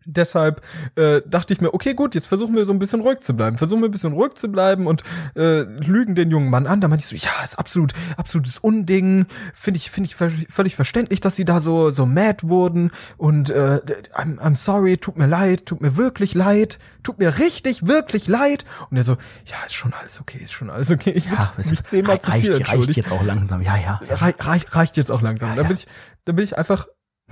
Deshalb 0.06 0.62
äh, 0.96 1.22
dachte 1.26 1.54
ich 1.54 1.62
mir, 1.62 1.74
okay, 1.74 1.94
gut, 1.94 2.16
jetzt 2.16 2.28
versuchen 2.28 2.56
wir 2.56 2.66
so 2.66 2.74
ein 2.74 2.80
bisschen 2.80 3.02
ruhig 3.02 3.20
zu 3.20 3.36
bleiben. 3.36 3.58
Versuchen 3.58 3.82
wir 3.82 3.90
ein 3.90 3.92
bisschen 3.92 4.14
ruhig 4.14 4.34
zu 4.36 4.52
bleiben 4.52 4.88
und 4.88 5.04
äh, 5.36 5.62
lügen 5.62 6.16
den 6.16 6.32
jungen 6.32 6.50
Mann 6.50 6.68
an. 6.68 6.82
Da 6.82 6.88
meinte 6.88 7.04
ich 7.04 7.22
so, 7.22 7.28
ja, 7.28 7.44
ist 7.44 7.60
absolut, 7.60 7.94
absolutes 8.18 8.60
Unding. 8.60 9.26
Finde 9.54 9.78
ich, 9.78 9.92
finde 9.92 10.08
ich 10.08 10.16
ver 10.16 10.30
völlig 10.50 10.76
verständlich, 10.76 11.22
dass 11.22 11.36
sie 11.36 11.46
da 11.46 11.60
so 11.60 11.92
so 11.92 12.06
mad 12.06 12.48
wurden. 12.48 12.92
Und 13.18 13.50
äh, 13.50 13.82
I'm, 14.16 14.40
I'm 14.40 14.56
sorry, 14.56 14.98
tut 14.98 15.18
mir 15.18 15.28
leid, 15.28 15.66
tut 15.66 15.82
mir 15.82 15.98
wirklich 15.98 16.34
leid, 16.34 16.80
tut 17.04 17.20
mir 17.20 17.38
richtig, 17.38 17.88
wirklich 17.88 18.28
leid. 18.28 18.66
Und 18.90 18.98
er 18.98 19.04
so, 19.04 19.18
ja, 19.46 19.58
ist 19.66 19.74
schon 19.74 19.94
alles 19.94 20.20
okay, 20.20 20.40
ist 20.40 20.52
schon 20.52 20.70
alles 20.70 20.92
okay. 20.92 21.12
Ich 21.12 21.26
Ja, 21.26 21.34
ja, 21.34 21.52
mich 21.58 21.84
zehnmal 21.84 22.20
zu 22.20 22.32
viel 22.32 22.42
reicht, 22.42 22.50
reicht 22.50 22.60
entschuldigt 22.60 22.98
jetzt 22.98 23.12
auch 23.12 23.24
langsam. 23.24 23.62
Ja, 23.62 23.78
ja. 23.78 24.02
ja. 24.08 24.16
rei 24.16 24.34
reich, 24.40 24.66
reicht 24.76 24.98
jetzt 24.98 25.12
auch 25.12 25.22
langsam. 25.22 25.56
Dann 25.56 25.68
bin 25.68 25.78
ich, 25.78 25.88
dann 26.26 26.36
bin 26.36 26.44
ich 26.44 26.58
einfach, 26.58 26.88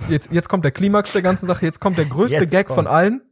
jetzt, 0.08 0.32
jetzt 0.32 0.48
kommt 0.48 0.64
der 0.64 0.72
Klimax 0.72 1.12
der 1.12 1.22
ganzen 1.22 1.46
Sache, 1.46 1.64
jetzt 1.64 1.80
kommt 1.80 1.98
der 1.98 2.06
größte 2.06 2.40
Jetzt 2.40 2.50
Gag 2.50 2.66
kommt. 2.66 2.76
von 2.76 2.86
allen. 2.86 3.22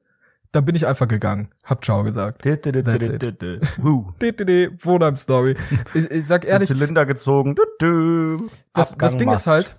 Dann 0.52 0.64
bin 0.64 0.74
ich 0.74 0.84
einfach 0.84 1.06
gegangen. 1.06 1.48
Hab 1.64 1.84
Ciao 1.84 2.02
gesagt. 2.02 2.44
Wohnheim 4.82 5.14
Story. 5.14 5.54
Ich, 5.94 6.10
ich 6.10 6.26
sag 6.26 6.40
Den 6.40 6.50
ehrlich, 6.50 6.68
Zylinder 6.68 7.06
gezogen. 7.06 7.54
Das, 8.74 8.98
das 8.98 9.16
Ding 9.16 9.28
Mast. 9.28 9.46
ist 9.46 9.52
halt, 9.52 9.76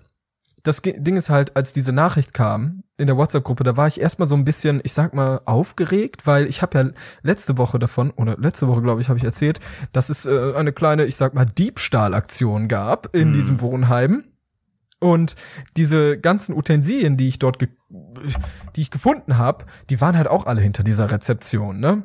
das 0.63 0.81
Ding 0.81 1.17
ist 1.17 1.29
halt, 1.29 1.55
als 1.57 1.73
diese 1.73 1.91
Nachricht 1.91 2.33
kam 2.33 2.83
in 2.97 3.07
der 3.07 3.17
WhatsApp-Gruppe, 3.17 3.63
da 3.63 3.75
war 3.75 3.87
ich 3.87 3.99
erstmal 3.99 4.27
so 4.27 4.35
ein 4.35 4.45
bisschen, 4.45 4.79
ich 4.83 4.93
sag 4.93 5.13
mal, 5.13 5.41
aufgeregt, 5.45 6.27
weil 6.27 6.45
ich 6.45 6.61
habe 6.61 6.77
ja 6.77 6.89
letzte 7.23 7.57
Woche 7.57 7.79
davon, 7.79 8.11
oder 8.11 8.37
letzte 8.37 8.67
Woche, 8.67 8.81
glaube 8.81 9.01
ich, 9.01 9.09
habe 9.09 9.17
ich 9.17 9.25
erzählt, 9.25 9.59
dass 9.91 10.09
es 10.09 10.25
äh, 10.25 10.53
eine 10.55 10.71
kleine, 10.71 11.05
ich 11.05 11.15
sag 11.15 11.33
mal, 11.33 11.45
Diebstahlaktion 11.45 12.67
gab 12.67 13.13
in 13.15 13.33
diesem 13.33 13.59
Wohnheim. 13.59 14.23
Und 15.01 15.35
diese 15.77 16.19
ganzen 16.19 16.55
Utensilien, 16.55 17.17
die 17.17 17.27
ich 17.27 17.39
dort, 17.39 17.59
die 17.59 18.81
ich 18.81 18.91
gefunden 18.91 19.37
habe, 19.39 19.65
die 19.89 19.99
waren 19.99 20.15
halt 20.15 20.27
auch 20.27 20.45
alle 20.45 20.61
hinter 20.61 20.83
dieser 20.83 21.09
Rezeption, 21.09 21.79
ne? 21.79 22.03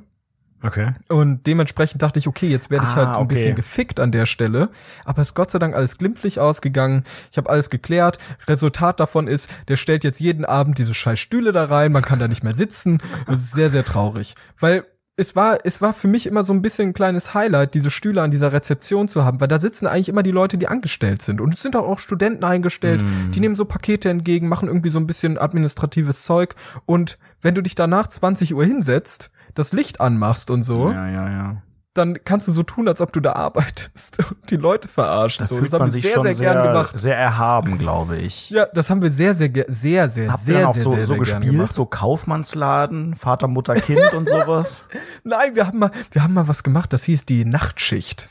Okay. 0.63 0.95
Und 1.11 1.47
dementsprechend 1.47 2.01
dachte 2.01 2.19
ich, 2.19 2.27
okay, 2.27 2.49
jetzt 2.49 2.71
werde 2.71 2.87
ich 2.87 2.93
Ah, 2.93 2.97
halt 2.97 3.09
ein 3.09 3.17
okay. 3.17 3.35
bisschen 3.35 3.55
gefickt 3.55 4.01
an 4.01 4.11
der 4.11 4.25
Stelle. 4.25 4.71
Aber 5.05 5.21
es 5.21 5.29
ist 5.29 5.35
Gott 5.35 5.51
sei 5.51 5.59
Dank 5.59 5.75
alles 5.75 5.99
glimpflich 5.99 6.41
ausgegangen. 6.41 7.05
Ich 7.31 7.37
habe 7.37 7.51
alles 7.51 7.69
geklärt. 7.69 8.19
Resultat 8.49 8.99
davon 8.99 9.29
ist, 9.29 9.51
der 9.69 9.77
stellt 9.77 10.03
jetzt 10.03 10.19
jeden 10.19 10.47
Abend 10.47 10.79
diese 10.79 10.95
scheiß 10.95 11.21
Stühle 11.21 11.53
da 11.53 11.67
rein. 11.67 11.93
Man 11.93 12.03
kann 12.03 12.19
da 12.19 12.27
nicht 12.27 12.43
mehr 12.43 12.55
sitzen. 12.55 13.03
Das 13.27 13.41
ist 13.41 13.53
sehr, 13.53 13.71
sehr 13.71 13.85
traurig. 13.85 14.35
Weil 14.59 14.87
es 15.19 15.35
war, 15.35 15.59
es 15.65 15.81
war 15.81 15.95
für 15.95 16.09
mich 16.09 16.27
immer 16.27 16.43
so 16.43 16.53
ein 16.53 16.61
bisschen 16.61 16.91
ein 16.91 16.95
kleines 16.95 17.33
Highlight, 17.33 17.73
diese 17.75 17.91
Stühle 17.91 18.21
an 18.21 18.31
dieser 18.31 18.53
Rezeption 18.53 19.09
zu 19.09 19.25
haben, 19.25 19.41
weil 19.41 19.49
da 19.49 19.59
sitzen 19.59 19.87
eigentlich 19.87 20.11
immer 20.11 20.23
die 20.23 20.31
Leute, 20.31 20.59
die 20.59 20.69
angestellt 20.69 21.23
sind. 21.23 21.41
Und 21.41 21.55
es 21.55 21.63
sind 21.63 21.75
auch, 21.75 21.89
auch 21.89 21.99
Studenten 21.99 22.45
eingestellt, 22.45 23.03
mm. 23.03 23.31
die 23.33 23.41
nehmen 23.41 23.57
so 23.57 23.65
Pakete 23.65 24.11
entgegen, 24.11 24.49
machen 24.49 24.69
irgendwie 24.69 24.91
so 24.91 24.99
ein 24.99 25.07
bisschen 25.07 25.39
administratives 25.39 26.25
Zeug. 26.25 26.55
Und 26.85 27.19
wenn 27.41 27.55
du 27.55 27.63
dich 27.63 27.75
danach 27.75 28.09
20 28.09 28.55
Uhr 28.55 28.65
hinsetzt, 28.65 29.31
das 29.55 29.73
Licht 29.73 30.03
anmachst 30.03 30.51
und 30.51 30.63
so, 30.63 30.91
ja, 30.91 31.09
ja, 31.09 31.31
ja 31.31 31.63
dann 31.97 32.23
kannst 32.25 32.49
du 32.49 32.53
so 32.53 32.63
tun, 32.63 32.89
als 32.89 33.01
ob 33.01 33.13
du 33.13 33.21
da 33.21 33.33
arbeitest 33.33 34.19
und 34.31 34.51
die 34.51 34.57
Leute 34.57 34.89
verarschen. 34.89 35.45
Da 35.45 35.47
so, 35.47 35.57
fühlt 35.57 35.73
das 35.73 35.75
haben 35.75 35.81
man 35.81 35.89
wir 35.89 35.93
sich 35.93 36.03
sehr, 36.03 36.23
sehr, 36.23 36.35
sehr, 36.35 36.53
gern 36.53 36.63
gemacht. 36.63 36.99
Sehr 36.99 37.17
erhaben, 37.17 37.79
glaube 37.79 38.17
ich. 38.17 38.51
Ja, 38.51 38.67
das 38.67 38.91
haben 38.91 39.03
wir 39.03 39.11
sehr, 39.11 39.35
sehr, 39.35 39.51
sehr, 39.69 40.09
sehr, 40.09 40.33
Habt 40.33 40.45
sehr, 40.45 40.73
sehr, 40.73 40.83
so, 40.83 40.91
sehr, 40.91 41.07
so 41.07 41.13
sehr 41.15 41.19
gespielt, 41.19 41.53
gemacht. 41.53 41.73
so 41.73 41.87
Kaufmannsladen, 41.87 43.15
Vater, 43.15 43.49
Mutter, 43.49 43.75
Kind 43.75 44.13
und 44.15 44.29
sowas? 44.29 44.85
Nein, 45.25 45.55
wir 45.55 45.67
haben 45.67 45.79
mal, 45.79 45.91
wir 46.13 46.23
haben 46.23 46.35
mal 46.35 46.49
was 46.49 46.63
gemacht. 46.63 46.93
Das 46.93 47.05
hieß 47.05 47.27
die 47.27 47.45
Nachtschicht. 47.45 48.31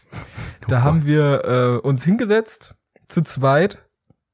Da 0.67 0.81
haben 0.81 1.05
wir 1.05 1.43
äh, 1.45 1.87
uns 1.87 2.03
hingesetzt 2.03 2.75
zu 3.07 3.21
zweit, 3.21 3.79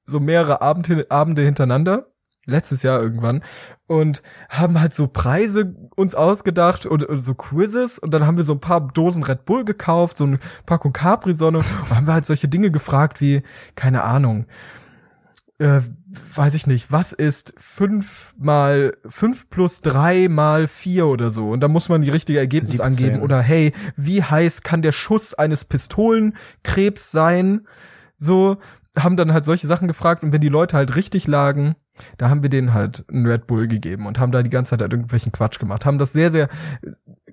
so 0.06 0.20
mehrere 0.20 0.62
Abende, 0.62 1.06
Abende 1.10 1.42
hintereinander 1.42 2.11
letztes 2.46 2.84
Jahr 2.84 3.02
irgendwann 3.02 3.44
und 3.88 4.24
haben 4.50 4.80
halt 4.80 4.94
so 4.94 5.08
Preise 5.08 5.76
uns 5.96 6.16
ausgedacht 6.16 6.86
und, 6.86 7.04
und, 7.04 7.20
so 7.20 7.36
Quizzes 7.36 8.00
und 8.00 8.14
dann 8.14 8.26
haben 8.26 8.38
wir 8.38 8.44
so 8.44 8.54
ein 8.54 8.60
paar 8.60 8.88
Dosen 8.88 9.24
Red 9.24 9.46
Bull 9.46 9.64
gekauft, 9.64 10.18
so 10.18 10.26
eine 10.26 10.40
Packung 10.66 10.94
Capri-Sonne 10.94 11.60
und 11.60 11.90
haben 11.90 12.08
wir 12.08 12.14
halt 12.14 12.26
solche 12.26 12.48
Dinge 12.48 12.72
gefragt 12.72 13.22
wie, 13.22 13.44
keine 13.76 14.04
Ahnung, 14.04 14.48
äh, 15.60 15.82
weiß 16.36 16.56
ich 16.56 16.66
nicht, 16.66 16.92
was 16.92 17.14
ist 17.14 17.54
fünf 17.58 18.34
mal, 18.40 18.98
fünf 19.06 19.50
plus 19.52 19.82
drei 19.82 20.28
mal 20.28 20.68
vier 20.68 21.06
oder 21.06 21.30
so 21.30 21.52
und 21.52 21.60
da 21.62 21.68
muss 21.68 21.90
man 21.90 22.02
die 22.02 22.10
richtige 22.10 22.40
Ergebnis 22.40 22.72
17. 22.72 22.86
angeben 22.86 23.22
oder 23.22 23.40
hey, 23.42 23.72
wie 23.96 24.24
heiß 24.24 24.64
kann 24.64 24.82
der 24.82 24.92
Schuss 24.92 25.36
eines 25.36 25.66
Pistolenkrebs 25.66 27.12
sein? 27.12 27.68
So, 28.18 28.58
haben 28.98 29.18
dann 29.18 29.34
halt 29.34 29.46
solche 29.46 29.68
Sachen 29.68 29.88
gefragt 29.88 30.24
und 30.24 30.32
wenn 30.32 30.42
die 30.42 30.50
Leute 30.50 30.78
halt 30.78 30.96
richtig 30.96 31.28
lagen, 31.28 31.76
da 32.18 32.30
haben 32.30 32.42
wir 32.42 32.50
denen 32.50 32.74
halt 32.74 33.06
einen 33.10 33.26
Red 33.26 33.48
Bull 33.48 33.68
gegeben 33.68 34.06
und 34.06 34.20
haben 34.20 34.32
da 34.32 34.44
die 34.44 34.50
ganze 34.50 34.72
Zeit 34.72 34.82
halt 34.82 34.94
irgendwelchen 34.94 35.32
Quatsch 35.32 35.60
gemacht, 35.60 35.86
haben 35.86 35.98
das 35.98 36.14
sehr, 36.14 36.32
sehr 36.32 36.48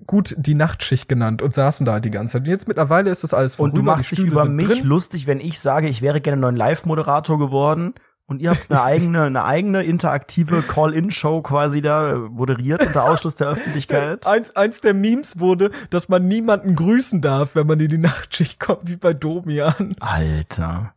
gut 0.05 0.35
die 0.37 0.55
Nachtschicht 0.55 1.07
genannt 1.07 1.41
und 1.41 1.53
saßen 1.53 1.85
da 1.85 1.93
halt 1.93 2.05
die 2.05 2.11
ganze 2.11 2.33
Zeit. 2.33 2.41
Und 2.41 2.47
jetzt 2.47 2.67
mittlerweile 2.67 3.09
ist 3.09 3.23
das 3.23 3.33
alles 3.33 3.55
vorüber. 3.55 3.71
Und 3.71 3.77
du 3.77 3.83
machst 3.83 4.11
dich 4.11 4.19
über 4.19 4.45
mich 4.45 4.67
drin. 4.67 4.83
lustig, 4.83 5.27
wenn 5.27 5.39
ich 5.39 5.59
sage, 5.59 5.87
ich 5.87 6.01
wäre 6.01 6.21
gerne 6.21 6.41
neuen 6.41 6.55
Live-Moderator 6.55 7.37
geworden 7.39 7.93
und 8.25 8.41
ihr 8.41 8.51
habt 8.51 8.69
eine 8.69 8.81
eigene, 8.83 9.23
eine 9.23 9.43
eigene 9.43 9.83
interaktive 9.83 10.61
Call-In-Show 10.61 11.41
quasi 11.41 11.81
da 11.81 12.15
moderiert 12.29 12.85
unter 12.85 13.05
Ausschluss 13.05 13.35
der 13.35 13.47
Öffentlichkeit. 13.47 14.25
Eins, 14.27 14.55
eins 14.55 14.81
der 14.81 14.93
Memes 14.93 15.39
wurde, 15.39 15.71
dass 15.89 16.09
man 16.09 16.27
niemanden 16.27 16.75
grüßen 16.75 17.21
darf, 17.21 17.55
wenn 17.55 17.67
man 17.67 17.79
in 17.79 17.89
die 17.89 17.97
Nachtschicht 17.97 18.59
kommt, 18.59 18.89
wie 18.89 18.97
bei 18.97 19.13
Domian. 19.13 19.95
Alter. 19.99 20.93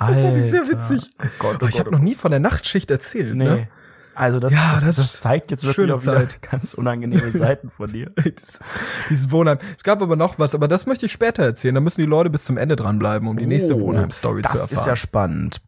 Das 0.00 0.18
fand 0.18 0.38
ich 0.38 0.50
sehr 0.50 0.66
witzig. 0.66 1.10
Oh 1.22 1.26
Gott, 1.38 1.62
oh 1.62 1.66
ich 1.66 1.78
habe 1.78 1.90
noch 1.90 1.98
nie 1.98 2.14
von 2.14 2.30
der 2.30 2.40
Nachtschicht 2.40 2.90
erzählt. 2.90 3.36
Nee. 3.36 3.44
Ne? 3.44 3.68
Also 4.14 4.38
das, 4.38 4.52
ja, 4.52 4.72
das, 4.72 4.84
das, 4.84 4.96
das, 4.96 5.20
zeigt 5.20 5.50
jetzt 5.50 5.64
wirklich 5.64 5.90
auch 5.92 6.02
wieder 6.02 6.26
ganz 6.50 6.74
unangenehme 6.74 7.30
Seiten 7.32 7.70
von 7.70 7.90
dir. 7.90 8.10
Dieses 9.08 9.30
Wohnheim. 9.30 9.58
Es 9.76 9.84
gab 9.84 10.02
aber 10.02 10.16
noch 10.16 10.38
was, 10.38 10.54
aber 10.54 10.68
das 10.68 10.86
möchte 10.86 11.06
ich 11.06 11.12
später 11.12 11.42
erzählen. 11.42 11.74
Da 11.74 11.80
müssen 11.80 12.00
die 12.00 12.06
Leute 12.06 12.28
bis 12.28 12.44
zum 12.44 12.56
Ende 12.56 12.76
dranbleiben, 12.76 13.28
um 13.28 13.36
die 13.36 13.46
nächste 13.46 13.76
oh, 13.76 13.80
Wohnheim-Story 13.80 14.42
zu 14.42 14.48
erfahren. 14.48 14.68
Das 14.70 14.78
ist 14.78 14.86
ja 14.86 14.96
spannend. 14.96 15.60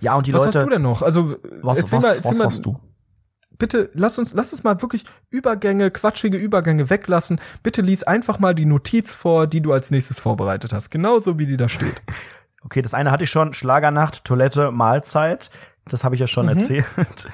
Ja, 0.00 0.14
und 0.16 0.26
die 0.26 0.32
was 0.32 0.46
Leute. 0.46 0.48
Was 0.48 0.56
hast 0.56 0.66
du 0.66 0.70
denn 0.70 0.82
noch? 0.82 1.02
Also, 1.02 1.36
was, 1.62 1.78
erzähl 1.78 1.98
was, 1.98 2.04
mal, 2.04 2.14
erzähl 2.16 2.30
was 2.30 2.38
mal, 2.38 2.46
hast 2.46 2.66
du? 2.66 2.80
Bitte 3.56 3.90
lass 3.94 4.18
uns, 4.18 4.32
lass 4.32 4.52
uns 4.52 4.64
mal 4.64 4.82
wirklich 4.82 5.04
Übergänge, 5.30 5.90
quatschige 5.90 6.36
Übergänge 6.36 6.90
weglassen. 6.90 7.40
Bitte 7.62 7.82
lies 7.82 8.02
einfach 8.02 8.40
mal 8.40 8.54
die 8.54 8.66
Notiz 8.66 9.14
vor, 9.14 9.46
die 9.46 9.60
du 9.60 9.72
als 9.72 9.90
nächstes 9.90 10.18
vorbereitet 10.18 10.72
hast. 10.72 10.90
Genauso 10.90 11.38
wie 11.38 11.46
die 11.46 11.56
da 11.56 11.68
steht. 11.68 12.02
Okay, 12.64 12.82
das 12.82 12.94
eine 12.94 13.10
hatte 13.10 13.24
ich 13.24 13.30
schon, 13.30 13.54
Schlagernacht, 13.54 14.24
Toilette, 14.24 14.70
Mahlzeit. 14.70 15.50
Das 15.86 16.02
habe 16.02 16.14
ich 16.14 16.20
ja 16.20 16.26
schon 16.26 16.46
mhm. 16.46 16.58
erzählt. 16.58 17.28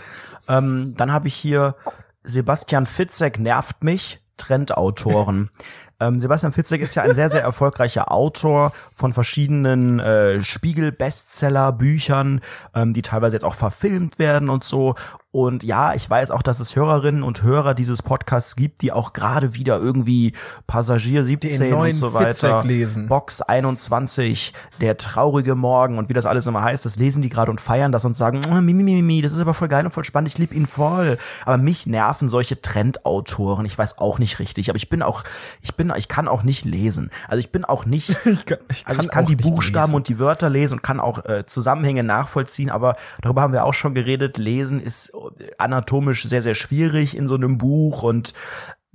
ähm, 0.48 0.94
dann 0.96 1.12
habe 1.12 1.28
ich 1.28 1.34
hier 1.34 1.76
Sebastian 2.24 2.86
Fitzek 2.86 3.38
nervt 3.38 3.84
mich, 3.84 4.20
Trendautoren. 4.36 5.50
ähm, 6.00 6.18
Sebastian 6.18 6.52
Fitzek 6.52 6.80
ist 6.80 6.96
ja 6.96 7.04
ein 7.04 7.14
sehr, 7.14 7.30
sehr 7.30 7.42
erfolgreicher 7.42 8.10
Autor 8.10 8.72
von 8.94 9.12
verschiedenen 9.12 10.00
äh, 10.00 10.42
Spiegel-Bestseller-Büchern, 10.42 12.40
ähm, 12.74 12.92
die 12.92 13.02
teilweise 13.02 13.36
jetzt 13.36 13.44
auch 13.44 13.54
verfilmt 13.54 14.18
werden 14.18 14.50
und 14.50 14.64
so. 14.64 14.96
Und 15.32 15.62
ja, 15.62 15.94
ich 15.94 16.10
weiß 16.10 16.32
auch, 16.32 16.42
dass 16.42 16.58
es 16.58 16.74
Hörerinnen 16.74 17.22
und 17.22 17.44
Hörer 17.44 17.74
dieses 17.74 18.02
Podcasts 18.02 18.56
gibt, 18.56 18.82
die 18.82 18.90
auch 18.90 19.12
gerade 19.12 19.54
wieder 19.54 19.78
irgendwie 19.78 20.32
Passagier 20.66 21.22
17 21.22 21.72
und 21.72 21.92
so 21.92 22.14
weiter, 22.14 22.64
lesen. 22.64 23.06
Box 23.06 23.40
21, 23.40 24.52
der 24.80 24.96
traurige 24.96 25.54
Morgen 25.54 25.98
und 25.98 26.08
wie 26.08 26.14
das 26.14 26.26
alles 26.26 26.48
immer 26.48 26.64
heißt, 26.64 26.84
das 26.84 26.96
lesen 26.96 27.22
die 27.22 27.28
gerade 27.28 27.52
und 27.52 27.60
feiern 27.60 27.92
das 27.92 28.04
und 28.04 28.16
sagen, 28.16 28.40
oh, 28.50 28.60
mi, 28.60 28.74
mi, 28.74 28.82
mi, 28.82 29.02
mi, 29.02 29.22
das 29.22 29.32
ist 29.32 29.38
aber 29.38 29.54
voll 29.54 29.68
geil 29.68 29.84
und 29.84 29.92
voll 29.92 30.02
spannend, 30.02 30.30
ich 30.30 30.38
lieb 30.38 30.52
ihn 30.52 30.66
voll. 30.66 31.16
Aber 31.46 31.58
mich 31.58 31.86
nerven 31.86 32.28
solche 32.28 32.60
Trendautoren. 32.60 33.66
Ich 33.66 33.78
weiß 33.78 33.98
auch 33.98 34.18
nicht 34.18 34.40
richtig, 34.40 34.68
aber 34.68 34.78
ich 34.78 34.88
bin 34.88 35.00
auch, 35.00 35.22
ich 35.62 35.76
bin, 35.76 35.92
ich 35.96 36.08
kann 36.08 36.26
auch 36.26 36.42
nicht 36.42 36.64
lesen. 36.64 37.08
Also 37.28 37.38
ich 37.38 37.52
bin 37.52 37.64
auch 37.64 37.86
nicht, 37.86 38.10
ich 38.24 38.46
kann, 38.46 38.58
ich 38.68 38.84
kann, 38.84 38.96
also 38.96 39.06
ich 39.06 39.10
kann 39.12 39.26
die 39.26 39.36
Buchstaben 39.36 39.90
lesen. 39.90 39.94
und 39.94 40.08
die 40.08 40.18
Wörter 40.18 40.50
lesen 40.50 40.78
und 40.78 40.82
kann 40.82 40.98
auch 40.98 41.24
äh, 41.24 41.46
Zusammenhänge 41.46 42.02
nachvollziehen, 42.02 42.68
aber 42.68 42.96
darüber 43.20 43.42
haben 43.42 43.52
wir 43.52 43.64
auch 43.64 43.74
schon 43.74 43.94
geredet. 43.94 44.36
Lesen 44.36 44.80
ist 44.80 45.12
anatomisch 45.59 46.24
sehr, 46.24 46.42
sehr 46.42 46.54
schwierig 46.54 47.16
in 47.16 47.28
so 47.28 47.35
einem 47.35 47.59
Buch 47.59 48.02
und 48.02 48.35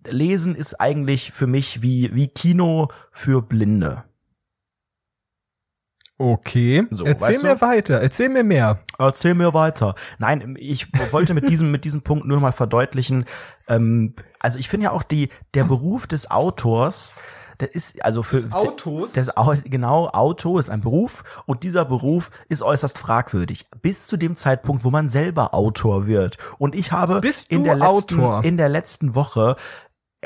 Lesen 0.08 0.56
ist 0.56 0.80
eigentlich 0.80 1.32
für 1.32 1.48
mich 1.48 1.82
wie, 1.82 2.14
wie 2.14 2.28
Kino 2.28 2.90
für 3.12 3.42
Blinde. 3.42 4.04
Okay. 6.18 6.88
So, 6.92 7.04
erzähl 7.04 7.40
mir 7.40 7.56
du? 7.56 7.62
weiter, 7.62 8.02
erzähl 8.02 8.30
mir 8.30 8.44
mehr. 8.44 8.80
Erzähl 8.98 9.34
mir 9.34 9.54
weiter. 9.54 9.96
Nein, 10.18 10.56
ich 10.58 10.88
wollte 11.12 11.34
mit 11.34 11.50
diesem, 11.50 11.72
mit 11.72 11.84
diesem 11.84 12.04
Punkt 12.04 12.26
nur 12.26 12.38
noch 12.38 12.42
mal 12.42 12.52
verdeutlichen, 12.54 13.26
ähm, 13.68 14.14
also 14.40 14.58
ich 14.58 14.70
finde 14.70 14.86
ja 14.86 14.92
auch 14.92 15.04
die, 15.04 15.30
der 15.56 15.66
Beruf 15.66 16.08
des 16.08 16.32
Autors, 16.32 17.16
das 17.58 17.70
ist 17.70 18.04
also 18.04 18.24
für 18.24 18.38
des 18.38 18.52
Autos. 18.52 19.14
Das, 19.14 19.32
genau, 19.64 20.08
Auto 20.10 20.58
ist 20.58 20.70
ein 20.70 20.82
Beruf 20.82 21.24
und 21.46 21.64
dieser 21.64 21.86
Beruf 21.86 22.32
ist 22.50 22.62
äußerst 22.62 22.98
fragwürdig 22.98 23.68
bis 23.82 24.08
zu 24.08 24.18
dem 24.18 24.36
Zeitpunkt, 24.36 24.84
wo 24.84 24.90
man 24.90 25.10
selber 25.10 25.54
Autor 25.54 26.08
wird. 26.08 26.38
Und 26.58 26.76
ich 26.76 26.92
habe 26.92 27.22
in 27.50 27.64
der 27.64 27.76
letzten 27.76 28.20
Autor? 28.20 28.44
in 28.44 28.58
der 28.58 28.70
letzten 28.70 29.16
Woche 29.16 29.56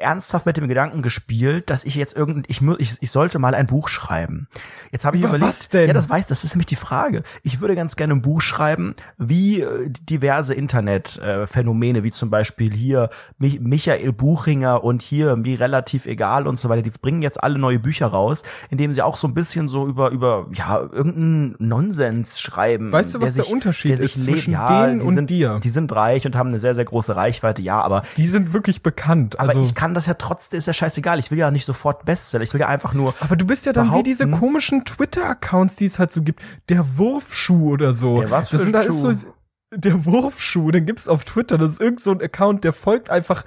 ernsthaft 0.02 0.46
mit 0.46 0.58
dem 0.58 0.68
Gedanken 0.68 1.02
gespielt, 1.02 1.70
dass 1.70 1.84
ich 1.84 1.96
jetzt 1.96 2.16
irgend 2.16 2.50
ich, 2.50 2.62
ich, 2.62 2.98
ich 3.02 3.12
sollte 3.12 3.40
mal 3.40 3.56
ein 3.56 3.68
Buch 3.68 3.90
schreiben. 3.90 4.48
Jetzt 4.92 5.06
habe 5.06 5.18
ich 5.18 5.24
Über 5.24 5.36
überlegt, 5.36 5.50
was 5.50 5.70
denn? 5.70 5.88
ja, 5.88 5.94
das 5.94 6.10
weiß, 6.10 6.28
das 6.28 6.44
ist 6.44 6.56
nämlich 6.56 6.68
die 6.68 6.76
Frage. 6.76 7.24
Ich 7.44 7.62
würde 7.62 7.76
ganz 7.76 7.96
gerne 7.96 8.14
ein 8.14 8.22
Buch 8.22 8.42
schreiben, 8.42 8.96
wie 9.18 9.62
äh, 9.62 9.90
diverse 9.90 10.54
Internetphänomene, 10.54 12.04
wie 12.04 12.12
zum 12.12 12.30
Beispiel 12.30 12.74
hier 12.74 13.10
Mich 13.38 13.60
Michael 13.60 14.14
Buchinger 14.14 14.84
und 14.84 15.02
hier 15.02 15.38
wie 15.44 15.56
relativ 15.56 16.06
egal 16.06 16.48
und 16.48 16.58
so 16.58 16.70
weiter, 16.70 16.82
die 16.82 16.92
bringen 16.92 17.22
jetzt 17.22 17.44
alle 17.44 17.60
neue 17.60 17.80
Bücher 17.80 18.08
raus, 18.08 18.44
indem 18.70 18.94
sie 18.94 19.02
auch 19.02 19.18
so 19.18 19.28
ein 19.28 19.34
bisschen 19.34 19.68
so 19.68 19.88
über 19.88 20.12
über 20.12 20.48
ja 20.54 20.80
irgendeinen 20.80 21.56
Nonsens 21.60 22.40
schreiben. 22.40 22.92
Weißt 22.92 23.16
du, 23.16 23.22
was 23.22 23.34
der, 23.34 23.44
sich, 23.44 23.50
der 23.50 23.54
Unterschied 23.54 23.98
der 23.98 24.06
ist 24.06 24.24
zwischen 24.24 24.54
ja, 24.54 24.86
denen 24.86 25.02
und 25.02 25.14
sind, 25.14 25.30
dir? 25.30 25.60
Die 25.64 25.70
sind 25.70 25.92
reich 25.94 26.26
und 26.26 26.36
haben 26.36 26.50
eine 26.50 26.60
sehr 26.60 26.76
sehr 26.76 26.86
große 26.86 27.16
Reichweite, 27.16 27.62
ja, 27.62 27.82
aber 27.82 28.04
die 28.18 28.26
sind 28.26 28.54
wirklich 28.54 28.82
bekannt. 28.82 29.40
Also 29.40 29.60
aber 29.60 29.68
ich 29.68 29.76
kann 29.76 29.89
kann 29.90 29.96
das 29.96 30.06
ja 30.06 30.14
trotzdem, 30.14 30.60
ist 30.60 30.68
ja 30.68 30.74
scheißegal. 30.74 31.18
Ich 31.18 31.32
will 31.32 31.40
ja 31.40 31.50
nicht 31.50 31.66
sofort 31.66 32.06
Bestseller. 32.06 32.44
Ich 32.44 32.54
will 32.54 32.62
ja 32.62 32.68
einfach 32.68 32.94
nur. 32.94 33.16
Aber 33.22 33.36
du 33.36 33.46
bist 33.46 33.66
ja 33.66 33.74
dann 33.74 33.92
wie 33.96 34.04
diese 34.04 34.30
komischen 34.30 34.86
Twitter-Accounts, 34.86 35.78
die 35.78 35.86
es 35.86 35.98
halt 35.98 36.12
so 36.12 36.22
gibt. 36.22 36.44
Der 36.70 36.98
Wurfschuh 37.00 37.72
oder 37.74 37.92
so. 37.92 38.18
Der 38.18 38.30
was 38.30 38.50
für 38.50 38.58
das 38.58 38.64
sind, 38.66 38.74
da 38.74 38.82
ist 38.82 39.02
so, 39.02 39.12
der 39.72 40.06
Wurfschuh, 40.06 40.70
den 40.70 40.86
gibt's 40.86 41.08
auf 41.08 41.26
Twitter. 41.26 41.58
Das 41.58 41.72
ist 41.72 41.82
irgend 41.82 42.02
so 42.02 42.12
ein 42.12 42.22
Account, 42.22 42.64
der 42.66 42.74
folgt 42.74 43.10
einfach 43.10 43.44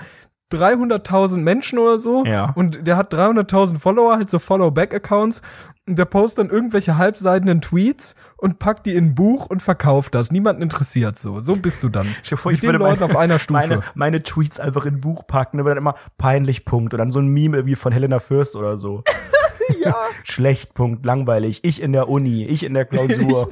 300.000 0.50 1.38
Menschen 1.38 1.78
oder 1.78 2.00
so. 2.00 2.24
Ja. 2.24 2.50
Und 2.56 2.88
der 2.88 2.96
hat 2.96 3.14
300.000 3.14 3.78
Follower, 3.78 4.16
halt 4.16 4.28
so 4.28 4.40
Follow-Back-Accounts. 4.40 5.42
Der 5.88 6.04
postet 6.04 6.44
dann 6.44 6.50
irgendwelche 6.50 6.96
halbseitenden 6.96 7.60
Tweets 7.60 8.14
und 8.36 8.60
packt 8.60 8.86
die 8.86 8.94
in 8.94 9.06
ein 9.06 9.14
Buch 9.16 9.46
und 9.46 9.62
verkauft 9.62 10.14
das. 10.14 10.30
Niemanden 10.30 10.62
interessiert 10.62 11.16
so. 11.16 11.40
So 11.40 11.56
bist 11.56 11.82
du 11.82 11.88
dann. 11.88 12.06
Ich, 12.22 12.30
vor, 12.38 12.52
ich 12.52 12.62
würde 12.62 12.78
Leuten 12.78 13.00
meine, 13.00 13.12
auf 13.12 13.18
einer 13.18 13.38
Stufe. 13.40 13.66
Meine, 13.68 13.82
meine 13.94 14.22
Tweets 14.22 14.60
einfach 14.60 14.86
in 14.86 14.94
ein 14.94 15.00
Buch 15.00 15.26
packen, 15.26 15.58
aber 15.58 15.70
dann 15.70 15.78
immer 15.78 15.94
peinlich 16.18 16.64
Punkt 16.64 16.94
und 16.94 16.98
dann 16.98 17.10
so 17.10 17.18
ein 17.18 17.26
Meme 17.26 17.66
wie 17.66 17.74
von 17.74 17.92
Helena 17.92 18.20
Fürst 18.20 18.54
oder 18.54 18.78
so. 18.78 19.02
ja. 19.84 19.96
Schlecht 20.22 20.74
Punkt, 20.74 21.04
langweilig. 21.04 21.64
Ich 21.64 21.82
in 21.82 21.92
der 21.92 22.08
Uni, 22.08 22.44
ich 22.44 22.62
in 22.62 22.74
der 22.74 22.84
Klausur. 22.84 23.50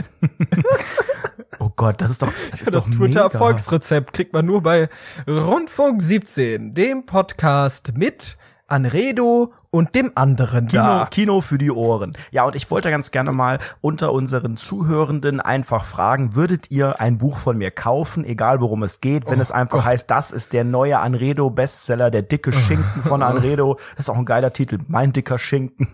oh 1.58 1.70
Gott, 1.74 2.00
das 2.00 2.12
ist 2.12 2.22
doch 2.22 2.32
das, 2.52 2.60
ist 2.60 2.72
das 2.72 2.84
Twitter-Erfolgsrezept 2.84 4.12
kriegt 4.12 4.32
man 4.32 4.46
nur 4.46 4.62
bei 4.62 4.88
Rundfunk 5.26 6.00
17, 6.00 6.74
dem 6.74 7.06
Podcast 7.06 7.94
mit 7.96 8.36
Anredo 8.70 9.52
und 9.70 9.94
dem 9.94 10.12
anderen 10.14 10.68
Kino, 10.68 10.82
da. 10.82 11.08
Kino 11.10 11.40
für 11.40 11.58
die 11.58 11.70
Ohren. 11.70 12.12
Ja, 12.30 12.44
und 12.44 12.56
ich 12.56 12.70
wollte 12.70 12.90
ganz 12.90 13.10
gerne 13.10 13.32
mal 13.32 13.58
unter 13.80 14.12
unseren 14.12 14.56
Zuhörenden 14.56 15.40
einfach 15.40 15.84
fragen, 15.84 16.34
würdet 16.34 16.70
ihr 16.70 17.00
ein 17.00 17.18
Buch 17.18 17.38
von 17.38 17.58
mir 17.58 17.70
kaufen, 17.70 18.24
egal 18.24 18.60
worum 18.60 18.82
es 18.82 19.00
geht, 19.00 19.26
wenn 19.26 19.38
Oh 19.38 19.42
es 19.42 19.52
einfach 19.52 19.84
heißt, 19.84 20.10
das 20.10 20.30
ist 20.30 20.52
der 20.52 20.64
neue 20.64 20.98
Anredo-Bestseller, 20.98 22.10
der 22.10 22.22
dicke 22.22 22.52
Schinken 22.52 23.02
von 23.02 23.22
Anredo. 23.22 23.78
Das 23.96 24.06
ist 24.06 24.10
auch 24.10 24.18
ein 24.18 24.24
geiler 24.24 24.52
Titel, 24.52 24.78
mein 24.88 25.12
dicker 25.12 25.38
Schinken. 25.38 25.88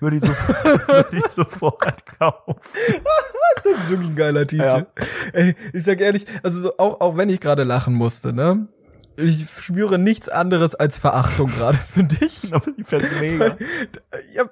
Würde 0.00 0.16
ich, 0.16 0.22
so, 0.22 0.28
würde 0.86 1.16
ich 1.16 1.26
sofort 1.28 2.04
kaufen. 2.18 2.54
Das 3.62 3.72
ist 3.72 3.90
wirklich 3.90 4.10
ein 4.10 4.16
geiler 4.16 4.46
Titel. 4.46 4.62
Ja. 4.62 4.86
Ey, 5.32 5.54
ich 5.72 5.84
sag 5.84 6.00
ehrlich, 6.00 6.26
also 6.42 6.60
so, 6.60 6.76
auch, 6.78 7.00
auch 7.00 7.16
wenn 7.16 7.28
ich 7.30 7.40
gerade 7.40 7.62
lachen 7.64 7.94
musste, 7.94 8.32
ne? 8.32 8.66
Ich 9.16 9.46
spüre 9.48 9.98
nichts 9.98 10.28
anderes 10.28 10.74
als 10.74 10.98
Verachtung 10.98 11.50
gerade 11.50 11.78
für 11.78 12.04
dich. 12.04 12.52
Ich 12.76 12.86
find's 12.86 13.20
mega. 13.20 13.56
Ja, 14.32 14.44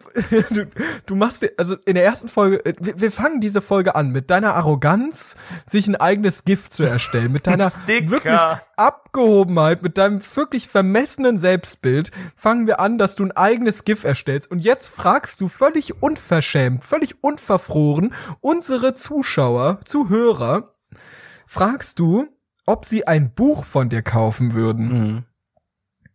du, 0.50 0.66
du 1.06 1.14
machst 1.14 1.42
dir, 1.42 1.52
also 1.56 1.76
in 1.84 1.94
der 1.94 2.04
ersten 2.04 2.28
Folge, 2.28 2.62
wir, 2.80 3.00
wir 3.00 3.12
fangen 3.12 3.40
diese 3.40 3.60
Folge 3.60 3.94
an 3.94 4.10
mit 4.10 4.30
deiner 4.30 4.54
Arroganz, 4.54 5.36
sich 5.66 5.86
ein 5.86 5.96
eigenes 5.96 6.44
Gift 6.44 6.72
zu 6.72 6.84
erstellen, 6.84 7.32
mit 7.32 7.46
deiner 7.46 7.70
wirklich 7.86 8.38
Abgehobenheit, 8.76 9.82
mit 9.82 9.98
deinem 9.98 10.20
wirklich 10.34 10.68
vermessenen 10.68 11.38
Selbstbild, 11.38 12.10
fangen 12.36 12.66
wir 12.66 12.80
an, 12.80 12.98
dass 12.98 13.16
du 13.16 13.24
ein 13.24 13.32
eigenes 13.32 13.84
GIF 13.84 14.04
erstellst. 14.04 14.50
Und 14.50 14.60
jetzt 14.60 14.88
fragst 14.88 15.40
du 15.40 15.48
völlig 15.48 16.02
unverschämt, 16.02 16.84
völlig 16.84 17.22
unverfroren 17.22 18.14
unsere 18.40 18.94
Zuschauer, 18.94 19.80
Zuhörer, 19.84 20.70
fragst 21.46 21.98
du, 21.98 22.28
ob 22.66 22.84
sie 22.84 23.06
ein 23.06 23.32
Buch 23.34 23.64
von 23.64 23.88
dir 23.88 24.02
kaufen 24.02 24.52
würden. 24.54 25.26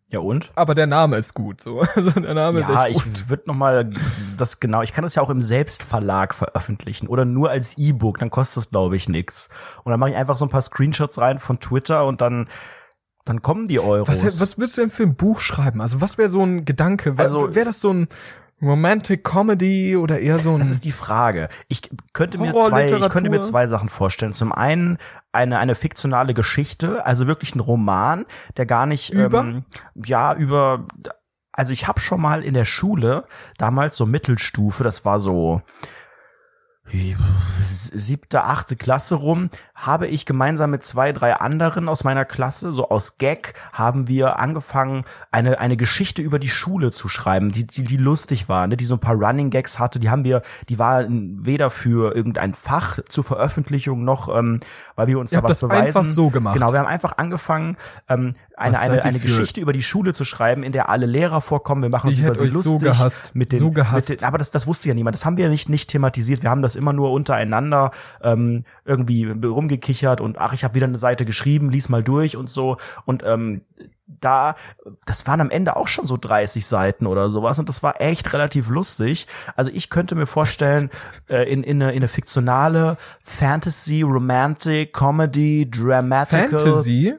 Ja 0.10 0.20
und? 0.20 0.54
Aber 0.56 0.74
der 0.74 0.88
Name 0.88 1.18
ist 1.18 1.34
gut, 1.34 1.60
so. 1.60 1.82
Also 1.96 2.12
der 2.12 2.34
Name 2.34 2.62
Ja, 2.62 2.86
ist 2.86 2.96
echt 2.96 3.04
gut. 3.04 3.18
ich 3.18 3.30
würde 3.30 3.44
noch 3.48 3.56
mal 3.56 3.92
das 4.38 4.60
genau. 4.62 4.82
Ich 4.82 4.94
kann 4.94 5.02
das 5.04 5.16
ja 5.16 5.22
auch 5.22 5.30
im 5.30 5.42
Selbstverlag 5.42 6.34
veröffentlichen 6.34 7.08
oder 7.08 7.26
nur 7.26 7.50
als 7.50 7.78
E-Book. 7.78 8.18
Dann 8.20 8.30
kostet 8.30 8.58
das 8.64 8.70
glaube 8.70 8.96
ich 8.96 9.10
nix. 9.10 9.50
Und 9.84 9.92
dann 9.92 10.00
mache 10.00 10.12
ich 10.12 10.16
einfach 10.16 10.38
so 10.38 10.46
ein 10.46 10.50
paar 10.50 10.62
Screenshots 10.62 11.20
rein 11.20 11.40
von 11.40 11.60
Twitter 11.60 12.06
und 12.06 12.22
dann 12.22 12.48
dann 13.26 13.42
kommen 13.42 13.66
die 13.68 13.82
Euros. 13.82 14.08
Was, 14.24 14.40
was 14.40 14.58
würdest 14.58 14.78
du 14.78 14.82
denn 14.84 14.90
für 14.90 15.04
ein 15.04 15.16
Buch 15.18 15.42
schreiben? 15.42 15.82
Also 15.82 16.00
was 16.00 16.18
wäre 16.18 16.30
so 16.30 16.42
ein 16.42 16.64
Gedanke? 16.64 17.14
Also- 17.18 17.40
Also 17.42 17.56
wäre 17.56 17.66
das 17.66 17.82
so 17.82 17.92
ein 17.92 18.08
Romantic 18.62 19.24
Comedy 19.24 19.96
oder 19.96 20.20
eher 20.20 20.40
so 20.40 20.54
ein 20.54 20.60
Das 20.60 20.70
ist 20.70 20.86
die 20.86 20.92
Frage. 20.92 21.48
Ich 21.68 21.90
könnte 22.14 22.40
mir 22.40 22.54
zwei, 22.54 22.88
ich 22.88 23.10
könnte 23.10 23.30
mir 23.30 23.40
zwei 23.40 23.68
Sachen 23.68 23.90
vorstellen. 23.90 24.34
Zum 24.34 24.52
einen 24.52 24.98
eine 25.32 25.60
eine 25.60 25.76
fiktionale 25.76 26.34
Geschichte, 26.34 27.06
also 27.06 27.28
wirklich 27.28 27.54
ein 27.56 27.60
Roman, 27.60 28.26
der 28.58 28.66
gar 28.66 28.88
nicht 28.88 29.12
Über? 29.12 29.42
Ähm, 29.42 29.66
ja 30.04 30.34
über 30.34 30.88
also 31.52 31.74
ich 31.74 31.88
habe 31.88 32.00
schon 32.00 32.22
mal 32.22 32.44
in 32.44 32.54
der 32.54 32.66
Schule 32.66 33.26
damals 33.58 33.98
so 33.98 34.06
Mittelstufe, 34.06 34.84
das 34.84 35.06
war 35.06 35.20
so 35.20 35.62
siebte, 37.94 38.44
achte 38.44 38.76
Klasse 38.76 39.16
rum, 39.16 39.50
habe 39.76 40.08
ich 40.08 40.26
gemeinsam 40.26 40.72
mit 40.72 40.84
zwei, 40.84 41.12
drei 41.12 41.34
anderen 41.36 41.90
aus 41.90 42.04
meiner 42.04 42.26
Klasse, 42.26 42.72
so 42.72 42.90
aus 42.90 43.18
Gag, 43.18 43.54
haben 43.74 44.08
wir 44.08 44.40
angefangen, 44.40 45.04
eine, 45.32 45.60
eine 45.60 45.78
Geschichte 45.78 46.22
über 46.22 46.40
die 46.40 46.50
Schule 46.50 46.92
zu 46.92 47.10
schreiben, 47.10 47.52
die, 47.52 47.68
die, 47.68 47.84
die 47.84 47.98
lustig 47.98 48.50
war, 48.50 48.68
ne, 48.68 48.78
die 48.78 48.86
so 48.86 48.96
ein 48.96 49.00
paar 49.00 49.16
Running 49.16 49.50
Gags 49.50 49.80
hatte, 49.80 50.00
die 50.00 50.10
haben 50.10 50.24
wir, 50.24 50.42
die 50.70 50.80
waren 50.80 51.46
weder 51.46 51.70
für 51.70 52.16
irgendein 52.16 52.54
Fach 52.54 53.00
zur 53.10 53.24
Veröffentlichung 53.24 54.04
noch, 54.04 54.36
ähm, 54.36 54.60
weil 54.96 55.08
wir 55.08 55.20
uns 55.20 55.32
Ihr 55.32 55.40
da 55.40 55.44
was 55.44 55.60
das 55.60 55.70
beweisen. 55.70 55.88
einfach 55.88 56.06
so 56.06 56.30
gemacht. 56.30 56.56
Genau, 56.56 56.72
wir 56.72 56.80
haben 56.80 56.88
einfach 56.88 57.18
angefangen, 57.18 57.78
ähm, 58.08 58.34
eine, 58.58 58.80
eine, 58.80 59.04
eine 59.04 59.20
Geschichte 59.20 59.62
über 59.62 59.72
die 59.72 59.84
Schule 59.84 60.14
zu 60.14 60.26
schreiben, 60.26 60.64
in 60.64 60.72
der 60.72 60.90
alle 60.90 61.06
Lehrer 61.06 61.42
vorkommen. 61.42 61.84
Wir 61.84 61.90
machen 61.90 62.08
uns 62.10 62.18
Ich 62.18 62.26
über 62.26 62.34
sie 62.34 62.46
euch 62.46 62.54
so 62.54 62.72
lustig. 62.72 62.90
gehasst. 62.90 63.36
Mit 63.36 63.52
den, 63.52 63.60
So 63.60 63.70
gehasst. 63.72 64.10
Mit 64.10 64.22
den, 64.22 64.26
aber 64.28 64.40
das, 64.40 64.50
das 64.50 64.66
wusste 64.66 64.88
ja 64.90 64.96
niemand. 64.96 65.16
Das 65.16 65.26
haben 65.26 65.38
wir 65.38 65.48
nicht, 65.50 65.70
nicht 65.70 65.90
thematisiert. 65.90 66.42
Wir 66.42 66.50
haben 66.50 66.64
das 66.64 66.76
immer 66.76 66.92
nur 66.92 67.12
untereinander 67.12 67.92
ähm, 68.22 68.64
irgendwie 68.84 69.26
rumgekichert 69.26 70.22
und 70.22 70.40
ach, 70.40 70.54
ich 70.54 70.64
habe 70.64 70.74
wieder 70.74 70.88
eine 70.88 70.98
Seite 70.98 71.24
geschrieben, 71.24 71.70
lies 71.70 71.88
mal 71.90 72.04
durch 72.04 72.36
und 72.36 72.50
so. 72.50 72.78
Und 73.06 73.24
ähm, 73.24 73.62
da, 74.08 74.56
das 75.06 75.28
waren 75.28 75.42
am 75.42 75.50
Ende 75.50 75.76
auch 75.76 75.88
schon 75.88 76.08
so 76.08 76.18
30 76.18 76.66
Seiten 76.66 77.06
oder 77.08 77.30
sowas 77.30 77.60
und 77.60 77.70
das 77.70 77.84
war 77.84 78.02
echt 78.02 78.34
relativ 78.34 78.70
lustig. 78.70 79.28
Also 79.56 79.70
ich 79.74 79.90
könnte 79.90 80.16
mir 80.16 80.26
vorstellen, 80.26 80.90
äh, 81.30 81.44
in, 81.52 81.62
in, 81.64 81.82
eine, 81.82 81.92
in 81.92 81.98
eine 81.98 82.08
fiktionale 82.08 82.98
Fantasy, 83.22 84.02
Romantic, 84.02 84.94
Comedy, 84.94 85.70
Dramatical. 85.70 86.60
Fantasy, 86.60 87.14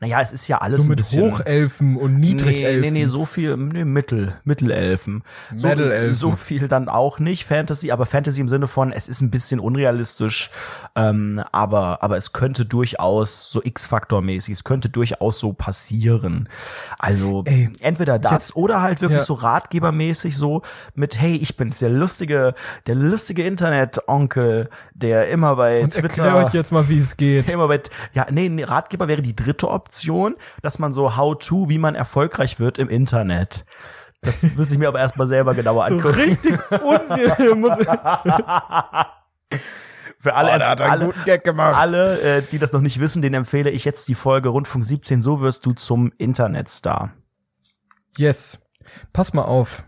Naja, 0.00 0.20
es 0.20 0.32
ist 0.32 0.48
ja 0.48 0.58
alles 0.58 0.84
so 0.84 0.90
mit. 0.90 1.00
Hochelfen 1.02 1.96
und 1.96 2.14
Nee, 2.18 2.28
Niedrigelfen. 2.28 2.80
nee, 2.80 2.90
nee, 2.90 3.04
so 3.06 3.24
viel, 3.24 3.56
nee, 3.56 3.84
Mittel, 3.84 4.34
Mittelelfen. 4.44 5.22
So, 5.56 5.68
Mittelelfen. 5.68 6.12
so 6.12 6.32
viel 6.32 6.68
dann 6.68 6.88
auch 6.88 7.18
nicht 7.18 7.44
Fantasy, 7.44 7.90
aber 7.90 8.06
Fantasy 8.06 8.40
im 8.40 8.48
Sinne 8.48 8.66
von, 8.68 8.92
es 8.92 9.08
ist 9.08 9.20
ein 9.20 9.30
bisschen 9.30 9.60
unrealistisch, 9.60 10.50
ähm, 10.96 11.42
aber, 11.52 12.02
aber 12.02 12.16
es 12.16 12.32
könnte 12.32 12.64
durchaus 12.64 13.50
so 13.50 13.62
X-Faktor-mäßig, 13.62 14.52
es 14.54 14.64
könnte 14.64 14.88
durchaus 14.88 15.38
so 15.38 15.52
passieren. 15.52 16.48
Also, 16.98 17.42
Ey, 17.46 17.70
entweder 17.80 18.18
das 18.18 18.32
jetzt- 18.32 18.56
oder 18.56 18.82
halt 18.82 19.00
wirklich 19.00 19.20
ja. 19.20 19.24
so 19.24 19.34
Ratgebermäßig 19.34 20.36
so 20.36 20.62
mit, 20.94 21.20
hey, 21.20 21.36
ich 21.36 21.56
bin's, 21.56 21.78
der 21.80 21.90
lustige, 21.90 22.54
der 22.86 22.94
lustige 22.94 23.42
Internet-Onkel, 23.44 24.68
der 24.94 25.28
immer 25.28 25.56
bei 25.56 25.82
und 25.82 25.92
Twitter 25.92 26.24
erklär 26.24 26.36
euch 26.46 26.52
jetzt 26.54 26.72
mal, 26.72 26.88
wie 26.88 26.98
es 26.98 27.16
geht. 27.16 27.50
Immer 27.52 27.68
mit, 27.68 27.90
ja, 28.12 28.26
nee, 28.30 28.48
nee, 28.48 28.64
Ratgeber 28.64 29.08
wäre 29.08 29.22
die 29.22 29.34
dritte 29.36 29.61
Option, 29.70 30.34
dass 30.62 30.78
man 30.78 30.92
so 30.92 31.16
how-to, 31.16 31.68
wie 31.68 31.78
man 31.78 31.94
erfolgreich 31.94 32.58
wird 32.60 32.78
im 32.78 32.88
Internet. 32.88 33.64
Das 34.20 34.42
müsste 34.56 34.74
ich 34.74 34.78
mir 34.78 34.88
aber 34.88 35.00
erstmal 35.00 35.26
selber 35.26 35.54
genauer 35.54 35.86
So 35.88 35.94
angucken. 35.94 36.14
richtig 36.14 36.58
unseriös. 36.82 37.54
muss 37.56 37.76
Für 40.18 40.34
alle, 40.34 40.54
Oh, 40.54 40.58
der 40.58 40.68
hat 40.68 40.80
einen 40.80 40.90
alle, 40.92 41.04
guten 41.06 41.24
Gag 41.24 41.42
gemacht. 41.44 41.76
alle 41.76 42.20
äh, 42.20 42.42
die 42.52 42.58
das 42.58 42.72
noch 42.72 42.80
nicht 42.80 43.00
wissen, 43.00 43.22
den 43.22 43.34
empfehle 43.34 43.70
ich 43.70 43.84
jetzt 43.84 44.06
die 44.08 44.14
Folge 44.14 44.50
Rundfunk 44.50 44.84
17, 44.84 45.22
so 45.22 45.40
wirst 45.40 45.66
du 45.66 45.72
zum 45.72 46.12
Internetstar. 46.18 47.12
Yes. 48.16 48.60
Pass 49.12 49.32
mal 49.32 49.42
auf. 49.42 49.82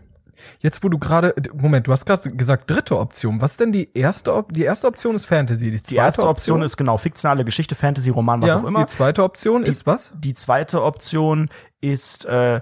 Jetzt, 0.59 0.83
wo 0.83 0.89
du 0.89 0.97
gerade, 0.97 1.33
Moment, 1.53 1.87
du 1.87 1.91
hast 1.91 2.05
gerade 2.05 2.29
gesagt 2.29 2.69
dritte 2.69 2.97
Option. 2.97 3.41
Was 3.41 3.51
ist 3.51 3.59
denn 3.59 3.71
die 3.71 3.89
erste 3.93 4.33
Op 4.33 4.53
Die 4.53 4.63
erste 4.63 4.87
Option 4.87 5.15
ist 5.15 5.25
Fantasy. 5.25 5.71
Die, 5.71 5.81
Die 5.81 5.95
erste 5.95 6.27
Option 6.27 6.61
ist 6.61 6.77
genau 6.77 6.97
fiktionale 6.97 7.45
Geschichte, 7.45 7.75
Fantasy, 7.75 8.09
Roman, 8.09 8.41
was 8.41 8.49
ja, 8.49 8.59
auch 8.59 8.63
immer. 8.63 8.79
Die 8.79 8.85
zweite 8.85 9.23
Option 9.23 9.63
ist 9.63 9.85
was? 9.85 10.13
Die 10.17 10.33
zweite 10.33 10.83
Option 10.83 11.49
ist 11.81 12.25
äh, 12.25 12.61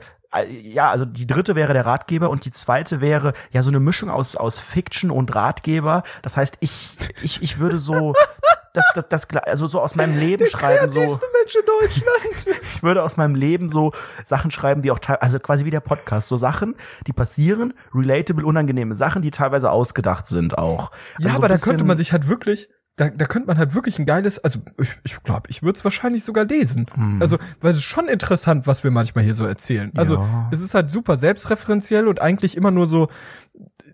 ja, 0.63 0.89
also 0.89 1.05
die 1.05 1.27
dritte 1.27 1.55
wäre 1.55 1.73
der 1.73 1.85
Ratgeber 1.85 2.29
und 2.29 2.45
die 2.45 2.51
zweite 2.51 3.01
wäre 3.01 3.33
ja 3.51 3.61
so 3.61 3.69
eine 3.69 3.79
Mischung 3.79 4.09
aus 4.09 4.35
aus 4.35 4.59
Fiction 4.59 5.11
und 5.11 5.33
Ratgeber. 5.35 6.03
Das 6.21 6.37
heißt, 6.37 6.57
ich 6.61 6.97
ich 7.21 7.43
ich 7.43 7.59
würde 7.59 7.79
so 7.79 8.13
das, 8.73 8.85
das, 8.95 9.07
das 9.07 9.27
also 9.45 9.67
so 9.67 9.79
aus 9.79 9.95
meinem 9.95 10.19
Leben 10.19 10.45
schreiben 10.47 10.89
so 10.89 10.99
Mensch 10.99 11.55
in 11.55 11.65
Deutschland. 11.65 12.57
ich 12.63 12.83
würde 12.83 13.03
aus 13.03 13.17
meinem 13.17 13.35
Leben 13.35 13.69
so 13.69 13.91
Sachen 14.23 14.49
schreiben, 14.51 14.81
die 14.81 14.89
auch 14.91 14.99
also 15.19 15.37
quasi 15.39 15.63
wie 15.65 15.71
der 15.71 15.79
Podcast, 15.79 16.27
so 16.27 16.37
Sachen, 16.37 16.75
die 17.05 17.13
passieren, 17.13 17.73
relatable, 17.93 18.45
unangenehme 18.45 18.95
Sachen, 18.95 19.21
die 19.21 19.31
teilweise 19.31 19.69
ausgedacht 19.71 20.27
sind 20.27 20.57
auch. 20.57 20.91
ja, 21.19 21.27
Also 21.27 21.29
so 21.29 21.35
aber 21.37 21.47
da 21.47 21.57
könnte 21.57 21.83
man 21.83 21.97
sich 21.97 22.11
halt 22.13 22.27
wirklich, 22.27 22.67
da, 22.95 23.09
da 23.09 23.25
könnte 23.25 23.47
man 23.47 23.57
halt 23.59 23.75
wirklich 23.75 23.99
ein 23.99 24.05
geiles, 24.05 24.43
also 24.43 24.59
ich 24.79 24.95
ich, 25.03 25.23
glaub, 25.23 25.49
ich 25.49 25.61
würde 25.61 25.77
es 25.77 25.83
wahrscheinlich 25.83 26.23
sogar 26.23 26.45
lesen. 26.45 26.85
Hm. 26.95 27.21
Also, 27.21 27.37
weil 27.61 27.71
es 27.71 27.77
ist 27.77 27.83
schon 27.83 28.07
interessant, 28.07 28.65
was 28.67 28.83
wir 28.83 28.91
manchmal 28.91 29.23
hier 29.23 29.35
so 29.35 29.45
erzählen. 29.45 29.91
Also, 29.95 30.15
Ja. 30.15 30.49
es 30.51 30.61
ist 30.61 30.73
halt 30.73 30.89
super 30.89 31.17
selbstreferenziell 31.17 32.07
und 32.07 32.21
eigentlich 32.21 32.57
immer 32.57 32.71
nur 32.71 32.87
so, 32.87 33.07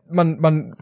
man, 0.10 0.40
man 0.40 0.76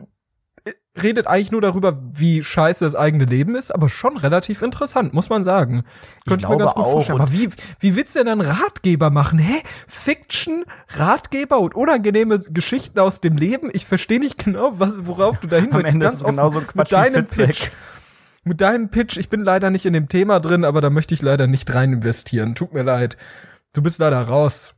redet 1.01 1.27
eigentlich 1.27 1.51
nur 1.51 1.61
darüber, 1.61 1.99
wie 2.13 2.43
scheiße 2.43 2.85
das 2.85 2.95
eigene 2.95 3.25
Leben 3.25 3.55
ist, 3.55 3.73
aber 3.73 3.89
schon 3.89 4.17
relativ 4.17 4.61
interessant, 4.61 5.13
muss 5.13 5.29
man 5.29 5.43
sagen. 5.43 5.83
Könnte 6.27 6.43
ich, 6.45 6.49
mir 6.49 6.57
glaube 6.57 6.63
ganz 6.63 6.75
gut 6.75 6.85
auch. 6.85 6.91
vorstellen. 6.91 7.21
Aber 7.21 7.31
wie, 7.31 7.49
wie 7.79 7.95
willst 7.95 8.15
du 8.15 8.19
denn 8.19 8.27
dann 8.27 8.41
Ratgeber 8.41 9.09
machen? 9.09 9.39
Hä? 9.39 9.61
Fiction, 9.87 10.65
Ratgeber 10.89 11.59
und 11.59 11.75
unangenehme 11.75 12.39
Geschichten 12.39 12.99
aus 12.99 13.21
dem 13.21 13.37
Leben? 13.37 13.69
Ich 13.73 13.85
verstehe 13.85 14.19
nicht 14.19 14.43
genau, 14.43 14.73
was, 14.79 15.05
worauf 15.05 15.39
du 15.39 15.47
dahin 15.47 15.71
Am 15.71 15.81
möchtest. 15.81 15.95
Ende 15.95 16.05
ist 16.05 16.11
Ganz 16.11 16.21
es 16.21 16.27
genauso 16.27 16.57
offen. 16.59 16.67
Quatsch 16.67 16.91
mit 16.91 16.91
deinem. 16.91 17.25
Pitch. 17.25 17.71
Mit 18.43 18.61
deinem 18.61 18.89
Pitch, 18.89 19.17
ich 19.17 19.27
bin 19.29 19.41
leider 19.41 19.69
nicht 19.69 19.85
in 19.85 19.91
dem 19.91 20.07
Thema 20.07 20.39
drin, 20.39 20.63
aber 20.63 20.79
da 20.79 20.89
möchte 20.89 21.13
ich 21.13 21.21
leider 21.21 21.47
nicht 21.47 21.73
rein 21.75 21.91
investieren. 21.91 22.55
Tut 22.55 22.73
mir 22.73 22.83
leid. 22.83 23.17
Du 23.73 23.81
bist 23.81 23.99
leider 23.99 24.21
raus. 24.21 24.76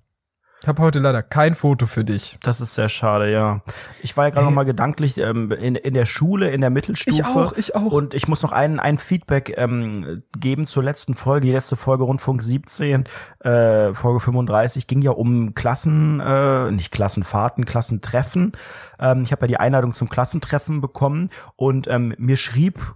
Ich 0.62 0.68
habe 0.68 0.82
heute 0.82 0.99
leider 0.99 1.24
kein 1.24 1.55
Foto 1.55 1.86
für 1.86 2.03
dich. 2.03 2.38
Das 2.43 2.60
ist 2.60 2.76
sehr 2.76 2.89
schade, 2.89 3.32
ja. 3.32 3.62
Ich 4.03 4.18
war 4.18 4.26
ja 4.26 4.30
gerade 4.30 4.45
noch 4.45 4.53
mal 4.53 4.66
gedanklich 4.66 5.18
ähm, 5.18 5.51
in, 5.51 5.76
in 5.76 5.93
der 5.93 6.05
Schule, 6.05 6.49
in 6.49 6.60
der 6.60 6.70
Mittelstufe. 6.70 7.16
Ich 7.16 7.26
auch, 7.26 7.53
ich 7.53 7.76
auch. 7.76 7.93
Und 7.93 8.14
ich 8.14 8.28
muss 8.28 8.43
noch 8.43 8.51
ein, 8.51 8.78
ein 8.78 8.97
Feedback 8.97 9.53
ähm, 9.55 10.22
geben 10.38 10.68
zur 10.68 10.84
letzten 10.84 11.16
Folge. 11.16 11.47
Die 11.47 11.53
letzte 11.53 11.78
Folge 11.78 12.03
Rundfunk 12.03 12.41
17, 12.41 13.05
äh, 13.39 13.93
Folge 13.93 14.20
35, 14.20 14.88
ging 14.88 15.01
ja 15.01 15.12
um 15.12 15.53
Klassen, 15.53 16.20
äh, 16.20 16.72
nicht 16.72 16.91
Klassenfahrten, 16.91 17.64
Klassentreffen. 17.64 18.51
Ähm, 18.99 19.22
ich 19.24 19.32
habe 19.32 19.43
ja 19.43 19.47
die 19.47 19.57
Einladung 19.57 19.93
zum 19.93 20.10
Klassentreffen 20.10 20.82
bekommen 20.82 21.30
und 21.55 21.88
ähm, 21.88 22.14
mir 22.18 22.36
schrieb 22.36 22.95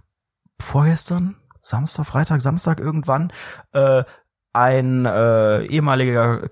vorgestern, 0.60 1.36
Samstag, 1.62 2.04
Freitag, 2.04 2.42
Samstag 2.42 2.78
irgendwann, 2.78 3.32
äh, 3.72 4.04
ein 4.52 5.06
äh, 5.06 5.64
ehemaliger 5.64 6.46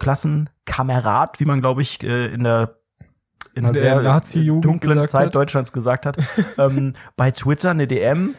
Klassenkamerad, 0.67 1.41
wie 1.41 1.45
man 1.45 1.61
glaube 1.61 1.83
ich 1.83 2.03
äh, 2.03 2.27
in 2.33 2.45
der 2.45 2.77
in 3.55 3.65
einer 3.65 3.73
Der 3.75 3.81
sehr 3.83 4.01
Nazi-Jugend 4.01 4.65
dunklen 4.65 5.07
Zeit 5.09 5.27
hat. 5.27 5.35
Deutschlands 5.35 5.73
gesagt 5.75 6.07
hat, 6.07 6.17
ähm, 6.59 6.95
bei 7.17 7.31
Twitter 7.31 7.71
eine 7.71 7.87
DM. 7.87 8.35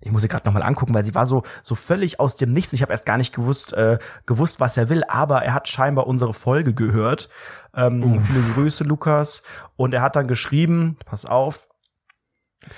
Ich 0.00 0.12
muss 0.12 0.22
sie 0.22 0.28
gerade 0.28 0.46
nochmal 0.46 0.62
angucken, 0.62 0.94
weil 0.94 1.04
sie 1.04 1.14
war 1.16 1.26
so 1.26 1.42
so 1.62 1.74
völlig 1.74 2.20
aus 2.20 2.36
dem 2.36 2.52
Nichts. 2.52 2.72
Ich 2.72 2.82
habe 2.82 2.92
erst 2.92 3.06
gar 3.06 3.16
nicht 3.16 3.34
gewusst, 3.34 3.72
äh, 3.72 3.98
gewusst, 4.26 4.60
was 4.60 4.76
er 4.76 4.88
will, 4.88 5.02
aber 5.08 5.42
er 5.42 5.52
hat 5.54 5.66
scheinbar 5.68 6.06
unsere 6.06 6.32
Folge 6.34 6.74
gehört. 6.74 7.28
Ähm, 7.74 8.22
Viele 8.22 8.42
Grüße, 8.54 8.84
Lukas. 8.84 9.42
Und 9.74 9.94
er 9.94 10.02
hat 10.02 10.14
dann 10.14 10.28
geschrieben, 10.28 10.96
pass 11.06 11.24
auf, 11.24 11.68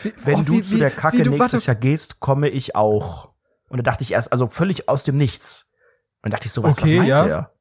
Wie- 0.03 0.15
wenn 0.25 0.41
oh, 0.41 0.43
du 0.45 0.53
wie- 0.55 0.63
zu 0.63 0.79
der 0.79 0.91
Kacke 0.91 1.19
wie 1.19 1.23
du- 1.25 1.31
nächstes 1.33 1.67
warte, 1.67 1.67
Jahr 1.67 1.75
gehst, 1.81 2.21
komme 2.21 2.49
ich 2.49 2.77
auch. 2.77 3.31
Und 3.69 3.79
da 3.79 3.83
dachte 3.83 4.05
ich 4.05 4.13
erst, 4.13 4.33
also 4.33 4.47
völlig 4.47 4.89
aus 4.89 5.03
dem 5.03 5.17
Nichts. 5.17 5.71
Und 6.23 6.33
dachte 6.33 6.47
ich 6.47 6.53
so, 6.53 6.63
was, 6.63 6.79
Okay, 6.79 6.93
was 6.93 6.97
meint 6.99 7.09
ja. 7.09 7.27
er? 7.27 7.53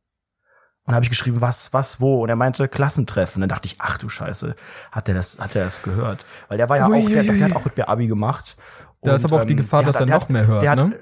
Und 0.88 0.96
habe 0.96 1.04
ich 1.04 1.10
geschrieben, 1.10 1.42
was, 1.42 1.74
was, 1.74 2.02
wo? 2.02 2.24
Und 2.24 2.30
er 2.30 2.36
meinte 2.36 2.68
Klassentreffen. 2.68 3.42
Dann 3.42 3.50
dachte 3.50 3.68
ich, 3.68 3.76
ach 3.80 3.98
du 3.98 4.08
Scheiße, 4.10 4.56
hat 4.92 5.08
er 5.10 5.14
das, 5.16 5.38
hat 5.40 5.56
er 5.56 5.66
das 5.66 5.84
gehört? 5.84 6.26
Weil 6.48 6.58
der 6.58 6.70
war 6.70 6.78
ja 6.78 6.88
Ui, 6.88 7.04
auch, 7.04 7.10
der, 7.10 7.24
der 7.24 7.44
hat 7.44 7.56
auch 7.56 7.66
mit 7.66 7.78
mir 7.78 7.88
Abi 7.90 8.08
gemacht. 8.08 8.56
Da 9.04 9.14
ist 9.14 9.26
aber 9.26 9.42
auch 9.42 9.46
die 9.46 9.56
Gefahr, 9.56 9.82
der 9.84 9.92
dass 9.92 10.00
er 10.00 10.08
noch 10.08 10.30
mehr 10.30 10.48
hört, 10.48 10.64
der 10.64 10.76
ne? 10.76 10.94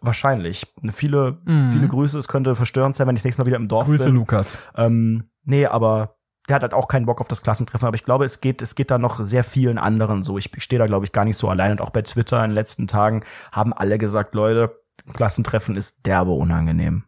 Wahrscheinlich. 0.00 0.66
Viele, 0.92 1.38
Mhm. 1.44 1.72
viele 1.72 1.88
Grüße. 1.88 2.18
Es 2.18 2.26
könnte 2.28 2.56
verstörend 2.56 2.96
sein, 2.96 3.06
wenn 3.06 3.14
ich 3.14 3.20
das 3.22 3.26
nächste 3.26 3.42
Mal 3.42 3.46
wieder 3.46 3.56
im 3.56 3.68
Dorf 3.68 3.86
Grüße, 3.86 4.06
bin. 4.06 4.16
Lukas. 4.16 4.58
Ähm, 4.76 5.30
nee, 5.44 5.66
aber 5.66 6.16
der 6.48 6.56
hat 6.56 6.62
halt 6.62 6.74
auch 6.74 6.88
keinen 6.88 7.06
Bock 7.06 7.20
auf 7.20 7.28
das 7.28 7.42
Klassentreffen, 7.42 7.86
aber 7.86 7.94
ich 7.94 8.02
glaube, 8.02 8.24
es 8.24 8.40
geht, 8.40 8.62
es 8.62 8.74
geht 8.74 8.90
da 8.90 8.98
noch 8.98 9.20
sehr 9.24 9.44
vielen 9.44 9.78
anderen 9.78 10.24
so. 10.24 10.38
Ich 10.38 10.50
stehe 10.58 10.80
da, 10.80 10.86
glaube 10.88 11.06
ich, 11.06 11.12
gar 11.12 11.24
nicht 11.24 11.36
so 11.36 11.48
allein. 11.48 11.70
Und 11.70 11.80
auch 11.80 11.90
bei 11.90 12.02
Twitter 12.02 12.42
in 12.44 12.50
den 12.50 12.56
letzten 12.56 12.88
Tagen 12.88 13.22
haben 13.52 13.72
alle 13.72 13.96
gesagt, 13.96 14.34
Leute, 14.34 14.76
Klassentreffen 15.12 15.76
ist 15.76 16.04
derbe 16.04 16.32
unangenehm. 16.32 17.04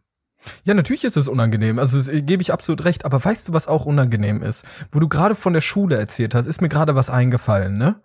Ja, 0.63 0.73
natürlich 0.73 1.03
ist 1.03 1.17
es 1.17 1.27
unangenehm. 1.27 1.79
Also 1.79 1.97
das, 1.97 2.09
äh, 2.09 2.21
gebe 2.21 2.41
ich 2.41 2.53
absolut 2.53 2.85
recht. 2.85 3.05
Aber 3.05 3.23
weißt 3.23 3.47
du, 3.47 3.53
was 3.53 3.67
auch 3.67 3.85
unangenehm 3.85 4.43
ist? 4.43 4.65
Wo 4.91 4.99
du 4.99 5.07
gerade 5.07 5.35
von 5.35 5.53
der 5.53 5.61
Schule 5.61 5.97
erzählt 5.97 6.35
hast, 6.35 6.47
ist 6.47 6.61
mir 6.61 6.69
gerade 6.69 6.95
was 6.95 7.09
eingefallen, 7.09 7.77
ne? 7.77 8.01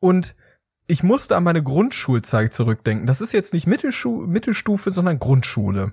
Und 0.00 0.34
ich 0.86 1.02
musste 1.02 1.36
an 1.36 1.44
meine 1.44 1.62
Grundschulzeit 1.62 2.54
zurückdenken. 2.54 3.06
Das 3.06 3.20
ist 3.20 3.32
jetzt 3.32 3.52
nicht 3.52 3.66
Mittelschu 3.66 4.26
Mittelstufe, 4.26 4.90
sondern 4.90 5.18
Grundschule. 5.18 5.92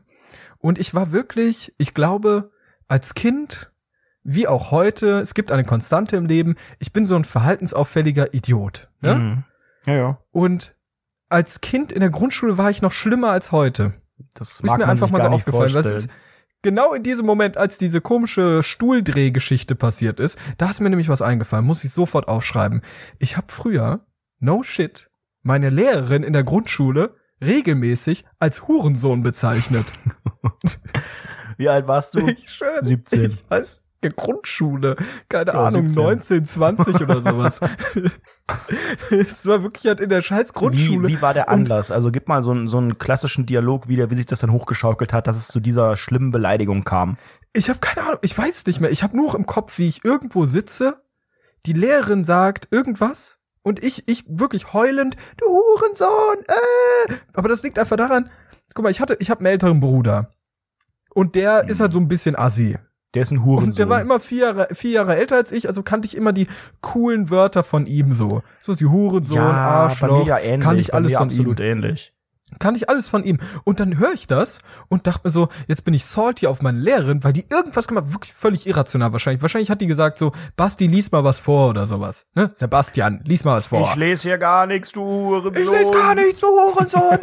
Und 0.59 0.79
ich 0.79 0.93
war 0.93 1.11
wirklich, 1.11 1.73
ich 1.77 1.93
glaube, 1.93 2.51
als 2.87 3.13
Kind, 3.13 3.71
wie 4.23 4.47
auch 4.47 4.71
heute, 4.71 5.19
es 5.19 5.33
gibt 5.33 5.51
eine 5.51 5.63
Konstante 5.63 6.15
im 6.15 6.25
Leben, 6.25 6.55
ich 6.79 6.93
bin 6.93 7.05
so 7.05 7.15
ein 7.15 7.25
verhaltensauffälliger 7.25 8.33
Idiot. 8.33 8.89
Ne? 9.01 9.15
Mhm. 9.15 9.43
Ja, 9.85 9.93
ja. 9.93 10.19
Und 10.31 10.75
als 11.29 11.61
Kind 11.61 11.91
in 11.91 11.99
der 11.99 12.09
Grundschule 12.09 12.57
war 12.57 12.69
ich 12.69 12.81
noch 12.81 12.91
schlimmer 12.91 13.31
als 13.31 13.51
heute. 13.51 13.93
Das 14.33 14.61
Ist 14.61 14.63
mir 14.63 14.87
einfach 14.87 15.09
mal 15.09 15.21
so 15.21 15.27
aufgefallen. 15.27 15.73
Was 15.73 15.91
ist 15.91 16.09
genau 16.61 16.93
in 16.93 17.03
diesem 17.03 17.25
Moment, 17.25 17.57
als 17.57 17.77
diese 17.77 18.01
komische 18.01 18.63
Stuhldrehgeschichte 18.63 19.75
passiert 19.75 20.19
ist, 20.19 20.37
da 20.57 20.69
ist 20.69 20.79
mir 20.79 20.89
nämlich 20.89 21.09
was 21.09 21.21
eingefallen, 21.21 21.65
muss 21.65 21.83
ich 21.83 21.91
sofort 21.91 22.27
aufschreiben. 22.27 22.81
Ich 23.19 23.37
habe 23.37 23.47
früher, 23.49 24.05
no 24.39 24.63
shit, 24.63 25.09
meine 25.43 25.69
Lehrerin 25.69 26.23
in 26.23 26.33
der 26.33 26.43
Grundschule 26.43 27.15
regelmäßig 27.41 28.25
als 28.39 28.67
Hurensohn 28.67 29.21
bezeichnet. 29.21 29.85
Wie 31.57 31.69
alt 31.69 31.87
warst 31.87 32.15
du? 32.15 32.27
Ich 32.27 32.49
schwöre, 32.51 32.83
17. 32.83 33.25
Ich 33.25 33.49
weiß, 33.49 33.83
der 34.05 34.13
Grundschule, 34.13 34.95
keine 35.29 35.51
Ja, 35.53 35.65
Ahnung, 35.67 35.85
17. 35.85 36.03
19, 36.03 36.45
20 36.45 37.01
oder 37.01 37.21
sowas. 37.21 37.59
es 39.09 39.45
war 39.45 39.63
wirklich 39.63 39.85
halt 39.87 39.99
in 39.99 40.09
der 40.09 40.21
scheiß 40.21 40.49
Wie, 40.49 40.53
Grundschule. 40.53 41.07
wie 41.07 41.21
war 41.21 41.33
der 41.33 41.47
Und- 41.47 41.53
Anlass? 41.53 41.91
Also 41.91 42.11
gib 42.11 42.27
mal 42.27 42.43
so 42.43 42.51
einen, 42.51 42.67
so 42.67 42.77
einen 42.77 42.97
klassischen 42.97 43.45
Dialog 43.45 43.87
wieder, 43.87 44.09
wie 44.09 44.15
sich 44.15 44.25
das 44.25 44.39
dann 44.39 44.51
hochgeschaukelt 44.51 45.13
hat, 45.13 45.27
dass 45.27 45.35
es 45.35 45.47
zu 45.47 45.59
dieser 45.59 45.97
schlimmen 45.97 46.31
Beleidigung 46.31 46.83
kam. 46.83 47.17
Ich 47.53 47.69
habe 47.69 47.79
keine 47.79 48.05
Ahnung, 48.07 48.19
ich 48.21 48.37
weiß 48.37 48.65
nicht 48.67 48.79
mehr. 48.81 48.91
Ich 48.91 49.03
habe 49.03 49.15
nur 49.15 49.33
im 49.35 49.45
Kopf, 49.45 49.77
wie 49.77 49.87
ich 49.87 50.03
irgendwo 50.05 50.45
sitze, 50.45 51.01
die 51.65 51.73
Lehrerin 51.73 52.23
sagt 52.23 52.67
irgendwas 52.71 53.39
und 53.63 53.83
ich 53.83 54.07
ich 54.07 54.25
wirklich 54.27 54.73
heulend, 54.73 55.15
du 55.37 55.45
Hurensohn, 55.47 56.43
äh. 56.47 57.13
Aber 57.33 57.49
das 57.49 57.63
liegt 57.63 57.79
einfach 57.79 57.97
daran, 57.97 58.29
guck 58.73 58.83
mal, 58.83 58.89
ich 58.91 59.01
hatte 59.01 59.17
ich 59.19 59.29
habe 59.31 59.39
einen 59.39 59.47
älteren 59.47 59.79
Bruder 59.79 60.29
und 61.13 61.35
der 61.35 61.67
ist 61.69 61.79
halt 61.79 61.93
so 61.93 61.99
ein 61.99 62.07
bisschen 62.07 62.35
assi. 62.35 62.77
Der 63.15 63.23
ist 63.23 63.31
ein 63.31 63.43
Hurensohn. 63.45 63.69
Und 63.69 63.77
der 63.79 63.89
war 63.89 64.01
immer 64.01 64.19
vier 64.19 64.45
Jahre, 64.47 64.67
vier 64.73 64.91
Jahre 64.91 65.15
älter 65.15 65.37
als 65.37 65.51
ich, 65.51 65.67
also 65.67 65.81
kannte 65.83 66.05
ich 66.05 66.15
immer 66.17 66.33
die 66.33 66.47
coolen 66.81 67.29
Wörter 67.29 67.63
von 67.63 67.85
ihm 67.85 68.11
so. 68.13 68.43
So 68.61 68.73
ist 68.73 68.81
die 68.81 68.85
Hurensohn, 68.85 69.37
ja, 69.37 69.43
Arschloch, 69.49 70.09
bei 70.09 70.17
mir 70.19 70.25
ja 70.27 70.39
ähnlich. 70.39 70.61
kannte 70.61 70.81
ich 70.81 70.87
bei 70.91 70.97
alles 70.97 71.11
mir 71.13 71.17
von 71.17 71.27
absolut 71.27 71.59
ihm. 71.59 71.65
ähnlich. 71.65 72.11
Kannte 72.59 72.77
ich 72.77 72.89
alles 72.89 73.07
von 73.09 73.23
ihm. 73.23 73.39
Und 73.63 73.79
dann 73.79 73.97
höre 73.97 74.13
ich 74.13 74.27
das 74.27 74.59
und 74.87 75.07
dachte 75.07 75.21
mir 75.23 75.31
so, 75.31 75.47
jetzt 75.67 75.83
bin 75.83 75.95
ich 75.95 76.05
salty 76.05 76.45
auf 76.45 76.61
meine 76.61 76.77
Lehrerin, 76.77 77.23
weil 77.23 77.33
die 77.33 77.45
irgendwas 77.49 77.87
gemacht, 77.87 78.13
wirklich 78.13 78.33
völlig 78.33 78.67
irrational 78.67 79.11
wahrscheinlich. 79.13 79.41
Wahrscheinlich 79.41 79.71
hat 79.71 79.81
die 79.81 79.87
gesagt 79.87 80.19
so, 80.19 80.31
Basti, 80.55 80.85
lies 80.85 81.11
mal 81.11 81.23
was 81.23 81.39
vor 81.39 81.69
oder 81.71 81.87
sowas. 81.87 82.27
Ne? 82.35 82.51
Sebastian, 82.53 83.21
lies 83.25 83.45
mal 83.45 83.55
was 83.57 83.65
vor. 83.65 83.81
Ich 83.81 83.95
lese 83.95 84.23
hier 84.29 84.37
gar 84.37 84.67
nichts, 84.67 84.91
du 84.91 85.01
Hurensohn. 85.01 85.53
Ich 85.55 85.67
lese 85.69 85.91
gar 85.91 86.13
nicht 86.13 86.37
so, 86.37 86.45
Hurensohn. 86.47 87.19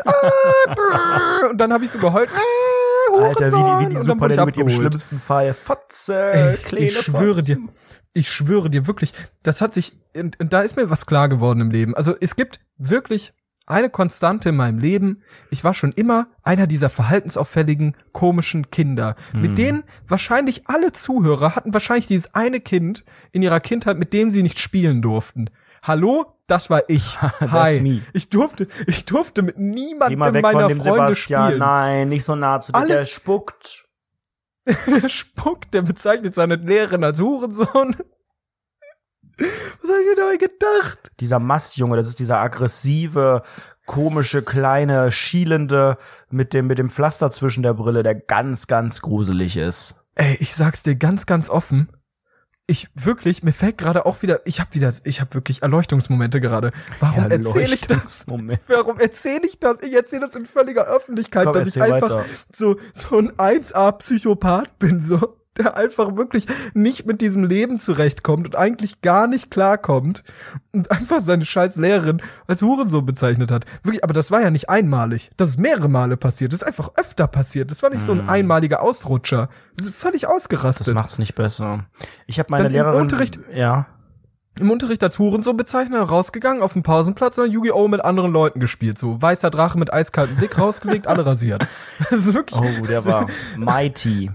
ah, 0.93 1.51
und 1.51 1.59
dann 1.59 1.73
habe 1.73 1.85
ich 1.85 1.91
so 1.91 2.01
geheult. 2.01 2.29
Alter, 3.21 3.47
wie 3.47 3.85
die, 3.85 3.91
wie 3.91 3.95
die 3.95 4.01
Superhelden 4.05 4.45
mit 4.47 4.57
ihrem 4.57 4.71
schlimmsten 4.71 5.19
Fall. 5.19 5.55
Fotze, 5.55 6.33
Ey, 6.33 6.57
kleine 6.57 6.87
ich 6.87 6.99
schwöre 7.01 7.35
Fotze. 7.37 7.57
dir, 7.57 7.59
ich 8.15 8.31
schwöre 8.31 8.71
dir 8.71 8.87
wirklich, 8.87 9.13
das 9.43 9.61
hat 9.61 9.75
sich, 9.75 9.93
und, 10.17 10.39
und 10.41 10.53
da 10.53 10.63
ist 10.63 10.77
mir 10.77 10.91
was 10.91 11.07
klar 11.07 11.29
geworden 11.29 11.61
im 11.61 11.71
Leben. 11.71 11.95
Also 11.95 12.15
es 12.21 12.37
gibt 12.37 12.61
wirklich 12.79 13.33
eine 13.67 13.89
Konstante 13.91 14.49
in 14.49 14.57
meinem 14.57 14.79
Leben. 14.79 15.23
Ich 15.51 15.63
war 15.63 15.73
schon 15.73 15.93
immer 15.93 16.27
einer 16.43 16.67
dieser 16.67 16.91
verhaltensauffälligen, 16.91 17.97
komischen 18.13 18.71
Kinder, 18.71 19.15
Hm. 19.31 19.41
mit 19.41 19.57
denen 19.57 19.85
wahrscheinlich 20.09 20.67
alle 20.69 20.93
Zuhörer 20.93 21.55
hatten 21.55 21.73
wahrscheinlich 21.73 22.07
dieses 22.09 22.35
eine 22.35 22.61
Kind 22.61 23.05
in 23.31 23.43
ihrer 23.43 23.61
Kindheit, 23.61 23.99
mit 23.99 24.13
dem 24.13 24.31
sie 24.31 24.43
nicht 24.43 24.59
spielen 24.59 25.01
durften. 25.01 25.49
Hallo, 25.83 26.27
das 26.53 26.71
war 26.71 26.83
ich. 26.89 27.21
Hi. 27.41 28.03
Ich 28.13 28.29
durfte, 28.31 28.69
ich 28.87 29.05
durfte 29.05 29.43
mit 29.43 29.57
Geh 29.57 29.63
niemandem 29.63 30.19
mal 30.19 30.33
weg 30.35 30.43
meiner 30.43 30.61
von 30.61 30.69
dem 30.69 30.81
Freunde 30.81 31.07
Sebastian. 31.15 31.45
spielen. 31.47 31.59
Nein, 31.59 32.09
nicht 32.11 32.25
so 32.25 32.35
nah 32.37 32.61
zu 32.61 32.73
dir. 32.73 32.79
Alle- 32.79 32.95
Der 32.95 33.07
spuckt. 33.07 33.89
Der 34.87 35.09
spuckt, 35.09 35.75
der 35.75 35.83
bezeichnet 35.83 36.37
seine 36.37 36.55
Lehrerin 36.55 37.03
als 37.03 37.19
Hurensohn. 37.19 37.97
Was 39.39 39.91
hab 39.91 39.99
ich 40.01 40.07
mir 40.07 40.15
dabei 40.17 40.37
gedacht? 40.37 41.11
Dieser 41.19 41.39
Mastjunge, 41.41 41.97
das 41.97 42.07
ist 42.07 42.21
dieser 42.21 42.39
aggressive, 42.39 43.43
komische, 43.87 44.43
kleine, 44.43 45.11
schielende 45.11 45.97
mit 46.31 46.53
dem, 46.55 46.69
mit 46.69 46.79
dem 46.79 46.91
Pflaster 46.91 47.31
zwischen 47.31 47.63
der 47.65 47.75
Brille, 47.75 48.03
der 48.05 48.15
ganz, 48.15 48.69
ganz 48.69 49.01
gruselig 49.01 49.57
ist. 49.57 49.97
Ey, 50.15 50.37
ich 50.39 50.55
sag's 50.55 50.83
dir 50.85 50.95
ganz, 50.95 51.27
ganz 51.27 51.49
offen. 51.51 51.89
Ich 52.73 52.89
wirklich, 52.95 53.43
mir 53.43 53.53
fällt 53.53 53.77
gerade 53.77 54.07
auch 54.07 54.23
wieder, 54.23 54.41
ich 54.47 54.59
habe 54.59 54.73
wieder, 54.73 54.95
ich 55.05 55.21
habe 55.21 55.35
wirklich 55.35 55.61
Erleuchtungsmomente 55.61 56.41
gerade. 56.41 56.73
Warum 57.01 57.31
erzähle 57.31 57.75
ich 57.75 57.87
das? 57.87 58.27
Warum 58.27 58.99
erzähle 58.99 59.47
ich 59.47 59.61
das? 59.61 59.83
Ich 59.83 59.93
erzähle 59.93 60.23
das 60.25 60.35
in 60.37 60.47
völliger 60.47 60.87
Öffentlichkeit, 60.87 61.45
Komm, 61.45 61.53
dass 61.53 61.77
ich 61.77 61.83
einfach 61.83 62.15
weiter. 62.15 62.25
so 62.51 62.77
so 62.95 63.19
ein 63.19 63.31
1A 63.33 63.93
Psychopath 63.99 64.79
bin, 64.79 65.03
so 65.03 65.37
der 65.59 65.77
einfach 65.77 66.17
wirklich 66.17 66.47
nicht 66.75 67.07
mit 67.07 67.21
diesem 67.21 67.45
Leben 67.45 67.79
zurechtkommt 67.79 68.47
und 68.47 68.57
eigentlich 68.57 69.01
gar 69.03 69.27
nicht 69.27 69.51
klarkommt 69.51 70.25
und 70.73 70.91
einfach 70.91 71.21
seine 71.23 71.45
scheiß 71.45 71.77
Lehrerin 71.77 72.23
als 72.47 72.63
Hurensohn 72.63 73.05
bezeichnet 73.05 73.51
hat. 73.51 73.67
Wirklich, 73.83 74.03
aber 74.03 74.15
das 74.15 74.31
war 74.31 74.41
ja 74.41 74.51
nicht 74.51 74.71
einmalig. 74.71 75.31
Das 75.37 75.51
ist 75.51 75.61
mehrere 75.61 75.89
Male 75.89 76.17
passiert. 76.17 76.53
Das 76.53 76.63
ist 76.63 76.67
einfach 76.67 76.91
öfter 76.97 77.27
passiert. 77.27 77.71
Das 77.71 77.83
war 77.83 77.91
nicht 77.91 78.01
so 78.03 78.13
ein 78.13 78.29
einmaliger 78.29 78.83
Ausrutscher. 78.83 79.49
Das 79.77 79.87
ist 79.87 79.95
völlig 79.95 80.23
Hm. 80.23 80.29
Das 80.31 80.37
ausgerastet. 80.37 80.95
macht's 80.95 81.19
nicht 81.19 81.35
besser. 81.35 81.85
Ich 82.27 82.39
habe 82.39 82.49
meine 82.51 82.65
Dann 82.65 82.73
im 82.73 82.79
Lehrerin. 82.79 83.01
Unterricht- 83.03 83.39
Ja. 83.53 83.87
Im 84.61 84.71
Unterricht 84.71 85.03
als 85.03 85.19
Hurensohn 85.19 85.57
bezeichnet, 85.57 86.11
rausgegangen, 86.11 86.63
auf 86.63 86.75
dem 86.75 86.83
Pausenplatz 86.83 87.39
und 87.39 87.51
Yu-Gi-Oh! 87.51 87.89
mit 87.89 88.05
anderen 88.05 88.33
Leuten 88.33 88.61
gespielt. 88.61 88.99
So 88.99 89.21
weißer 89.21 89.49
Drache 89.49 89.79
mit 89.79 89.91
eiskaltem 89.93 90.37
Blick 90.37 90.59
rausgelegt, 90.59 91.07
alle 91.07 91.25
rasiert. 91.25 91.67
Das 92.11 92.27
ist 92.27 92.35
wirklich 92.35 92.61
Oh, 92.61 92.87
der 92.87 93.05
war 93.07 93.29
mighty. 93.57 94.31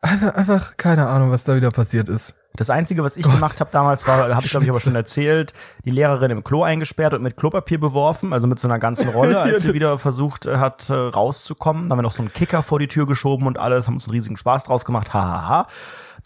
Einfach, 0.00 0.34
einfach 0.34 0.76
keine 0.76 1.06
Ahnung, 1.08 1.30
was 1.30 1.44
da 1.44 1.56
wieder 1.56 1.70
passiert 1.70 2.08
ist. 2.08 2.34
Das 2.56 2.70
Einzige, 2.70 3.04
was 3.04 3.16
ich 3.16 3.24
Gott. 3.24 3.34
gemacht 3.34 3.60
habe 3.60 3.70
damals, 3.70 4.06
war, 4.06 4.34
habe 4.34 4.44
ich 4.44 4.50
glaube 4.50 4.64
ich 4.64 4.70
aber 4.70 4.80
schon 4.80 4.96
erzählt, 4.96 5.52
die 5.84 5.90
Lehrerin 5.90 6.30
im 6.30 6.42
Klo 6.42 6.64
eingesperrt 6.64 7.14
und 7.14 7.22
mit 7.22 7.36
Klopapier 7.36 7.78
beworfen, 7.78 8.32
also 8.32 8.46
mit 8.46 8.58
so 8.58 8.66
einer 8.66 8.78
ganzen 8.78 9.08
Rolle, 9.10 9.40
als 9.42 9.62
sie 9.62 9.74
wieder 9.74 9.98
versucht 9.98 10.46
äh, 10.46 10.56
hat 10.56 10.88
äh, 10.90 10.94
rauszukommen. 10.94 11.84
Dann 11.84 11.92
haben 11.92 11.98
wir 11.98 12.02
noch 12.02 12.12
so 12.12 12.22
einen 12.22 12.32
Kicker 12.32 12.62
vor 12.62 12.78
die 12.78 12.88
Tür 12.88 13.06
geschoben 13.06 13.46
und 13.46 13.58
alles, 13.58 13.86
haben 13.86 13.94
uns 13.94 14.06
einen 14.06 14.14
riesigen 14.14 14.36
Spaß 14.36 14.64
draus 14.64 14.84
gemacht. 14.84 15.12
Hahaha. 15.14 15.66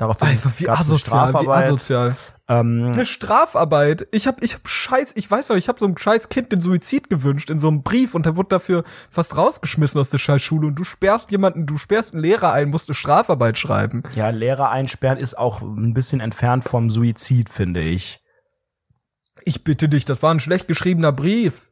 Daraufhin 0.02 0.26
Einfach 0.26 0.50
wie 0.58 0.68
asozial, 0.68 0.96
wie 0.96 0.98
Strafarbeit. 0.98 1.64
asozial. 1.68 2.16
Ähm, 2.48 2.90
Eine 2.92 3.04
Strafarbeit. 3.06 4.04
Ich 4.10 4.26
hab, 4.26 4.42
ich 4.42 4.54
hab 4.54 4.68
scheiß, 4.68 5.12
ich 5.14 5.30
weiß 5.30 5.50
noch, 5.50 5.56
ich 5.56 5.68
hab 5.68 5.78
so 5.78 5.84
einem 5.86 5.96
scheiß 5.96 6.28
Kind 6.28 6.50
den 6.50 6.60
Suizid 6.60 7.08
gewünscht 7.08 7.50
in 7.50 7.58
so 7.58 7.68
einem 7.68 7.84
Brief 7.84 8.16
und 8.16 8.26
der 8.26 8.36
wurde 8.36 8.48
dafür 8.48 8.82
fast 9.12 9.36
rausgeschmissen 9.36 10.00
aus 10.00 10.10
der 10.10 10.18
scheiß 10.18 10.42
Schule 10.42 10.66
und 10.66 10.74
du 10.74 10.82
sperrst 10.82 11.30
jemanden, 11.30 11.66
du 11.66 11.78
sperrst 11.78 12.14
einen 12.14 12.22
Lehrer 12.24 12.52
ein, 12.52 12.70
musst 12.70 12.88
eine 12.88 12.96
Strafarbeit 12.96 13.60
schreiben. 13.60 14.02
ja, 14.16 14.30
Lehrer 14.30 14.70
einsperren 14.70 15.18
ist 15.18 15.38
auch 15.38 15.62
ein 15.62 15.94
bisschen 15.94 16.18
entfernt 16.18 16.64
vom 16.64 16.90
Suizid, 16.90 17.48
finde 17.48 17.80
ich. 17.80 18.24
Ich 19.44 19.62
bitte 19.62 19.88
dich, 19.88 20.04
das 20.04 20.20
war 20.20 20.34
ein 20.34 20.40
schlecht 20.40 20.66
geschriebener 20.66 21.12
Brief. 21.12 21.70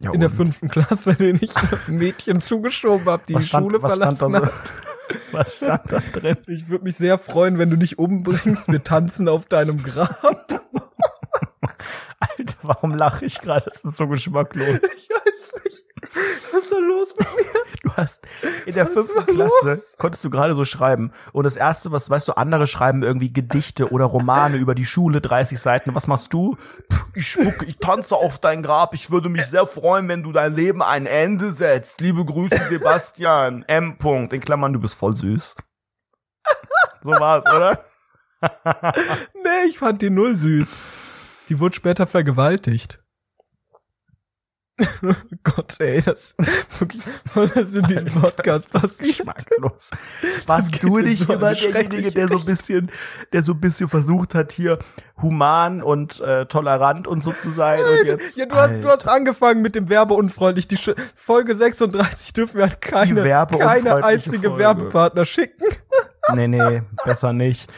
Ja, 0.00 0.12
in 0.14 0.20
der 0.20 0.30
fünften 0.30 0.68
Klasse, 0.70 1.14
den 1.18 1.38
ich 1.42 1.52
Mädchen 1.88 2.40
zugeschoben 2.40 3.06
habe, 3.06 3.22
die 3.28 3.34
Was 3.34 3.42
die 3.44 3.48
stand, 3.50 3.64
Schule 3.66 3.80
verlassen 3.80 4.32
so? 4.32 4.34
hat. 4.34 4.52
Was 5.32 5.56
stand 5.58 5.92
da 5.92 6.00
drin? 6.12 6.36
Ich 6.46 6.68
würde 6.68 6.84
mich 6.84 6.96
sehr 6.96 7.18
freuen, 7.18 7.58
wenn 7.58 7.70
du 7.70 7.76
dich 7.76 7.98
umbringst. 7.98 8.68
Wir 8.68 8.82
tanzen 8.82 9.28
auf 9.28 9.46
deinem 9.46 9.82
Grab. 9.82 10.46
Alter, 12.20 12.56
warum 12.62 12.94
lache 12.94 13.24
ich 13.24 13.40
gerade? 13.40 13.64
Das 13.64 13.84
ist 13.84 13.96
so 13.96 14.06
geschmacklos. 14.08 14.80
Ich 14.96 15.08
weiß 15.08 15.64
nicht. 15.64 15.84
Was 16.52 16.62
ist 16.62 16.72
da 16.72 16.78
los 16.78 17.14
mit 17.18 17.28
mir? 17.36 17.62
Du 17.82 17.85
hast 17.96 18.26
in 18.66 18.74
der 18.74 18.86
Was 18.86 18.92
fünften 18.92 19.26
Klasse 19.34 19.68
los? 19.70 19.96
konntest 19.98 20.24
du 20.24 20.30
gerade 20.30 20.54
so 20.54 20.64
schreiben. 20.64 21.12
Und 21.32 21.44
das 21.44 21.56
erste, 21.56 21.92
was 21.92 22.10
weißt 22.10 22.28
du, 22.28 22.32
andere 22.32 22.66
schreiben 22.66 23.02
irgendwie 23.02 23.32
Gedichte 23.32 23.90
oder 23.90 24.04
Romane 24.04 24.56
über 24.56 24.74
die 24.74 24.84
Schule, 24.84 25.20
30 25.20 25.58
Seiten. 25.58 25.94
Was 25.94 26.06
machst 26.06 26.32
du? 26.32 26.56
Puh, 26.88 26.96
ich 27.14 27.28
spucke, 27.28 27.64
ich 27.64 27.78
tanze 27.78 28.16
auf 28.16 28.38
dein 28.38 28.62
Grab. 28.62 28.94
Ich 28.94 29.10
würde 29.10 29.28
mich 29.28 29.46
sehr 29.46 29.66
freuen, 29.66 30.08
wenn 30.08 30.22
du 30.22 30.32
dein 30.32 30.54
Leben 30.54 30.82
ein 30.82 31.06
Ende 31.06 31.50
setzt. 31.50 32.00
Liebe 32.00 32.24
Grüße, 32.24 32.60
Sebastian. 32.68 33.64
M. 33.68 33.96
-Punkt. 33.98 34.32
In 34.32 34.40
Klammern, 34.40 34.72
du 34.72 34.80
bist 34.80 34.94
voll 34.94 35.16
süß. 35.16 35.56
So 37.02 37.12
war's, 37.12 37.44
oder? 37.54 37.78
Nee, 39.34 39.68
ich 39.68 39.78
fand 39.78 40.02
die 40.02 40.10
null 40.10 40.34
süß. 40.34 40.74
Die 41.48 41.58
wurde 41.58 41.74
später 41.74 42.06
vergewaltigt. 42.06 43.00
Gott, 45.42 45.80
ey, 45.80 46.02
das 46.02 46.36
wirklich, 46.78 47.02
was 47.34 47.50
ist 47.52 47.76
in 47.76 47.82
diesem 47.84 48.06
Podcast 48.12 48.68
Das 48.72 48.84
ist 48.84 48.98
passiert? 48.98 49.16
geschmacklos. 49.18 49.90
Warst 50.46 50.82
du 50.82 50.98
nicht 50.98 51.28
immer 51.30 51.54
derjenige, 51.54 52.10
der 52.10 52.28
so 52.28 52.38
ein 52.38 52.44
bisschen, 52.44 52.90
der 53.32 53.42
so 53.42 53.52
ein 53.52 53.60
bisschen 53.60 53.88
versucht 53.88 54.34
hat, 54.34 54.52
hier 54.52 54.78
human 55.22 55.82
und 55.82 56.20
äh, 56.20 56.44
tolerant 56.46 57.08
und 57.08 57.24
so 57.24 57.32
zu 57.32 57.50
sein 57.50 57.80
und 57.80 58.06
jetzt. 58.06 58.36
Ja, 58.36 58.44
du 58.44 58.54
hast, 58.54 58.82
du 58.84 58.88
hast 58.88 59.08
angefangen 59.08 59.62
mit 59.62 59.74
dem 59.74 59.88
Werbeunfreundlich. 59.88 60.68
Die 60.68 60.76
Sch 60.76 60.90
Folge 61.14 61.56
36 61.56 62.34
dürfen 62.34 62.58
wir 62.58 62.64
an 62.64 62.80
keine, 62.80 63.22
keine 63.22 64.04
einzige 64.04 64.48
Folge. 64.48 64.58
Werbepartner 64.58 65.24
schicken. 65.24 65.64
Nee, 66.34 66.48
nee, 66.48 66.82
besser 67.04 67.32
nicht. 67.32 67.72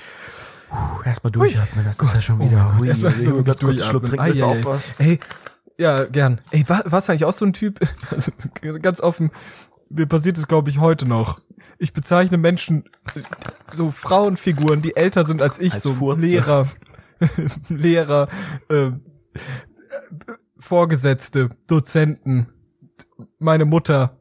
Puh, 0.70 1.02
Erstmal 1.04 1.30
durchatmen, 1.30 1.84
das 1.84 1.98
ist 1.98 2.12
ja 2.14 2.20
schon 2.20 2.40
Oh 2.40 2.44
wieder. 2.44 2.56
mein 2.64 2.78
Gott, 2.78 2.86
erstmal 2.88 3.18
so 3.20 3.46
wirklich 3.46 3.84
Schluck 3.84 4.06
durchatmen. 4.06 4.36
du 4.38 4.44
Ei, 4.44 4.48
ei, 4.48 4.60
auch 4.60 4.64
was? 4.64 4.82
Ey, 4.98 5.20
ja, 5.78 6.04
gern. 6.04 6.40
Ey, 6.50 6.68
war, 6.68 6.82
warst 6.86 7.08
du 7.08 7.12
eigentlich 7.12 7.24
auch 7.24 7.32
so 7.32 7.46
ein 7.46 7.52
Typ? 7.52 7.80
Also, 8.10 8.32
ganz 8.82 9.00
offen, 9.00 9.30
mir 9.90 10.06
passiert 10.06 10.38
es, 10.38 10.48
glaube 10.48 10.70
ich, 10.70 10.78
heute 10.78 11.06
noch. 11.08 11.40
Ich 11.78 11.92
bezeichne 11.92 12.36
Menschen, 12.36 12.84
äh, 13.14 13.20
so 13.72 13.90
Frauenfiguren, 13.90 14.82
die 14.82 14.96
älter 14.96 15.24
sind 15.24 15.40
als 15.40 15.58
ich, 15.60 15.74
Als 15.74 15.82
so 15.82 15.94
Furze. 15.94 16.20
Lehrer, 16.20 16.68
Lehrer, 17.68 18.28
äh, 18.68 18.90
Vorgesetzte, 20.58 21.50
Dozenten, 21.68 22.48
meine 23.38 23.64
Mutter, 23.64 24.18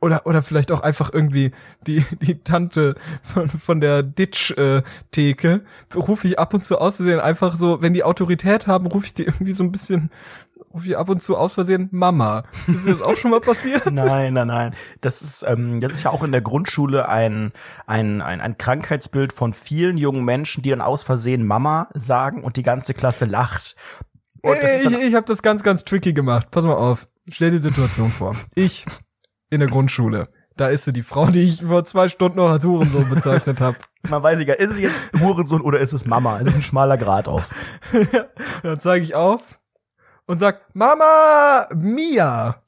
oder 0.00 0.26
oder 0.26 0.42
vielleicht 0.42 0.72
auch 0.72 0.80
einfach 0.82 1.12
irgendwie 1.12 1.52
die 1.86 2.04
die 2.20 2.42
Tante 2.42 2.94
von 3.22 3.48
von 3.48 3.80
der 3.80 4.02
Ditch 4.02 4.50
äh, 4.52 4.82
Theke 5.10 5.64
rufe 5.94 6.28
ich 6.28 6.38
ab 6.38 6.52
und 6.54 6.62
zu 6.62 6.78
aus 6.78 6.96
Versehen 6.96 7.18
einfach 7.18 7.56
so 7.56 7.80
wenn 7.80 7.94
die 7.94 8.04
Autorität 8.04 8.66
haben 8.66 8.86
rufe 8.86 9.06
ich 9.06 9.14
die 9.14 9.24
irgendwie 9.24 9.52
so 9.52 9.64
ein 9.64 9.72
bisschen 9.72 10.10
rufe 10.76 10.88
ich 10.88 10.96
ab 10.96 11.08
und 11.08 11.22
zu 11.22 11.36
aus 11.36 11.54
Versehen 11.54 11.88
Mama 11.90 12.44
ist 12.66 12.86
dir 12.86 12.92
das 12.92 13.02
auch 13.02 13.16
schon 13.16 13.30
mal 13.30 13.40
passiert 13.40 13.86
Nein, 13.92 14.34
nein, 14.34 14.46
nein. 14.46 14.74
Das 15.00 15.22
ist, 15.22 15.44
ähm, 15.46 15.80
das 15.80 15.92
ist 15.92 16.02
ja 16.02 16.10
auch 16.10 16.22
in 16.22 16.32
der 16.32 16.42
Grundschule 16.42 17.08
ein, 17.08 17.52
ein, 17.86 18.20
ein, 18.20 18.40
ein 18.40 18.58
Krankheitsbild 18.58 19.32
von 19.32 19.52
vielen 19.52 19.96
jungen 19.96 20.24
Menschen, 20.24 20.62
die 20.62 20.70
dann 20.70 20.80
aus 20.80 21.02
Versehen 21.02 21.46
Mama 21.46 21.88
sagen 21.94 22.44
und 22.44 22.56
die 22.56 22.62
ganze 22.62 22.94
Klasse 22.94 23.24
lacht. 23.24 23.74
Und 24.42 24.58
ich 24.62 24.84
ich 24.92 25.14
habe 25.14 25.26
das 25.26 25.42
ganz 25.42 25.62
ganz 25.62 25.84
tricky 25.84 26.12
gemacht 26.12 26.52
pass 26.52 26.64
mal 26.64 26.74
auf 26.74 27.08
stell 27.28 27.50
dir 27.50 27.56
die 27.56 27.62
Situation 27.62 28.10
vor 28.10 28.36
ich 28.54 28.86
in 29.50 29.58
der 29.58 29.68
Grundschule 29.68 30.28
da 30.54 30.68
ist 30.68 30.84
sie 30.84 30.92
die 30.92 31.02
Frau 31.02 31.26
die 31.26 31.40
ich 31.40 31.62
vor 31.62 31.84
zwei 31.84 32.08
Stunden 32.08 32.36
noch 32.36 32.50
als 32.50 32.64
Hurensohn 32.64 33.08
bezeichnet 33.08 33.60
habe 33.60 33.78
man 34.10 34.22
weiß 34.22 34.38
nicht, 34.38 34.48
ist 34.48 34.70
es 34.70 34.78
jetzt 34.78 34.96
Hurensohn 35.18 35.62
oder 35.62 35.80
ist 35.80 35.92
es 35.92 36.06
Mama? 36.06 36.38
Es 36.40 36.48
ist 36.48 36.56
ein 36.56 36.62
schmaler 36.62 36.96
Grad 36.96 37.28
auf. 37.28 37.54
Dann 38.62 38.78
zeige 38.78 39.04
ich 39.04 39.14
auf 39.14 39.58
und 40.26 40.38
sag, 40.38 40.60
Mama, 40.74 41.66
Mia. 41.74 42.62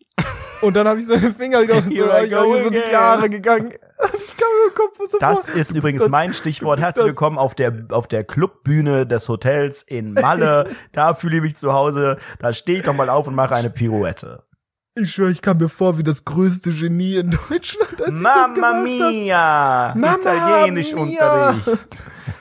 Und 0.61 0.74
dann 0.74 0.88
habe 0.88 0.98
ich 0.98 1.06
so 1.06 1.16
den 1.16 1.34
Finger 1.34 1.62
wieder 1.62 1.76
so, 1.76 1.82
so 2.64 2.70
die 2.70 2.78
again. 2.78 2.92
Jahre 2.92 3.28
gegangen. 3.30 3.72
Ich 4.14 4.36
kam 4.36 4.48
mir 4.64 4.72
Kopf 4.74 4.96
so 5.11 5.18
Das 5.18 5.48
vor. 5.48 5.56
ist 5.59 5.72
übrigens 5.72 6.02
das- 6.02 6.11
mein 6.11 6.32
Stichwort. 6.32 6.78
Herzlich 6.78 7.02
das- 7.06 7.09
willkommen 7.09 7.36
auf 7.38 7.56
der, 7.56 7.86
auf 7.90 8.06
der 8.06 8.22
Clubbühne 8.22 9.06
des 9.06 9.28
Hotels 9.28 9.82
in 9.82 10.12
Malle. 10.14 10.68
da 10.92 11.14
fühle 11.14 11.36
ich 11.38 11.42
mich 11.42 11.56
zu 11.56 11.72
Hause. 11.72 12.16
Da 12.38 12.52
stehe 12.52 12.78
ich 12.78 12.84
doch 12.84 12.94
mal 12.94 13.09
auf 13.09 13.26
und 13.26 13.34
mache 13.34 13.54
eine 13.56 13.70
Pirouette. 13.70 14.44
Ich 14.94 15.12
schwöre, 15.12 15.30
ich 15.30 15.42
kam 15.42 15.59
mir 15.59 15.68
vor 15.68 15.98
wie 15.98 16.02
das 16.04 16.24
größte 16.24 16.72
Genie 16.72 17.16
in 17.16 17.30
Deutschland, 17.48 18.00
als 18.00 18.09
ich 18.09 18.14
das 18.14 18.20
Mamma 18.20 18.54
gemacht 18.54 18.74
hab. 18.74 18.82
mia! 18.84 19.94
Mamma 19.96 20.14
Italienischunterricht. 20.16 21.68
Oh 21.68 21.76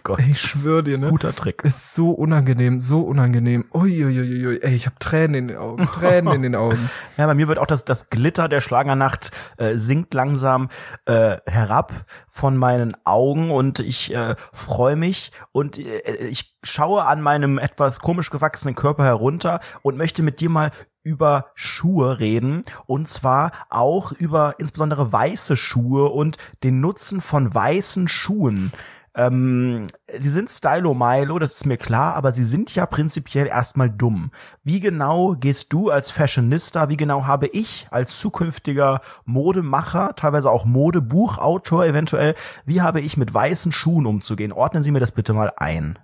Gott, 0.07 0.19
Ey, 0.19 0.31
ich 0.31 0.39
schwöre 0.39 0.83
dir, 0.83 0.97
ne? 0.97 1.09
guter 1.09 1.35
Trick. 1.35 1.65
Ist 1.65 1.93
so 1.93 2.11
unangenehm, 2.11 2.79
so 2.79 3.01
unangenehm. 3.01 3.65
Uiuiuiui. 3.73 4.61
Ey, 4.61 4.73
ich 4.73 4.85
habe 4.85 4.95
Tränen 4.99 5.35
in 5.35 5.47
den 5.49 5.57
Augen, 5.57 5.85
Tränen 5.87 6.33
in 6.33 6.41
den 6.43 6.55
Augen. 6.55 6.89
Ja, 7.17 7.25
bei 7.25 7.33
mir 7.33 7.49
wird 7.49 7.59
auch 7.59 7.65
das, 7.65 7.83
das 7.83 8.09
Glitter 8.09 8.47
der 8.47 8.61
Schlagernacht 8.61 9.31
äh, 9.57 9.75
sinkt 9.75 10.13
langsam 10.13 10.69
äh, 11.05 11.37
herab 11.45 11.91
von 12.29 12.55
meinen 12.55 12.95
Augen 13.03 13.51
und 13.51 13.79
ich 13.79 14.15
äh, 14.15 14.35
freue 14.53 14.95
mich 14.95 15.33
und 15.51 15.77
äh, 15.77 16.27
ich 16.29 16.57
schaue 16.63 17.03
an 17.05 17.21
meinem 17.21 17.57
etwas 17.57 17.99
komisch 17.99 18.29
gewachsenen 18.29 18.75
Körper 18.75 19.03
herunter 19.03 19.59
und 19.81 19.97
möchte 19.97 20.23
mit 20.23 20.39
dir 20.39 20.49
mal 20.49 20.71
über 21.03 21.47
Schuhe 21.55 22.19
reden 22.19 22.63
und 22.85 23.07
zwar 23.07 23.51
auch 23.69 24.11
über 24.11 24.55
insbesondere 24.59 25.11
weiße 25.11 25.57
Schuhe 25.57 26.09
und 26.09 26.37
den 26.63 26.81
Nutzen 26.81 27.19
von 27.19 27.53
weißen 27.53 28.07
Schuhen. 28.07 28.71
Ähm, 29.17 29.87
sie 30.15 30.29
sind 30.29 30.47
Stylo 30.47 30.93
Milo, 30.93 31.39
das 31.39 31.53
ist 31.53 31.65
mir 31.65 31.77
klar, 31.77 32.13
aber 32.13 32.31
sie 32.31 32.43
sind 32.43 32.75
ja 32.75 32.85
prinzipiell 32.85 33.47
erstmal 33.47 33.89
dumm. 33.89 34.29
Wie 34.63 34.79
genau 34.79 35.33
gehst 35.33 35.73
du 35.73 35.89
als 35.89 36.11
Fashionista, 36.11 36.89
wie 36.89 36.97
genau 36.97 37.25
habe 37.25 37.47
ich 37.47 37.87
als 37.89 38.19
zukünftiger 38.19 39.01
Modemacher, 39.25 40.13
teilweise 40.15 40.51
auch 40.51 40.65
Modebuchautor 40.65 41.83
eventuell, 41.87 42.35
wie 42.65 42.81
habe 42.81 43.01
ich 43.01 43.17
mit 43.17 43.33
weißen 43.33 43.71
Schuhen 43.71 44.05
umzugehen? 44.05 44.51
Ordnen 44.51 44.83
Sie 44.83 44.91
mir 44.91 44.99
das 44.99 45.11
bitte 45.11 45.33
mal 45.33 45.51
ein. 45.57 45.97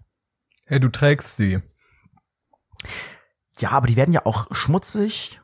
Hey, 0.65 0.79
du 0.79 0.89
trägst 0.89 1.37
sie. 1.37 1.61
Ja, 3.59 3.69
aber 3.71 3.85
die 3.85 3.95
werden 3.95 4.13
ja 4.13 4.25
auch 4.25 4.47
schmutzig, 4.49 5.39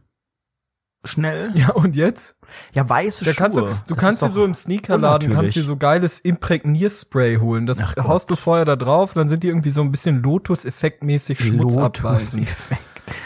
schnell. 1.03 1.51
Ja, 1.55 1.71
und 1.71 1.95
jetzt? 1.95 2.37
Ja, 2.73 2.87
weiße 2.87 3.23
Da 3.25 3.31
Schuhe. 3.31 3.37
kannst 3.37 3.57
du, 3.57 3.67
du 3.87 3.95
kannst 3.95 4.21
dir 4.21 4.29
so 4.29 4.43
im 4.43 4.53
Sneakerladen, 4.55 5.31
kannst 5.33 5.55
dir 5.55 5.63
so 5.63 5.77
geiles 5.77 6.19
Imprägnierspray 6.19 7.37
holen. 7.37 7.65
Das 7.65 7.79
Ach 7.81 7.95
Gott. 7.95 8.05
haust 8.05 8.29
du 8.29 8.35
vorher 8.35 8.65
da 8.65 8.75
drauf, 8.75 9.13
dann 9.13 9.29
sind 9.29 9.43
die 9.43 9.47
irgendwie 9.47 9.71
so 9.71 9.81
ein 9.81 9.91
bisschen 9.91 10.21
Lotus-Effekt-mäßig 10.21 11.39
Schmutz 11.39 11.77
abweisen. 11.77 12.39
Lotus-Effekt. 12.41 12.81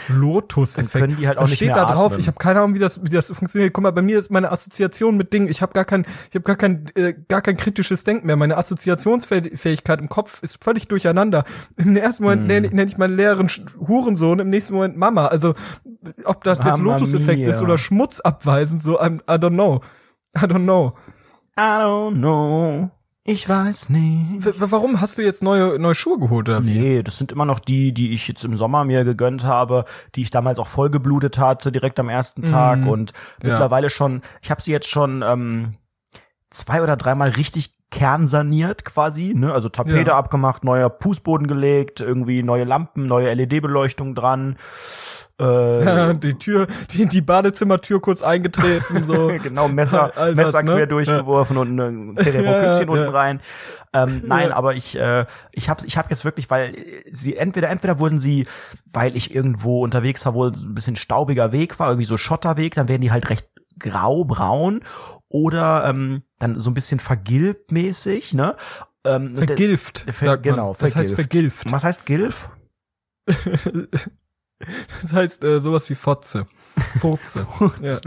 Lotus-Effekt. 0.08 0.92
Können 1.04 1.16
die 1.16 1.26
halt 1.26 1.38
auch 1.38 1.42
Da 1.42 1.46
nicht 1.48 1.56
steht 1.56 1.74
mehr 1.74 1.74
da 1.86 1.92
drauf, 1.92 2.12
atmen. 2.12 2.20
ich 2.20 2.26
habe 2.26 2.38
keine 2.38 2.60
Ahnung, 2.60 2.74
wie 2.74 2.78
das, 2.78 3.02
wie 3.04 3.10
das 3.10 3.30
funktioniert. 3.30 3.72
Guck 3.72 3.82
mal, 3.82 3.90
bei 3.92 4.02
mir 4.02 4.18
ist 4.18 4.30
meine 4.30 4.50
Assoziation 4.52 5.16
mit 5.16 5.32
Dingen, 5.32 5.48
ich 5.48 5.62
habe 5.62 5.72
gar 5.72 5.84
kein, 5.84 6.06
ich 6.30 6.34
habe 6.34 6.44
gar 6.44 6.56
kein, 6.56 6.86
äh, 6.94 7.14
gar 7.28 7.42
kein 7.42 7.56
kritisches 7.56 8.04
Denken 8.04 8.26
mehr. 8.26 8.36
Meine 8.36 8.56
Assoziationsfähigkeit 8.56 10.00
im 10.00 10.08
Kopf 10.08 10.42
ist 10.42 10.62
völlig 10.62 10.88
durcheinander. 10.88 11.44
Im 11.76 11.96
ersten 11.96 12.24
Moment 12.24 12.42
Hm. 12.42 12.46
nenne 12.48 12.68
nenn 12.68 12.88
ich 12.88 12.98
meinen 12.98 13.16
Lehrerin 13.16 13.48
Hurensohn, 13.86 14.38
im 14.40 14.50
nächsten 14.50 14.74
Moment 14.74 14.96
Mama. 14.96 15.26
Also, 15.26 15.54
ob 16.24 16.44
das 16.44 16.64
jetzt 16.64 16.80
Lotus-Effekt 16.80 17.42
ist 17.42 17.62
oder 17.62 17.78
Schmutz 17.78 18.20
abweisen, 18.20 18.78
so, 18.80 19.00
I'm, 19.00 19.20
I 19.22 19.38
don't 19.38 19.50
know. 19.54 19.80
I 20.36 20.46
don't 20.46 20.64
know. 20.64 20.94
I 21.56 21.78
don't 21.80 22.14
know. 22.16 22.90
Ich 23.26 23.48
weiß 23.48 23.88
nicht. 23.88 24.44
W 24.44 24.52
warum 24.56 25.00
hast 25.00 25.16
du 25.16 25.22
jetzt 25.22 25.42
neue, 25.42 25.78
neue 25.78 25.94
Schuhe 25.94 26.18
geholt, 26.18 26.46
oder 26.50 26.66
wie? 26.66 26.78
Nee, 26.78 27.02
das 27.02 27.16
sind 27.16 27.32
immer 27.32 27.46
noch 27.46 27.58
die, 27.58 27.92
die 27.94 28.12
ich 28.12 28.28
jetzt 28.28 28.44
im 28.44 28.58
Sommer 28.58 28.84
mir 28.84 29.02
gegönnt 29.04 29.44
habe, 29.44 29.86
die 30.14 30.20
ich 30.20 30.30
damals 30.30 30.58
auch 30.58 30.66
vollgeblutet 30.66 31.38
hatte, 31.38 31.72
direkt 31.72 31.98
am 31.98 32.10
ersten 32.10 32.42
Tag 32.42 32.84
und 32.84 33.12
Ja. 33.42 33.48
mittlerweile 33.50 33.88
schon, 33.88 34.20
ich 34.42 34.50
habe 34.50 34.60
sie 34.60 34.72
jetzt 34.72 34.90
schon 34.90 35.22
ähm, 35.26 35.74
zwei 36.50 36.82
oder 36.82 36.98
dreimal 36.98 37.30
richtig 37.30 37.72
kernsaniert 37.90 38.84
quasi, 38.84 39.32
ne? 39.34 39.52
Also 39.54 39.70
Tapete 39.70 40.10
Ja. 40.10 40.18
abgemacht, 40.18 40.62
neuer 40.62 40.94
Fußboden 41.00 41.46
gelegt, 41.46 42.02
irgendwie 42.02 42.42
neue 42.42 42.64
Lampen, 42.64 43.06
neue 43.06 43.30
LED-Beleuchtung 43.32 44.14
dran. 44.14 44.56
Äh, 45.40 46.14
die 46.22 46.34
Tür, 46.34 46.66
die, 46.92 47.06
die 47.06 47.20
Badezimmertür 47.20 48.00
kurz 48.00 48.22
eingetreten, 48.22 49.04
so. 49.04 49.28
genau, 49.42 49.66
Messer, 49.68 50.12
das, 50.16 50.34
Messer 50.36 50.62
ne? 50.62 50.74
quer 50.74 50.86
durchgeworfen 50.86 51.56
und 51.56 51.76
ein 51.78 52.16
Ferrero-Küsschen 52.16 52.88
Ja, 52.88 52.94
ja. 52.96 53.02
unten 53.02 53.08
rein. 53.08 53.40
Ähm, 53.92 54.22
nein, 54.26 54.50
Ja. 54.50 54.56
aber 54.56 54.74
ich, 54.74 54.96
äh, 54.96 55.26
ich 55.52 55.68
habe 55.68 55.84
ich 55.86 55.96
hab 55.96 56.08
jetzt 56.10 56.24
wirklich, 56.24 56.50
weil 56.50 56.76
sie 57.10 57.36
entweder, 57.36 57.68
entweder 57.68 57.98
wurden 57.98 58.20
sie, 58.20 58.46
weil 58.92 59.16
ich 59.16 59.34
irgendwo 59.34 59.82
unterwegs 59.82 60.24
war, 60.24 60.34
wo 60.34 60.52
so 60.52 60.66
ein 60.68 60.74
bisschen 60.74 60.96
staubiger 60.96 61.50
Weg 61.50 61.80
war, 61.80 61.88
irgendwie 61.88 62.06
so 62.06 62.16
Schotterweg, 62.16 62.74
dann 62.74 62.88
werden 62.88 63.02
die 63.02 63.10
halt 63.10 63.28
recht 63.28 63.48
grau-braun 63.80 64.82
oder 65.28 65.84
ähm, 65.88 66.22
dann 66.38 66.60
so 66.60 66.70
ein 66.70 66.74
bisschen 66.74 67.00
vergilbt 67.00 67.72
mäßig, 67.72 68.34
ne? 68.34 68.54
Ähm, 69.04 69.34
Vergilft, 69.36 70.04
Ver 70.08 70.12
sagt 70.12 70.46
man. 70.46 70.54
genau, 70.54 70.74
Das 70.78 70.94
heißt 70.94 71.12
vergilft. 71.12 71.72
Was 71.72 71.82
heißt 71.82 72.06
Gilf? 72.06 72.50
Das 75.02 75.12
heißt 75.12 75.44
äh, 75.44 75.60
sowas 75.60 75.88
wie 75.90 75.94
Fotze. 75.94 76.46
Furze. 76.98 77.46
ja. 77.82 77.98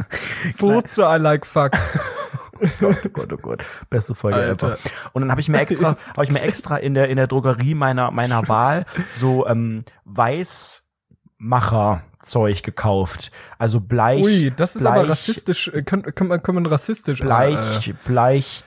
Furze, 0.57 1.03
I 1.03 1.17
like 1.19 1.45
fuck. 1.45 1.71
oh 2.81 2.93
Gott, 3.13 3.31
oh 3.31 3.37
Gott. 3.37 3.63
Beste 3.89 4.15
Folge 4.15 4.37
Alter. 4.37 4.73
ever. 4.73 4.77
Und 5.13 5.21
dann 5.21 5.31
habe 5.31 5.41
ich 5.41 5.49
mir 5.49 5.59
extra, 5.59 5.95
habe 6.15 6.23
ich 6.23 6.31
mir 6.31 6.41
extra 6.41 6.77
in 6.77 6.93
der 6.93 7.09
in 7.09 7.17
der 7.17 7.27
Drogerie 7.27 7.75
meiner 7.75 8.11
meiner 8.11 8.47
Wahl 8.47 8.85
so 9.11 9.45
ähm, 9.47 9.83
Weißmacher 10.05 12.01
Zeug 12.21 12.63
gekauft. 12.63 13.31
Also 13.57 13.79
Bleich. 13.79 14.23
Ui, 14.23 14.51
das 14.55 14.75
ist 14.75 14.81
Bleich, 14.83 14.93
aber 14.95 15.09
rassistisch. 15.09 15.67
äh, 15.69 15.83
Kann, 15.83 16.01
kann, 16.03 16.27
man, 16.27 16.41
kann 16.41 16.55
man 16.55 16.65
rassistisch. 16.65 17.19
Bleich, 17.21 17.87
Äh, 17.87 17.93
Bleich. 18.05 18.63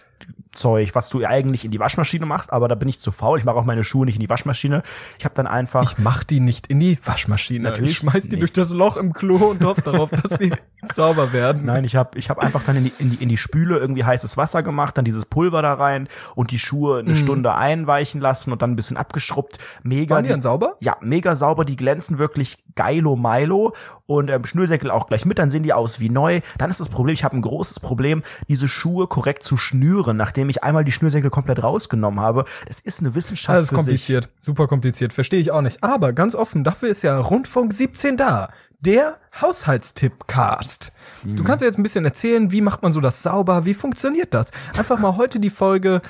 Zeug, 0.52 0.94
was 0.94 1.08
du 1.08 1.24
eigentlich 1.24 1.64
in 1.64 1.70
die 1.70 1.78
Waschmaschine 1.78 2.26
machst, 2.26 2.52
aber 2.52 2.66
da 2.68 2.74
bin 2.74 2.88
ich 2.88 2.98
zu 3.00 3.12
faul. 3.12 3.38
Ich 3.38 3.44
mache 3.44 3.56
auch 3.56 3.64
meine 3.64 3.84
Schuhe 3.84 4.04
nicht 4.04 4.16
in 4.16 4.20
die 4.20 4.28
Waschmaschine. 4.28 4.82
Ich 5.18 5.24
habe 5.24 5.34
dann 5.34 5.46
einfach 5.46 5.82
ich 5.82 5.98
mach 5.98 6.24
die 6.24 6.40
nicht 6.40 6.66
in 6.66 6.80
die 6.80 6.98
Waschmaschine. 7.04 7.64
Natürlich 7.64 7.92
ich 7.92 7.96
schmeiß 7.98 8.22
die 8.24 8.28
nicht. 8.30 8.40
durch 8.42 8.52
das 8.52 8.70
Loch 8.70 8.96
im 8.96 9.12
Klo 9.12 9.36
und 9.36 9.62
hoffe 9.64 9.82
darauf, 9.82 10.10
dass 10.10 10.38
sie 10.38 10.52
sauber 10.94 11.32
werden. 11.32 11.64
Nein, 11.66 11.84
ich 11.84 11.94
habe 11.96 12.18
ich 12.18 12.30
hab 12.30 12.38
einfach 12.38 12.62
dann 12.64 12.76
in 12.76 12.84
die, 12.84 12.92
in, 12.98 13.10
die, 13.10 13.22
in 13.22 13.28
die 13.28 13.36
Spüle 13.36 13.78
irgendwie 13.78 14.04
heißes 14.04 14.36
Wasser 14.36 14.62
gemacht, 14.62 14.98
dann 14.98 15.04
dieses 15.04 15.24
Pulver 15.26 15.62
da 15.62 15.74
rein 15.74 16.08
und 16.34 16.50
die 16.50 16.58
Schuhe 16.58 17.02
Mhm. 17.02 17.08
eine 17.08 17.16
Stunde 17.16 17.54
einweichen 17.54 18.20
lassen 18.20 18.50
und 18.52 18.62
dann 18.62 18.72
ein 18.72 18.76
bisschen 18.76 18.96
abgeschrubbt. 18.96 19.58
Mega. 19.82 20.16
Waren 20.16 20.24
die 20.24 20.30
dann 20.30 20.40
sauber? 20.40 20.76
Ja, 20.80 20.96
mega 21.00 21.36
sauber, 21.36 21.64
die 21.64 21.76
glänzen 21.76 22.18
wirklich 22.18 22.64
geilo 22.74 23.14
Milo 23.16 23.74
und 24.06 24.30
ähm, 24.30 24.44
Schnürsenkel 24.44 24.90
auch 24.90 25.06
gleich 25.06 25.24
mit, 25.26 25.38
dann 25.38 25.50
sehen 25.50 25.62
die 25.62 25.72
aus 25.72 26.00
wie 26.00 26.08
neu. 26.08 26.40
Dann 26.58 26.70
ist 26.70 26.80
das 26.80 26.88
Problem, 26.88 27.14
ich 27.14 27.22
habe 27.24 27.36
ein 27.36 27.42
großes 27.42 27.80
Problem, 27.80 28.22
diese 28.48 28.66
Schuhe 28.68 29.06
korrekt 29.06 29.44
zu 29.44 29.56
schnüren, 29.56 30.16
nachdem 30.16 30.39
ich 30.48 30.62
einmal 30.62 30.84
die 30.84 30.92
Schnürsenkel 30.92 31.30
komplett 31.30 31.62
rausgenommen 31.62 32.20
habe. 32.20 32.44
Das 32.66 32.80
ist 32.80 33.00
eine 33.00 33.14
Wissenschaft 33.14 33.60
ist 33.60 33.68
für 33.68 33.76
sich. 33.76 33.84
kompliziert, 33.84 34.30
super 34.40 34.66
kompliziert, 34.66 35.12
verstehe 35.12 35.40
ich 35.40 35.50
auch 35.50 35.62
nicht. 35.62 35.82
Aber 35.82 36.12
ganz 36.12 36.34
offen, 36.34 36.64
dafür 36.64 36.88
ist 36.88 37.02
ja 37.02 37.18
Rundfunk 37.18 37.72
17 37.72 38.16
da. 38.16 38.50
Der 38.80 39.18
Haushaltstipp-Cast. 39.40 40.92
Mhm. 41.24 41.36
Du 41.36 41.44
kannst 41.44 41.62
ja 41.62 41.66
jetzt 41.66 41.78
ein 41.78 41.82
bisschen 41.82 42.04
erzählen, 42.04 42.50
wie 42.50 42.60
macht 42.60 42.82
man 42.82 42.92
so 42.92 43.00
das 43.00 43.22
sauber, 43.22 43.66
wie 43.66 43.74
funktioniert 43.74 44.32
das? 44.32 44.52
Einfach 44.76 44.98
mal 44.98 45.16
heute 45.16 45.38
die 45.40 45.50
Folge, 45.50 46.00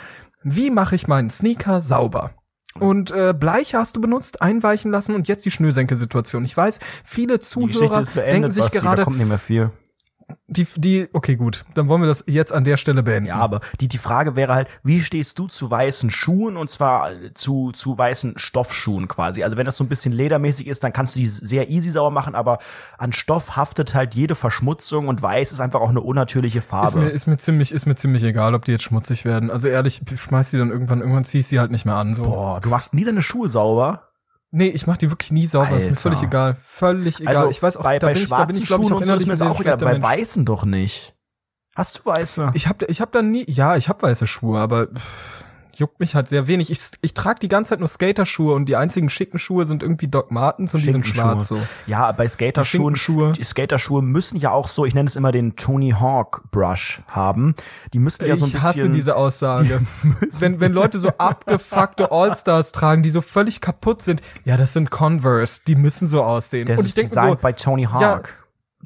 wie 0.43 0.71
mache 0.71 0.95
ich 0.95 1.09
meinen 1.09 1.31
Sneaker 1.31 1.81
sauber? 1.81 2.31
Und 2.79 3.11
äh, 3.11 3.35
Bleiche 3.37 3.79
hast 3.79 3.97
du 3.97 4.01
benutzt, 4.01 4.43
einweichen 4.43 4.93
lassen 4.93 5.15
und 5.15 5.27
jetzt 5.27 5.45
die 5.45 5.51
Schnürsenkel-Situation. 5.51 6.45
Ich 6.45 6.57
weiß, 6.57 6.79
viele 7.05 7.41
Zuhörer 7.41 8.03
denken 8.03 8.51
sich 8.53 8.65
da 8.65 8.81
gerade, 8.81 9.05
die, 10.47 10.67
die, 10.77 11.09
okay 11.13 11.37
gut, 11.37 11.65
dann 11.75 11.89
wollen 11.89 12.03
wir 12.03 12.09
das 12.09 12.25
jetzt 12.27 12.53
an 12.53 12.65
der 12.65 12.77
Stelle 12.77 13.03
beenden. 13.03 13.29
Ja, 13.29 13.37
aber 13.37 13.61
die, 13.81 13.89
die 13.89 13.99
Frage 13.99 14.37
wäre 14.37 14.55
halt, 14.55 14.69
wie 14.83 15.01
stehst 15.01 15.39
du 15.39 15.47
zu 15.47 15.71
weißen 15.71 16.11
Schuhen 16.11 16.57
und 16.57 16.71
zwar 16.71 17.11
zu, 17.35 17.73
zu 17.73 17.97
weißen 17.97 18.35
Stoffschuhen 18.37 19.09
quasi? 19.09 19.45
Also 19.45 19.57
wenn 19.57 19.67
das 19.67 19.77
so 19.77 19.85
ein 19.85 19.89
bisschen 19.89 20.13
ledermäßig 20.13 20.67
ist, 20.67 20.83
dann 20.85 20.93
kannst 20.93 21.15
du 21.15 21.21
die 21.21 21.27
sehr 21.27 21.71
easy 21.71 21.91
sauber 21.91 22.11
machen, 22.11 22.35
aber 22.35 22.59
an 22.99 23.13
Stoff 23.13 23.57
haftet 23.57 23.95
halt 23.95 24.15
jede 24.15 24.35
Verschmutzung 24.35 25.09
und 25.09 25.23
weiß 25.23 25.53
ist 25.53 25.61
einfach 25.61 25.81
auch 25.81 25.91
eine 25.91 26.01
unnatürliche 26.01 26.59
Ist 26.59 26.65
mir, 26.65 26.69
Farbe. 26.69 27.01
ist 27.05 27.27
mir 27.27 27.37
ziemlich, 27.39 27.73
ist 27.73 27.87
mir 27.87 27.95
ziemlich 27.95 28.25
egal, 28.25 28.55
ob 28.55 28.65
die 28.65 28.73
jetzt 28.73 28.85
schmutzig 28.85 29.25
werden. 29.25 29.51
Also 29.51 29.69
ehrlich, 29.69 30.03
ich 30.11 30.21
schmeiß 30.21 30.51
die 30.51 30.59
dann 30.59 30.71
irgendwann, 30.71 31.01
irgendwann 31.01 31.25
zieh 31.25 31.39
ich 31.39 31.47
sie 31.47 31.61
halt 31.61 31.71
nicht 31.71 31.85
mehr 31.85 31.97
an, 31.97 32.15
so. 32.15 32.25
Boah, 32.25 32.61
du 32.61 32.69
machst 32.69 32.95
nie 32.95 33.05
deine 33.05 33.23
Schuhe 33.23 33.49
sauber? 33.51 34.10
Nee, 34.53 34.69
ich 34.69 34.87
mach 34.87 34.97
die 34.97 35.11
wirklich 35.11 35.31
nie 35.31 35.47
sauber, 35.47 35.77
ist 35.77 35.85
mir 35.85 35.91
Alter. 35.91 35.97
völlig 36.01 36.23
egal. 36.23 36.57
Völlig 36.61 37.21
egal. 37.21 37.37
Also 37.37 37.51
ich 37.51 37.63
weiß 37.63 37.77
auch, 37.77 37.85
bei, 37.85 37.99
da 37.99 38.09
bei 38.09 38.15
bin 38.15 38.23
ich, 38.23 38.29
da 38.29 38.45
bin 38.45 38.57
schwarzen 38.57 38.63
ich, 38.63 38.67
glaube 38.67 38.83
ich, 38.83 38.89
so 38.89 38.97
ist 38.97 39.03
innerlich 39.03 39.39
sehr 39.39 39.51
auch 39.51 39.61
egal, 39.61 39.77
bei 39.77 39.93
Mensch. 39.93 40.03
weißen 40.03 40.45
doch 40.45 40.65
nicht. 40.65 41.15
Hast 41.77 41.99
du 42.01 42.07
weiße? 42.07 42.51
Ich 42.55 42.67
hab, 42.67 42.83
ich 42.83 43.01
hab 43.01 43.13
da 43.13 43.23
nie, 43.23 43.45
ja, 43.49 43.77
ich 43.77 43.89
hab 43.89 44.03
weiße 44.03 44.27
Schuhe, 44.27 44.59
aber 44.59 44.89
pff, 44.89 45.45
juckt 45.81 45.99
mich 45.99 46.15
halt 46.15 46.29
sehr 46.29 46.47
wenig. 46.47 46.71
Ich, 46.71 46.81
ich 47.01 47.15
trage 47.15 47.41
die 47.41 47.49
ganze 47.49 47.71
Zeit 47.71 47.81
nur 47.81 47.89
Skaterschuhe 47.89 48.55
und 48.55 48.67
die 48.67 48.77
einzigen 48.77 49.09
schicken 49.09 49.39
Schuhe 49.39 49.65
sind 49.65 49.83
irgendwie 49.83 50.09
Doc 50.09 50.31
Martens 50.31 50.75
und 50.75 50.85
die 50.85 50.93
sind 50.93 51.07
schwarz 51.07 51.49
so. 51.49 51.59
Ja, 51.87 52.13
bei 52.13 52.29
Skaterschuhen, 52.29 52.95
die 53.33 53.45
Skaterschuhe 53.45 54.03
müssen 54.03 54.39
ja 54.39 54.53
auch 54.53 54.69
so, 54.69 54.85
ich 54.85 54.95
nenne 54.95 55.09
es 55.09 55.17
immer 55.17 55.33
den 55.33 55.57
Tony 55.57 55.91
Hawk 55.91 56.45
Brush 56.51 57.03
haben. 57.09 57.55
Die 57.93 57.99
müssen 57.99 58.27
ja 58.27 58.37
so 58.37 58.45
ein 58.45 58.49
ich 58.49 58.55
bisschen. 58.55 58.69
hasse 58.69 58.91
diese 58.91 59.17
Aussage. 59.17 59.81
wenn, 60.39 60.61
wenn 60.61 60.73
Leute 60.73 61.01
so 61.01 61.09
abgefuckte 61.19 62.13
Allstars 62.13 62.73
tragen, 62.73 63.03
die 63.03 63.11
so 63.11 63.23
völlig 63.23 63.61
kaputt 63.61 64.03
sind, 64.03 64.21
ja, 64.45 64.57
das 64.57 64.75
sind 64.75 64.91
Converse, 64.91 65.63
die 65.67 65.77
müssen 65.77 66.07
so 66.07 66.23
aussehen. 66.23 66.67
das 66.67 66.79
und 66.79 66.85
ich 66.85 66.91
ist 66.91 66.99
denke 67.15 67.31
so, 67.31 67.39
bei 67.41 67.53
Tony 67.53 67.85
Hawk. 67.85 68.01
ja, 68.01 68.23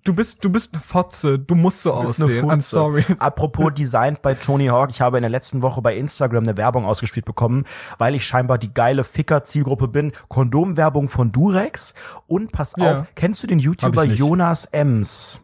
du 0.03 0.15
bist, 0.15 0.45
du 0.45 0.51
bist 0.51 0.75
eine 0.75 0.81
Fotze, 0.83 1.39
du 1.39 1.55
musst 1.55 1.83
so 1.83 1.93
eine 1.95 2.09
aussehen. 2.09 2.51
I'm 2.51 2.61
sorry. 2.63 3.05
Apropos 3.19 3.73
Designed 3.79 4.21
bei 4.23 4.35
Tony 4.35 4.67
Hawk, 4.67 4.91
ich 4.91 5.01
habe 5.01 5.19
in 5.19 5.23
der 5.23 5.31
letzten 5.31 5.63
Woche 5.63 5.81
bei 5.83 5.97
Instagram 5.97 6.43
eine 6.45 6.57
Werbung 6.57 6.85
ausgespielt 6.85 7.25
bekommen, 7.27 7.65
weil 7.99 8.15
ich 8.15 8.27
scheinbar 8.27 8.59
die 8.59 8.73
geile 8.75 9.05
Ficker-Zielgruppe 9.05 9.89
bin. 9.89 10.13
Kondomwerbung 10.29 11.09
von 11.09 11.33
Durex 11.33 11.95
und 12.27 12.53
pass 12.53 12.75
Ja. 12.77 13.01
auf, 13.01 13.07
kennst 13.15 13.43
du 13.43 13.47
den 13.47 13.59
YouTuber. 13.59 14.05
Jonas 14.05 14.67
Ems? 14.67 15.41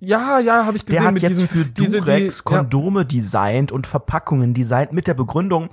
Ja, 0.00 0.38
ja, 0.38 0.64
habe 0.64 0.76
ich 0.76 0.86
gesehen. 0.86 1.00
Der 1.00 1.08
hat 1.08 1.14
mit 1.14 1.22
jetzt 1.24 1.40
diesen, 1.40 1.48
für 1.48 1.64
diese, 1.64 1.98
Durex 1.98 2.44
die, 2.44 2.52
ja, 2.52 2.58
Kondome 2.58 3.04
designt 3.04 3.72
und 3.72 3.86
Verpackungen 3.86 4.54
designt 4.54 4.92
mit 4.92 5.08
der 5.08 5.14
Begründung, 5.14 5.70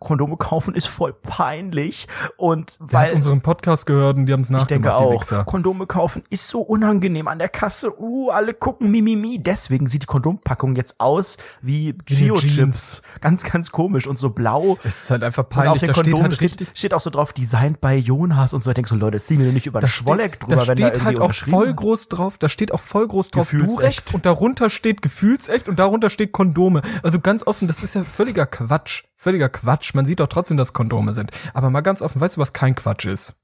Kondome 0.00 0.36
kaufen 0.36 0.74
ist 0.74 0.88
voll 0.88 1.12
peinlich 1.12 2.08
und 2.36 2.78
der 2.80 2.98
hat 3.00 3.06
weil 3.08 3.14
unseren 3.14 3.40
Podcast 3.40 3.86
gehört 3.86 4.16
und 4.16 4.26
die 4.26 4.32
haben 4.32 4.40
es 4.40 4.48
ich 4.48 4.52
nachgemacht, 4.52 5.00
denke 5.00 5.28
die 5.28 5.34
auch. 5.36 5.46
Kondome 5.46 5.86
kaufen 5.86 6.24
ist 6.28 6.48
so 6.48 6.60
unangenehm 6.60 7.28
an 7.28 7.38
der 7.38 7.48
Kasse. 7.48 8.00
Uh, 8.00 8.30
alle 8.30 8.52
gucken 8.52 8.90
mimimi. 8.90 9.38
Deswegen 9.40 9.86
sieht 9.86 10.02
die 10.02 10.06
Kondompackung 10.06 10.74
jetzt 10.74 10.98
aus 10.98 11.36
wie 11.62 11.94
Geo-Chips. 12.04 12.54
Jeans. 12.54 13.02
Ganz, 13.20 13.44
ganz 13.44 13.70
komisch 13.70 14.08
und 14.08 14.18
so 14.18 14.30
blau. 14.30 14.76
Es 14.82 15.04
ist 15.04 15.10
halt 15.12 15.22
einfach 15.22 15.44
Und 15.44 15.50
peinlich, 15.50 15.70
auf 15.70 15.78
den 15.78 15.86
da 15.86 15.92
steht 15.94 16.04
Kondomen 16.04 16.22
halt 16.24 16.34
steht, 16.34 16.50
richtig, 16.60 16.70
steht 16.74 16.94
auch 16.94 17.00
so 17.00 17.10
drauf, 17.10 17.32
Designed 17.32 17.80
by 17.80 17.94
Jonas 17.94 18.54
und 18.54 18.64
so. 18.64 18.70
Ich 18.70 18.74
denke 18.74 18.88
so, 18.88 18.96
Leute, 18.96 19.20
zieh 19.20 19.36
mir 19.36 19.46
doch 19.46 19.52
nicht 19.52 19.66
über 19.66 19.78
den 19.78 19.82
da 19.82 19.88
Schwolleck 19.88 20.34
steht, 20.34 20.42
drüber, 20.42 20.56
da 20.56 20.68
wenn 20.68 20.76
da 20.78 20.88
steht 20.88 20.96
irgendwie 20.96 21.04
halt 21.04 21.20
auch 21.20 21.32
voll 21.32 21.74
groß 21.74 22.08
drauf, 22.08 22.38
da 22.38 22.48
steht 22.48 22.72
auch 22.72 22.80
voll 22.80 23.06
groß 23.06 23.30
drauf 23.30 23.52
Gefühlsecht. 23.76 24.14
Und 24.14 24.26
darunter 24.26 24.70
steht 24.70 25.02
Gefühlsecht 25.02 25.68
und 25.68 25.78
darunter 25.78 26.10
steht 26.10 26.32
Kondome. 26.32 26.82
Also 27.02 27.20
ganz 27.20 27.46
offen, 27.46 27.68
das 27.68 27.82
ist 27.82 27.94
ja 27.94 28.04
völliger 28.04 28.46
Quatsch. 28.46 29.04
Völliger 29.16 29.48
Quatsch. 29.48 29.94
Man 29.94 30.04
sieht 30.04 30.20
doch 30.20 30.28
trotzdem, 30.28 30.56
dass 30.56 30.72
Kondome 30.72 31.12
sind. 31.12 31.30
Aber 31.54 31.70
mal 31.70 31.80
ganz 31.80 32.02
offen, 32.02 32.20
weißt 32.20 32.36
du, 32.36 32.40
was 32.40 32.52
kein 32.52 32.74
Quatsch 32.74 33.06
ist? 33.06 33.36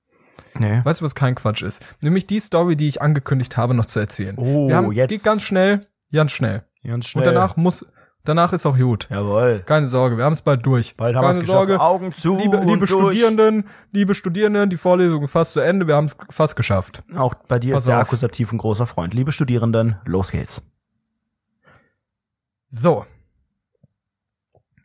Nee. 0.57 0.81
Weißt 0.85 1.01
du, 1.01 1.05
was 1.05 1.15
kein 1.15 1.35
Quatsch 1.35 1.63
ist? 1.63 1.85
Nämlich 2.01 2.27
die 2.27 2.41
Story, 2.41 2.77
die 2.77 2.89
ich 2.89 3.03
angekündigt 3.03 3.57
habe, 3.57 3.75
noch 3.75 3.87
zu 3.87 3.99
erzählen. 3.99 4.37
Oh, 4.39 4.69
Wir 4.69 4.77
haben, 4.77 4.93
jetzt. 4.93 5.11
Geht 5.11 5.25
ganz 5.25 5.43
schnell, 5.43 5.87
ganz 6.13 6.33
schnell. 6.33 6.65
Ganz 6.85 7.07
schnell. 7.07 7.27
Und 7.27 7.35
danach 7.35 7.57
muss, 7.57 7.87
danach 8.25 8.53
ist 8.53 8.67
auch 8.67 8.77
gut. 8.77 9.07
Jawohl. 9.11 9.63
Keine 9.65 9.87
Sorge, 9.87 10.17
wir 10.17 10.25
haben 10.25 10.33
es 10.33 10.43
bald 10.43 10.65
durch. 10.67 10.97
Bald 10.97 11.17
haben 11.17 11.37
wir 11.37 11.41
es. 11.43 11.47
Sorge. 11.47 11.81
Augen 11.81 12.13
zu 12.13 12.37
Liebe, 12.37 12.59
liebe 12.59 12.79
durch. 12.79 12.91
Studierenden, 12.91 13.69
liebe 13.93 14.15
Studierenden, 14.15 14.71
die 14.71 14.77
Vorlesung 14.77 15.23
ist 15.23 15.31
fast 15.31 15.53
zu 15.53 15.61
Ende, 15.61 15.87
wir 15.87 15.97
haben 15.97 16.07
es 16.07 16.17
fast 16.31 16.57
geschafft. 16.57 17.03
Auch 17.17 17.35
bei 17.49 17.59
dir 17.59 17.75
Pass 17.75 17.83
ist 17.83 17.89
der 17.89 17.97
auf. 17.97 18.03
Akkusativ 18.03 18.53
ein 18.53 18.59
großer 18.59 18.87
Freund. 18.87 19.15
Liebe 19.15 19.33
Studierenden, 19.33 19.97
los 20.05 20.33
geht's. 20.33 20.63
So. 22.69 23.07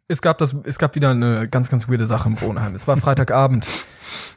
Es 0.07 0.21
gab 0.21 0.39
das, 0.39 0.55
es 0.63 0.79
gab 0.79 0.95
wieder 0.95 1.11
eine 1.11 1.47
ganz, 1.49 1.69
ganz 1.69 1.87
weirde 1.87 2.07
Sache 2.07 2.29
im 2.29 2.41
Wohnheim. 2.41 2.73
Es 2.73 2.87
war 2.87 2.97
Freitagabend. 2.97 3.67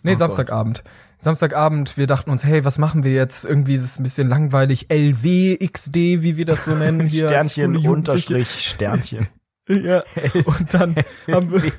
Nee, 0.02 0.12
Oh 0.12 0.16
Samstagabend. 0.16 0.84
Samstagabend, 1.22 1.96
wir 1.96 2.08
dachten 2.08 2.32
uns, 2.32 2.44
hey, 2.44 2.64
was 2.64 2.78
machen 2.78 3.04
wir 3.04 3.12
jetzt? 3.12 3.44
Irgendwie 3.44 3.76
ist 3.76 3.84
es 3.84 4.00
ein 4.00 4.02
bisschen 4.02 4.28
langweilig. 4.28 4.90
LW, 4.90 5.56
XD, 5.56 5.94
wie 5.94 6.36
wir 6.36 6.44
das 6.44 6.64
so 6.64 6.74
nennen 6.74 7.06
hier. 7.06 7.28
Sternchen. 7.28 7.76
Unterstrich, 7.76 8.48
Sternchen. 8.48 9.28
Ja. 9.68 10.02
Und 10.44 10.74
dann 10.74 10.96
haben 11.30 11.52
wir, 11.52 11.72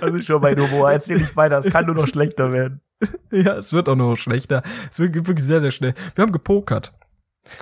also 0.00 0.22
schon 0.22 0.40
bei 0.40 0.56
Humor, 0.56 0.90
erzähl 0.90 1.18
nicht 1.18 1.36
weiter, 1.36 1.58
es 1.58 1.70
kann 1.70 1.84
nur 1.84 1.94
noch 1.94 2.08
schlechter 2.08 2.50
werden. 2.50 2.80
ja, 3.30 3.56
es 3.56 3.74
wird 3.74 3.90
auch 3.90 3.96
noch 3.96 4.16
schlechter. 4.16 4.62
Es 4.90 4.98
wird 4.98 5.14
wirklich 5.14 5.46
sehr, 5.46 5.60
sehr 5.60 5.70
schnell. 5.70 5.92
Wir 6.14 6.22
haben 6.22 6.32
gepokert. 6.32 6.94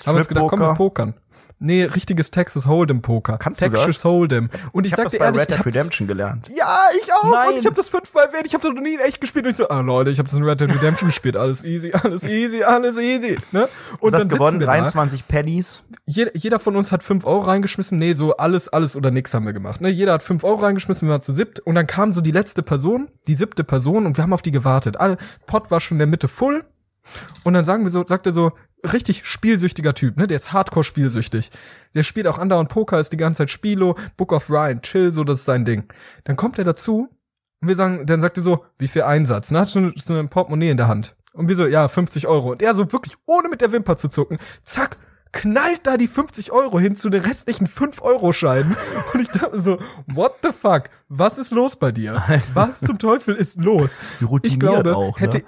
Haben 0.06 0.16
uns 0.16 0.28
gedacht, 0.28 0.46
komm, 0.48 0.60
wir 0.60 0.74
pokern. 0.74 1.14
Nee, 1.60 1.84
richtiges 1.84 2.30
Texas 2.30 2.66
Hold'em 2.68 3.02
Poker. 3.02 3.36
Kannst 3.36 3.60
du 3.60 3.68
Texas 3.68 3.86
das? 3.86 4.04
Hold'em. 4.04 4.48
Und 4.72 4.86
ich, 4.86 4.92
Ich 4.92 4.98
habe 4.98 5.02
sag 5.02 5.04
das 5.04 5.12
dir 5.12 5.18
bei 5.18 5.24
ehrlich, 5.26 5.40
Red 5.40 5.50
Dead 5.50 5.66
Redemption 5.66 6.06
gelernt. 6.06 6.48
Ja, 6.56 6.78
ich 7.02 7.12
auch. 7.12 7.24
Nein. 7.24 7.48
Und 7.54 7.58
ich 7.58 7.66
habe 7.66 7.74
das 7.74 7.88
fünfmal 7.88 8.26
erwähnt. 8.26 8.46
Ich 8.46 8.54
habe 8.54 8.62
das 8.62 8.72
noch 8.74 8.80
nie 8.80 8.94
in 8.94 9.00
echt 9.00 9.20
gespielt. 9.20 9.44
Und 9.46 9.50
ich 9.52 9.56
so, 9.56 9.68
ah 9.68 9.80
Leute, 9.80 10.10
ich 10.10 10.18
habe 10.18 10.28
das 10.28 10.38
in 10.38 10.44
Red 10.44 10.60
Dead 10.60 10.72
Redemption 10.72 11.08
gespielt. 11.08 11.36
Alles 11.36 11.64
easy, 11.64 11.92
alles 11.92 12.22
easy, 12.24 12.62
alles 12.62 12.96
easy. 12.98 13.36
Ne? 13.50 13.68
Und 13.98 14.12
Du 14.12 14.16
hast 14.18 14.28
gewonnen, 14.28 14.60
wir 14.60 14.66
da. 14.66 14.72
23 14.74 15.26
Pennies. 15.26 15.88
Jeder, 16.06 16.36
jeder 16.36 16.60
von 16.60 16.76
uns 16.76 16.92
hat 16.92 17.02
fünf 17.02 17.26
Euro 17.26 17.40
reingeschmissen. 17.40 17.98
Nee, 17.98 18.14
so 18.14 18.36
alles, 18.36 18.68
alles 18.68 18.96
oder 18.96 19.10
nix 19.10 19.34
haben 19.34 19.44
wir 19.46 19.52
gemacht. 19.52 19.80
Ne? 19.80 19.88
Jeder 19.88 20.12
hat 20.12 20.22
fünf 20.22 20.44
Euro 20.44 20.62
reingeschmissen, 20.62 21.08
wir 21.08 21.12
waren 21.12 21.22
zu 21.22 21.32
siebt. 21.32 21.58
Und 21.60 21.74
dann 21.74 21.88
kam 21.88 22.12
so 22.12 22.20
die 22.20 22.30
letzte 22.30 22.62
Person, 22.62 23.10
die 23.26 23.34
siebte 23.34 23.64
Person, 23.64 24.06
und 24.06 24.16
wir 24.16 24.22
haben 24.22 24.32
auf 24.32 24.42
die 24.42 24.52
gewartet. 24.52 24.98
Alle, 24.98 25.16
Pot 25.46 25.70
war 25.72 25.80
schon 25.80 25.96
in 25.96 26.00
der 26.00 26.06
Mitte 26.06 26.28
full. 26.28 26.64
Und 27.42 27.54
dann 27.54 27.64
sagen 27.64 27.84
wir 27.84 27.90
so, 27.90 28.04
sagt 28.06 28.26
er 28.26 28.32
so, 28.34 28.52
richtig 28.84 29.24
spielsüchtiger 29.24 29.94
Typ, 29.94 30.16
ne? 30.16 30.26
Der 30.26 30.36
ist 30.36 30.52
hardcore 30.52 30.84
spielsüchtig. 30.84 31.50
Der 31.94 32.02
spielt 32.02 32.26
auch 32.26 32.38
andauernd 32.38 32.68
Poker, 32.68 33.00
ist 33.00 33.12
die 33.12 33.16
ganze 33.16 33.38
Zeit 33.38 33.50
Spielo, 33.50 33.96
Book 34.16 34.32
of 34.32 34.50
Ryan, 34.50 34.80
chill, 34.82 35.12
so, 35.12 35.24
das 35.24 35.40
ist 35.40 35.44
sein 35.46 35.64
Ding. 35.64 35.84
Dann 36.24 36.36
kommt 36.36 36.58
er 36.58 36.64
dazu 36.64 37.08
und 37.60 37.68
wir 37.68 37.76
sagen, 37.76 38.06
dann 38.06 38.20
sagt 38.20 38.36
er 38.36 38.42
so, 38.42 38.64
wie 38.78 38.88
viel 38.88 39.02
Einsatz? 39.02 39.50
Ne? 39.50 39.60
Hat 39.60 39.68
so, 39.68 39.90
so 39.96 40.14
ein 40.14 40.28
Portemonnaie 40.28 40.70
in 40.70 40.76
der 40.76 40.88
Hand. 40.88 41.16
Und 41.32 41.48
wir 41.48 41.56
so, 41.56 41.66
ja, 41.66 41.88
50 41.88 42.26
Euro. 42.26 42.52
Und 42.52 42.62
er 42.62 42.74
so 42.74 42.90
wirklich, 42.92 43.14
ohne 43.26 43.48
mit 43.48 43.60
der 43.60 43.72
Wimper 43.72 43.96
zu 43.96 44.08
zucken, 44.08 44.38
zack, 44.64 44.96
knallt 45.32 45.86
da 45.86 45.96
die 45.96 46.08
50 46.08 46.52
Euro 46.52 46.78
hin 46.78 46.96
zu 46.96 47.10
den 47.10 47.20
restlichen 47.20 47.66
5 47.66 48.00
Euro 48.02 48.32
Scheinen. 48.32 48.76
Und 49.14 49.20
ich 49.20 49.28
dachte 49.28 49.60
so, 49.60 49.78
what 50.06 50.36
the 50.42 50.50
fuck? 50.52 50.84
Was 51.08 51.38
ist 51.38 51.50
los 51.50 51.76
bei 51.76 51.92
dir? 51.92 52.22
Was 52.54 52.80
zum 52.80 52.98
Teufel 52.98 53.34
ist 53.34 53.62
los? 53.62 53.98
Ich 54.42 54.58
glaube, 54.58 54.96
auch, 54.96 55.18
ne? 55.18 55.26
hätte, 55.26 55.42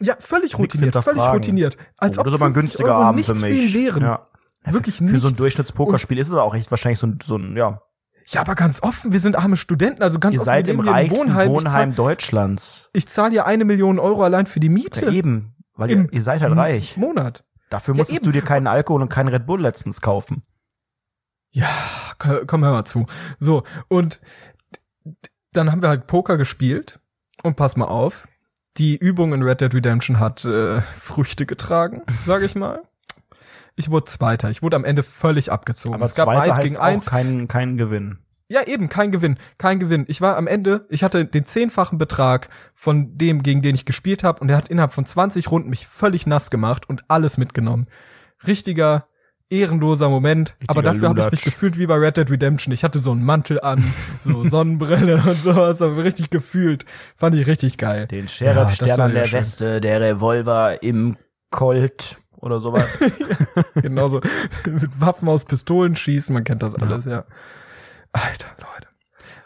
Ja, 0.00 0.14
völlig 0.20 0.58
routiniert, 0.58 0.94
völlig 0.96 1.22
routiniert. 1.22 1.78
Als 1.98 2.18
Oh, 2.18 2.20
ob 2.20 2.26
das 2.26 2.34
ist 2.34 2.40
aber 2.40 2.46
ein 2.50 2.54
50 2.54 2.70
günstiger 2.78 2.94
Euro 2.96 3.04
Abend 3.04 3.16
nichts 3.16 3.32
für 3.32 3.46
für 3.46 3.52
mich. 3.52 3.74
wären. 3.74 4.02
Ja. 4.02 4.26
Wirklich 4.64 4.96
Für 4.98 5.04
nichts. 5.04 5.22
so 5.22 5.28
ein 5.28 5.36
Durchschnittspokerspiel 5.36 6.18
ist 6.18 6.28
es 6.28 6.34
auch 6.34 6.54
echt 6.54 6.70
wahrscheinlich 6.70 6.98
so 6.98 7.06
ein, 7.06 7.18
so 7.24 7.36
ein 7.36 7.56
ja. 7.56 7.80
Ja, 8.26 8.40
aber 8.40 8.56
ganz 8.56 8.82
offen, 8.82 9.12
wir 9.12 9.20
sind 9.20 9.36
arme 9.36 9.56
Studenten, 9.56 10.02
also 10.02 10.18
ganz 10.18 10.34
Ihr 10.34 10.40
offen, 10.40 10.44
seid 10.46 10.66
wir 10.66 10.74
im 10.74 10.80
reichsten 10.80 11.28
Wohnheim. 11.30 11.48
Wohnheim, 11.50 11.90
Ich 11.90 11.96
zahle 11.96 12.08
Deutschlands. 12.08 12.90
zahl 13.06 13.30
hier 13.30 13.46
eine 13.46 13.64
Million 13.64 14.00
Euro 14.00 14.24
allein 14.24 14.46
für 14.46 14.58
die 14.58 14.68
Miete 14.68 15.04
Ja, 15.06 15.12
eben. 15.12 15.54
Weil 15.76 15.90
ihr, 15.92 16.08
ihr 16.12 16.22
seid 16.22 16.40
halt 16.42 16.56
reich. 16.56 16.96
Monat. 16.96 17.44
Dafür 17.70 17.94
Ja, 17.94 17.98
musstest 17.98 18.22
eben. 18.22 18.24
du 18.26 18.32
dir 18.32 18.42
keinen 18.42 18.66
Alkohol 18.66 19.02
und 19.02 19.08
keinen 19.08 19.28
Red 19.28 19.46
Bull 19.46 19.60
letztens 19.60 20.00
kaufen. 20.00 20.42
Ja, 21.52 21.68
komm, 22.18 22.64
hör 22.64 22.72
mal 22.72 22.84
zu. 22.84 23.06
So, 23.38 23.62
und 23.88 24.20
dann 25.52 25.70
haben 25.70 25.80
wir 25.82 25.88
halt 25.88 26.06
Poker 26.08 26.36
gespielt. 26.36 26.98
Und 27.42 27.56
pass 27.56 27.76
mal 27.76 27.84
auf, 27.86 28.26
die 28.78 28.96
Übung 28.96 29.32
in 29.32 29.42
Red 29.42 29.60
Dead 29.60 29.74
Redemption 29.74 30.20
hat 30.20 30.44
äh, 30.44 30.80
Früchte 30.80 31.46
getragen, 31.46 32.02
sage 32.24 32.44
ich 32.44 32.54
mal. 32.54 32.82
Ich 33.76 33.90
wurde 33.90 34.06
Zweiter. 34.06 34.48
Ich 34.50 34.62
wurde 34.62 34.76
am 34.76 34.84
Ende 34.84 35.02
völlig 35.02 35.52
abgezogen. 35.52 35.94
Aber 35.94 36.06
es 36.06 36.14
gab 36.14 36.28
zweiter 36.28 36.54
eins 36.54 36.64
gegen 36.64 36.76
auch 36.76 36.82
eins. 36.82 37.06
keinen 37.06 37.46
keinen 37.46 37.76
Gewinn. 37.76 38.18
Ja, 38.48 38.62
eben, 38.62 38.88
kein 38.88 39.10
Gewinn, 39.10 39.38
kein 39.58 39.80
Gewinn. 39.80 40.04
Ich 40.06 40.20
war 40.20 40.36
am 40.36 40.46
Ende, 40.46 40.86
ich 40.88 41.02
hatte 41.02 41.24
den 41.24 41.44
zehnfachen 41.44 41.98
Betrag 41.98 42.48
von 42.74 43.18
dem, 43.18 43.42
gegen 43.42 43.60
den 43.60 43.74
ich 43.74 43.86
gespielt 43.86 44.22
habe, 44.22 44.40
und 44.40 44.48
er 44.48 44.56
hat 44.56 44.68
innerhalb 44.68 44.92
von 44.92 45.04
20 45.04 45.50
Runden 45.50 45.68
mich 45.68 45.86
völlig 45.88 46.28
nass 46.28 46.50
gemacht 46.50 46.88
und 46.88 47.04
alles 47.08 47.38
mitgenommen. 47.38 47.88
Richtiger, 48.46 49.08
ehrenloser 49.50 50.08
Moment, 50.08 50.56
aber 50.66 50.82
dafür 50.82 51.08
habe 51.08 51.20
ich 51.20 51.30
mich 51.30 51.42
gefühlt 51.42 51.78
wie 51.78 51.86
bei 51.86 51.94
Red 51.94 52.16
Dead 52.16 52.30
Redemption. 52.30 52.72
Ich 52.72 52.82
hatte 52.84 52.98
so 52.98 53.12
einen 53.12 53.24
Mantel 53.24 53.60
an, 53.60 53.84
so 54.20 54.44
Sonnenbrille 54.48 55.22
und 55.24 55.40
sowas, 55.40 55.80
aber 55.82 56.02
richtig 56.02 56.30
gefühlt. 56.30 56.84
Fand 57.16 57.34
ich 57.36 57.46
richtig 57.46 57.78
geil. 57.78 58.06
Den 58.06 58.22
Ja, 58.22 58.28
Sheriff-Stern 58.28 58.98
war 58.98 59.04
an 59.06 59.14
ja 59.14 59.20
der 59.20 59.26
schön. 59.26 59.38
Weste, 59.38 59.80
der 59.80 60.00
Revolver 60.00 60.82
im 60.82 61.16
Colt 61.50 62.18
oder 62.40 62.60
sowas. 62.60 62.98
Genauso 63.82 64.20
mit 64.66 65.00
Waffen 65.00 65.28
aus 65.28 65.44
Pistolen 65.44 65.96
schießen, 65.96 66.32
man 66.34 66.44
kennt 66.44 66.62
das 66.62 66.74
alles, 66.74 67.04
ja. 67.04 67.24
Alter, 68.12 68.48
Leute. 68.58 68.85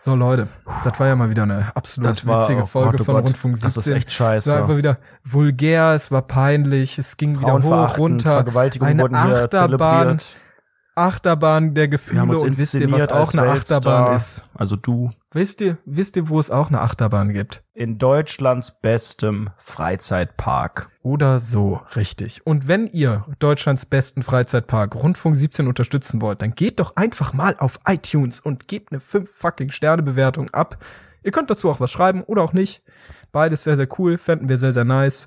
So, 0.03 0.15
Leute, 0.15 0.49
das 0.83 0.99
war 0.99 1.09
ja 1.09 1.15
mal 1.15 1.29
wieder 1.29 1.43
eine 1.43 1.71
absolut 1.75 2.09
Das 2.11 2.27
war- 2.27 2.41
witzige 2.41 2.63
oh 2.63 2.67
Folge 2.67 2.91
Gott, 2.93 3.01
oh 3.01 3.05
von 3.05 3.15
Gott, 3.17 3.25
Rundfunk 3.27 3.59
17. 3.59 3.67
das 3.69 3.77
ist 3.77 3.93
echt 3.93 4.11
scheiße. 4.13 4.49
Es 4.49 4.55
war 4.57 4.63
einfach 4.63 4.77
wieder 4.79 4.97
vulgär, 5.25 5.93
es 5.95 6.11
war 6.11 6.23
peinlich, 6.23 6.99
es 6.99 7.19
ging 7.19 7.39
wieder 7.39 7.63
hoch, 7.63 7.99
runter. 7.99 8.31
Vergewaltigungen 8.33 8.93
Eine 8.93 9.03
wurden 9.03 9.23
hier 9.27 9.43
Achterbahn, 9.45 10.19
zelebriert. 10.21 10.37
Achterbahn 11.01 11.75
der 11.75 11.89
Gefühle 11.89 12.23
und 12.23 12.59
wisst 12.59 12.75
ihr, 12.75 12.91
was 12.93 13.09
auch 13.09 13.33
eine 13.33 13.49
Weltstar. 13.49 13.79
Achterbahn 13.79 14.17
ist? 14.17 14.45
Also 14.55 14.77
du. 14.77 15.11
Wisst 15.33 15.61
ihr, 15.61 15.79
wisst 15.85 16.17
ihr, 16.17 16.29
wo 16.29 16.41
es 16.41 16.51
auch 16.51 16.69
eine 16.69 16.81
Achterbahn 16.81 17.33
gibt? 17.33 17.63
In 17.73 17.99
Deutschlands 17.99 18.81
bestem 18.81 19.51
Freizeitpark. 19.57 20.89
Oder 21.03 21.41
so, 21.41 21.81
richtig. 21.97 22.47
Und 22.47 22.69
wenn 22.69 22.87
ihr 22.87 23.25
Deutschlands 23.39 23.87
besten 23.87 24.23
Freizeitpark 24.23 24.95
Rundfunk 24.95 25.37
17 25.37 25.67
unterstützen 25.67 26.21
wollt, 26.21 26.43
dann 26.43 26.53
geht 26.53 26.81
doch 26.81 26.97
einfach 26.97 27.33
mal 27.33 27.57
auf 27.59 27.79
iTunes 27.87 28.41
und 28.41 28.69
gebt 28.69 28.93
eine 28.93 29.01
5 29.01 29.31
fucking 29.31 29.71
Sterne 29.71 30.03
Bewertung 30.03 30.51
ab. 30.51 30.79
Ihr 31.23 31.33
könnt 31.33 31.51
dazu 31.51 31.71
auch 31.71 31.81
was 31.81 31.91
schreiben 31.91 32.23
oder 32.23 32.43
auch 32.43 32.53
nicht. 32.53 32.83
Beides 33.33 33.65
sehr, 33.65 33.77
sehr 33.77 33.89
cool, 33.99 34.19
fänden 34.19 34.49
wir 34.49 34.59
sehr, 34.59 34.73
sehr 34.73 34.85
nice. 34.85 35.27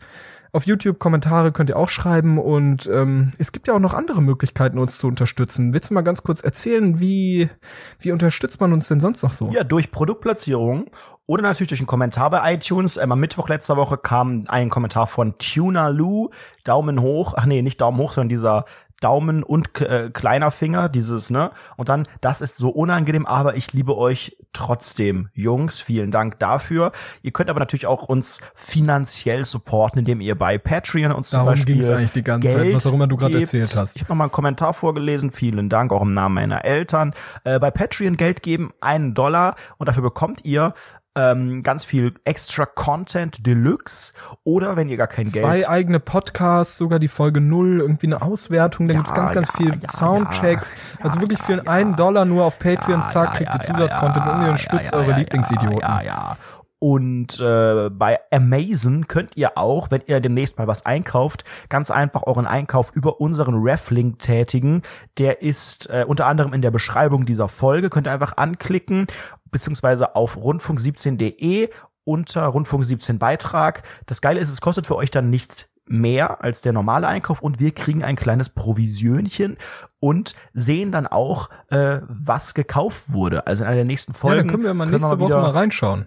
Auf 0.56 0.68
YouTube 0.68 1.00
Kommentare 1.00 1.52
könnt 1.52 1.72
ihr 1.72 1.78
auch 1.78 1.90
schreiben 1.90 2.38
und 2.38 2.86
ähm, 2.86 3.32
es 3.40 3.54
gibt 3.54 3.68
ja 3.68 3.74
auch 3.74 3.80
noch 3.80 3.96
andere 3.96 4.22
Möglichkeiten, 4.22 4.78
uns 4.78 5.00
zu 5.00 5.08
unterstützen. 5.08 5.74
Willst 5.74 5.90
du 5.90 5.96
mal 5.96 6.04
ganz 6.04 6.22
kurz 6.22 6.42
erzählen, 6.42 7.00
wie, 7.00 7.50
wie 7.98 8.12
unterstützt 8.12 8.62
man 8.62 8.72
uns 8.72 8.88
denn 8.88 9.00
sonst 9.00 9.24
noch 9.24 9.32
so? 9.32 9.50
Ja, 9.52 9.64
durch 9.64 9.90
Produktplatzierung 9.90 10.92
oder 11.26 11.42
natürlich 11.42 11.70
durch 11.70 11.80
einen 11.80 11.88
Kommentar 11.88 12.30
bei 12.30 12.54
iTunes. 12.54 13.00
Am 13.00 13.20
Mittwoch 13.20 13.50
letzter 13.50 13.78
Woche 13.78 13.98
kam 13.98 14.42
ein 14.48 14.70
Kommentar 14.70 15.08
von 15.08 15.40
Tuna 15.40 15.88
Lou. 15.88 16.30
Daumen 16.64 17.02
hoch. 17.02 17.34
Ach 17.36 17.48
nee, 17.48 17.64
nicht 17.64 17.82
Daumen 17.82 17.98
hoch, 17.98 18.12
sondern 18.12 18.30
dieser 18.30 18.66
Daumen 19.04 19.44
und 19.44 19.82
äh, 19.82 20.10
kleiner 20.12 20.52
Finger, 20.52 20.90
dieses, 20.90 21.30
ne? 21.30 21.52
Und 21.78 21.90
dann, 21.90 22.04
das 22.22 22.42
ist 22.42 22.58
so 22.58 22.70
unangenehm, 22.70 23.26
aber 23.26 23.56
ich 23.56 23.74
liebe 23.74 23.98
euch 23.98 24.38
trotzdem, 24.54 25.30
Jungs. 25.34 25.82
Vielen 25.82 26.12
Dank 26.12 26.40
dafür. 26.40 26.92
Ihr 27.22 27.32
könnt 27.32 27.50
aber 27.50 27.60
natürlich 27.60 27.88
auch 27.88 28.04
uns 28.04 28.40
finanziell 28.56 29.46
supporten, 29.46 30.00
indem 30.00 30.22
ihr 30.22 30.38
bei 30.38 30.58
Patreon 30.58 31.12
uns 31.12 31.32
zum 31.32 31.38
Darum 31.38 31.52
Beispiel 31.52 31.76
ging's 31.76 31.90
eigentlich 31.90 32.12
die 32.12 32.22
ganze 32.22 32.50
Zeit, 32.50 32.64
Geld 32.64 32.76
was 32.76 32.88
auch 32.88 32.94
immer 32.94 33.08
du 33.08 33.18
gerade 33.18 33.40
erzählt 33.40 33.76
hast. 33.76 33.96
Ich 33.96 34.02
habe 34.04 34.12
nochmal 34.12 34.26
einen 34.26 34.32
Kommentar 34.32 34.74
vorgelesen. 34.74 35.32
Vielen 35.32 35.70
Dank, 35.70 35.92
auch 35.92 36.02
im 36.02 36.14
Namen 36.14 36.36
meiner 36.36 36.64
Eltern. 36.64 37.14
Äh, 37.44 37.60
bei 37.60 37.72
Patreon 37.72 38.18
Geld 38.18 38.44
geben, 38.44 38.72
einen 38.80 39.14
Dollar 39.14 39.56
und 39.78 39.90
dafür 39.90 40.04
bekommt 40.04 40.46
ihr 40.46 40.74
ähm, 41.16 41.62
ganz 41.64 41.86
viel 41.86 42.14
extra 42.26 42.66
Content 42.66 43.46
Deluxe 43.46 44.14
oder 44.44 44.76
wenn 44.76 44.90
ihr 44.90 44.98
gar 44.98 45.08
kein 45.08 45.28
Zwei 45.28 45.58
Geld 45.58 45.70
eigene 45.70 46.00
Podcasts, 46.00 46.78
sogar 46.78 47.00
die 47.00 47.08
Folge 47.08 47.40
null, 47.40 47.80
irgendwie 47.82 48.08
eine 48.08 48.22
Auswertung, 48.22 48.88
dann 48.88 48.96
Ja, 48.98 49.02
gibt's 49.02 49.16
ganz, 49.16 49.32
ganz 49.34 49.48
ja, 49.50 49.54
viel 49.54 49.76
ja, 49.80 49.88
Soundchecks. 49.90 50.76
also 51.02 51.20
wirklich 51.22 51.40
für 51.40 51.54
einen 51.54 51.68
einen 51.68 51.96
Dollar 51.96 52.26
nur 52.26 52.46
auf 52.46 52.60
Patreon, 52.60 53.06
zack, 53.06 53.36
kriegt 53.36 53.54
ihr 53.54 53.60
Zusatzcontent 53.60 54.26
und 54.26 54.42
ihr 54.42 54.48
unterstützt 54.52 54.94
eure 54.94 55.14
Lieblingsidioten. 55.14 55.80
Ja, 55.82 56.02
ja. 56.02 56.38
Und 56.80 57.40
äh, 57.40 57.90
bei 57.92 58.20
Amazon 58.30 59.08
könnt 59.08 59.38
ihr 59.38 59.58
auch, 59.58 59.90
wenn 59.90 60.02
ihr 60.06 60.20
demnächst 60.20 60.60
mal 60.60 60.68
was 60.68 60.86
einkauft, 60.86 61.46
ganz 61.70 61.92
einfach 61.92 62.24
euren 62.24 62.46
Einkauf 62.46 62.92
über 62.94 63.22
unseren 63.22 63.56
Reflink 63.56 64.20
tätigen. 64.20 64.82
Der 65.18 65.42
ist 65.42 65.90
äh, 65.90 66.04
unter 66.06 66.26
anderem 66.26 66.52
in 66.52 66.62
der 66.62 66.72
Beschreibung 66.72 67.26
dieser 67.26 67.48
Folge. 67.48 67.90
Könnt 67.90 68.08
ihr 68.08 68.12
einfach 68.12 68.36
anklicken, 68.36 69.08
beziehungsweise 69.54 70.16
auf 70.18 70.36
rundfunk17.de 70.38 71.70
unter 72.04 72.46
Rundfunk 72.48 72.84
17 72.84 73.18
Beitrag. 73.18 73.84
Das 74.08 74.20
Geile 74.22 74.42
ist, 74.42 74.50
es 74.50 74.60
kostet 74.60 74.86
für 74.88 74.98
euch 74.98 75.10
dann 75.12 75.30
nicht 75.30 75.70
mehr 75.86 76.44
als 76.44 76.62
der 76.62 76.74
normale 76.74 77.08
Einkauf 77.08 77.42
und 77.42 77.60
wir 77.60 77.74
kriegen 77.74 78.04
ein 78.04 78.16
kleines 78.16 78.50
Provisionchen 78.50 79.58
und 80.00 80.36
sehen 80.54 80.92
dann 80.92 81.08
auch, 81.08 81.50
äh, 81.70 82.00
was 82.08 82.54
gekauft 82.54 83.14
wurde. 83.14 83.48
Also 83.48 83.64
in 83.64 83.68
einer 83.68 83.76
der 83.78 83.86
nächsten 83.86 84.14
Ja, 84.14 84.18
Folgen 84.18 84.38
dann 84.40 84.48
können 84.50 84.64
wir 84.64 84.74
mal 84.74 84.86
nächste 84.90 85.20
Woche 85.20 85.30
wieder- 85.30 85.42
mal 85.42 85.50
reinschauen. 85.52 86.06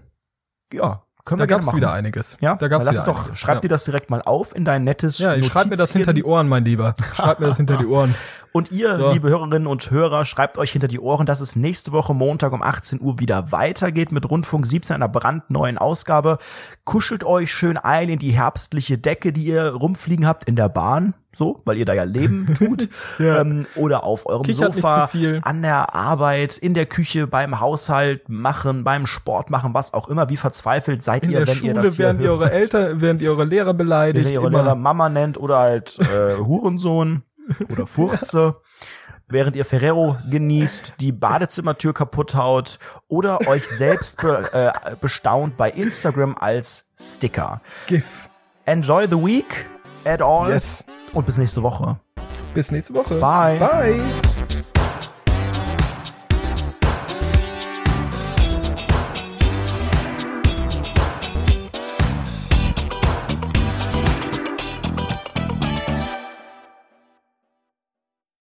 ja, 0.72 1.02
können 1.26 1.40
Da 1.40 1.44
gab's 1.46 1.66
machen. 1.66 1.76
wieder 1.76 1.92
einiges. 1.92 2.38
Ja, 2.40 2.54
da 2.56 2.68
gab's 2.68 2.86
lass 2.86 2.94
wieder 2.94 3.00
es 3.00 3.04
doch, 3.04 3.18
einiges. 3.18 3.38
schreib 3.38 3.56
ja. 3.56 3.60
dir 3.60 3.68
das 3.68 3.84
direkt 3.84 4.08
mal 4.08 4.22
auf 4.22 4.56
in 4.56 4.64
dein 4.64 4.84
nettes 4.84 5.18
Ja, 5.18 5.34
ich 5.34 5.46
schreib 5.46 5.66
mir 5.68 5.76
das 5.76 5.92
hinter 5.92 6.14
die 6.14 6.24
Ohren, 6.24 6.48
mein 6.48 6.64
Lieber. 6.64 6.94
Schreib 7.14 7.40
mir 7.40 7.48
das 7.48 7.58
hinter 7.58 7.76
die 7.76 7.86
Ohren. 7.86 8.14
Und 8.52 8.72
ihr, 8.72 8.96
So. 8.96 9.10
liebe 9.12 9.28
Hörerinnen 9.28 9.66
und 9.66 9.90
Hörer, 9.90 10.24
schreibt 10.24 10.56
euch 10.56 10.72
hinter 10.72 10.88
die 10.88 10.98
Ohren, 10.98 11.26
dass 11.26 11.42
es 11.42 11.56
nächste 11.56 11.92
Woche 11.92 12.14
Montag 12.14 12.52
um 12.54 12.62
18 12.62 13.02
Uhr 13.02 13.18
wieder 13.20 13.52
weitergeht 13.52 14.12
mit 14.12 14.30
Rundfunk 14.30 14.64
17 14.66 14.94
einer 14.96 15.10
brandneuen 15.10 15.76
Ausgabe. 15.76 16.38
Kuschelt 16.84 17.22
euch 17.22 17.52
schön 17.52 17.76
ein 17.76 18.08
in 18.08 18.18
die 18.18 18.30
herbstliche 18.30 18.96
Decke, 18.96 19.34
die 19.34 19.44
ihr 19.44 19.72
rumfliegen 19.74 20.26
habt 20.26 20.44
in 20.44 20.56
der 20.56 20.70
Bahn. 20.70 21.12
So, 21.36 21.60
weil 21.66 21.76
ihr 21.76 21.84
da 21.84 21.92
ja 21.92 22.04
leben 22.04 22.54
tut. 22.58 22.88
Ja. 23.18 23.42
ähm, 23.42 23.66
oder 23.74 24.04
auf 24.04 24.24
eurem 24.24 24.42
Kichert 24.42 24.74
Sofa, 24.74 25.10
an 25.42 25.60
der 25.60 25.94
Arbeit, 25.94 26.56
in 26.56 26.72
der 26.72 26.86
Küche, 26.86 27.26
beim 27.26 27.60
Haushalt 27.60 28.30
machen, 28.30 28.84
beim 28.84 29.06
Sport 29.06 29.50
machen, 29.50 29.74
was 29.74 29.92
auch 29.92 30.08
immer. 30.08 30.30
Wie 30.30 30.38
verzweifelt 30.38 31.02
seid 31.02 31.26
In 31.26 31.32
ihr, 31.32 31.46
wenn 31.46 31.54
Schule, 31.54 31.72
ihr 31.72 31.74
das 31.74 31.96
hier 31.96 32.04
während 32.06 32.22
ihr 32.22 32.30
eure 32.30 32.50
Eltern, 32.50 33.00
während 33.02 33.20
ihr 33.20 33.30
eure 33.30 33.44
Lehrer 33.44 33.74
beleidigt. 33.74 34.24
wenn 34.26 34.32
ihr 34.32 34.40
immer. 34.40 34.62
Lehrer 34.62 34.74
Mama 34.76 35.10
nennt 35.10 35.36
oder 35.38 35.58
halt 35.58 35.98
äh, 35.98 36.38
Hurensohn 36.38 37.22
oder 37.70 37.86
Furze, 37.86 38.56
während 39.28 39.56
ihr 39.56 39.66
Ferrero 39.66 40.16
genießt, 40.30 41.02
die 41.02 41.12
Badezimmertür 41.12 41.92
kaputt 41.92 42.34
haut 42.34 42.78
oder 43.08 43.46
euch 43.46 43.68
selbst 43.68 44.22
be 44.22 44.48
äh, 44.54 44.96
bestaunt 45.02 45.58
bei 45.58 45.70
Instagram 45.70 46.34
als 46.40 46.94
Sticker. 46.98 47.60
GIF. 47.88 48.30
Enjoy 48.64 49.04
the 49.04 49.16
week 49.22 49.68
at 50.06 50.22
all 50.22 50.48
Yes. 50.50 50.84
und 51.12 51.26
bis 51.26 51.36
nächste 51.38 51.62
Woche. 51.62 51.98
Bis 52.54 52.70
nächste 52.70 52.94
Woche. 52.94 53.16
Bye. 53.16 53.58
Bye. 53.58 54.00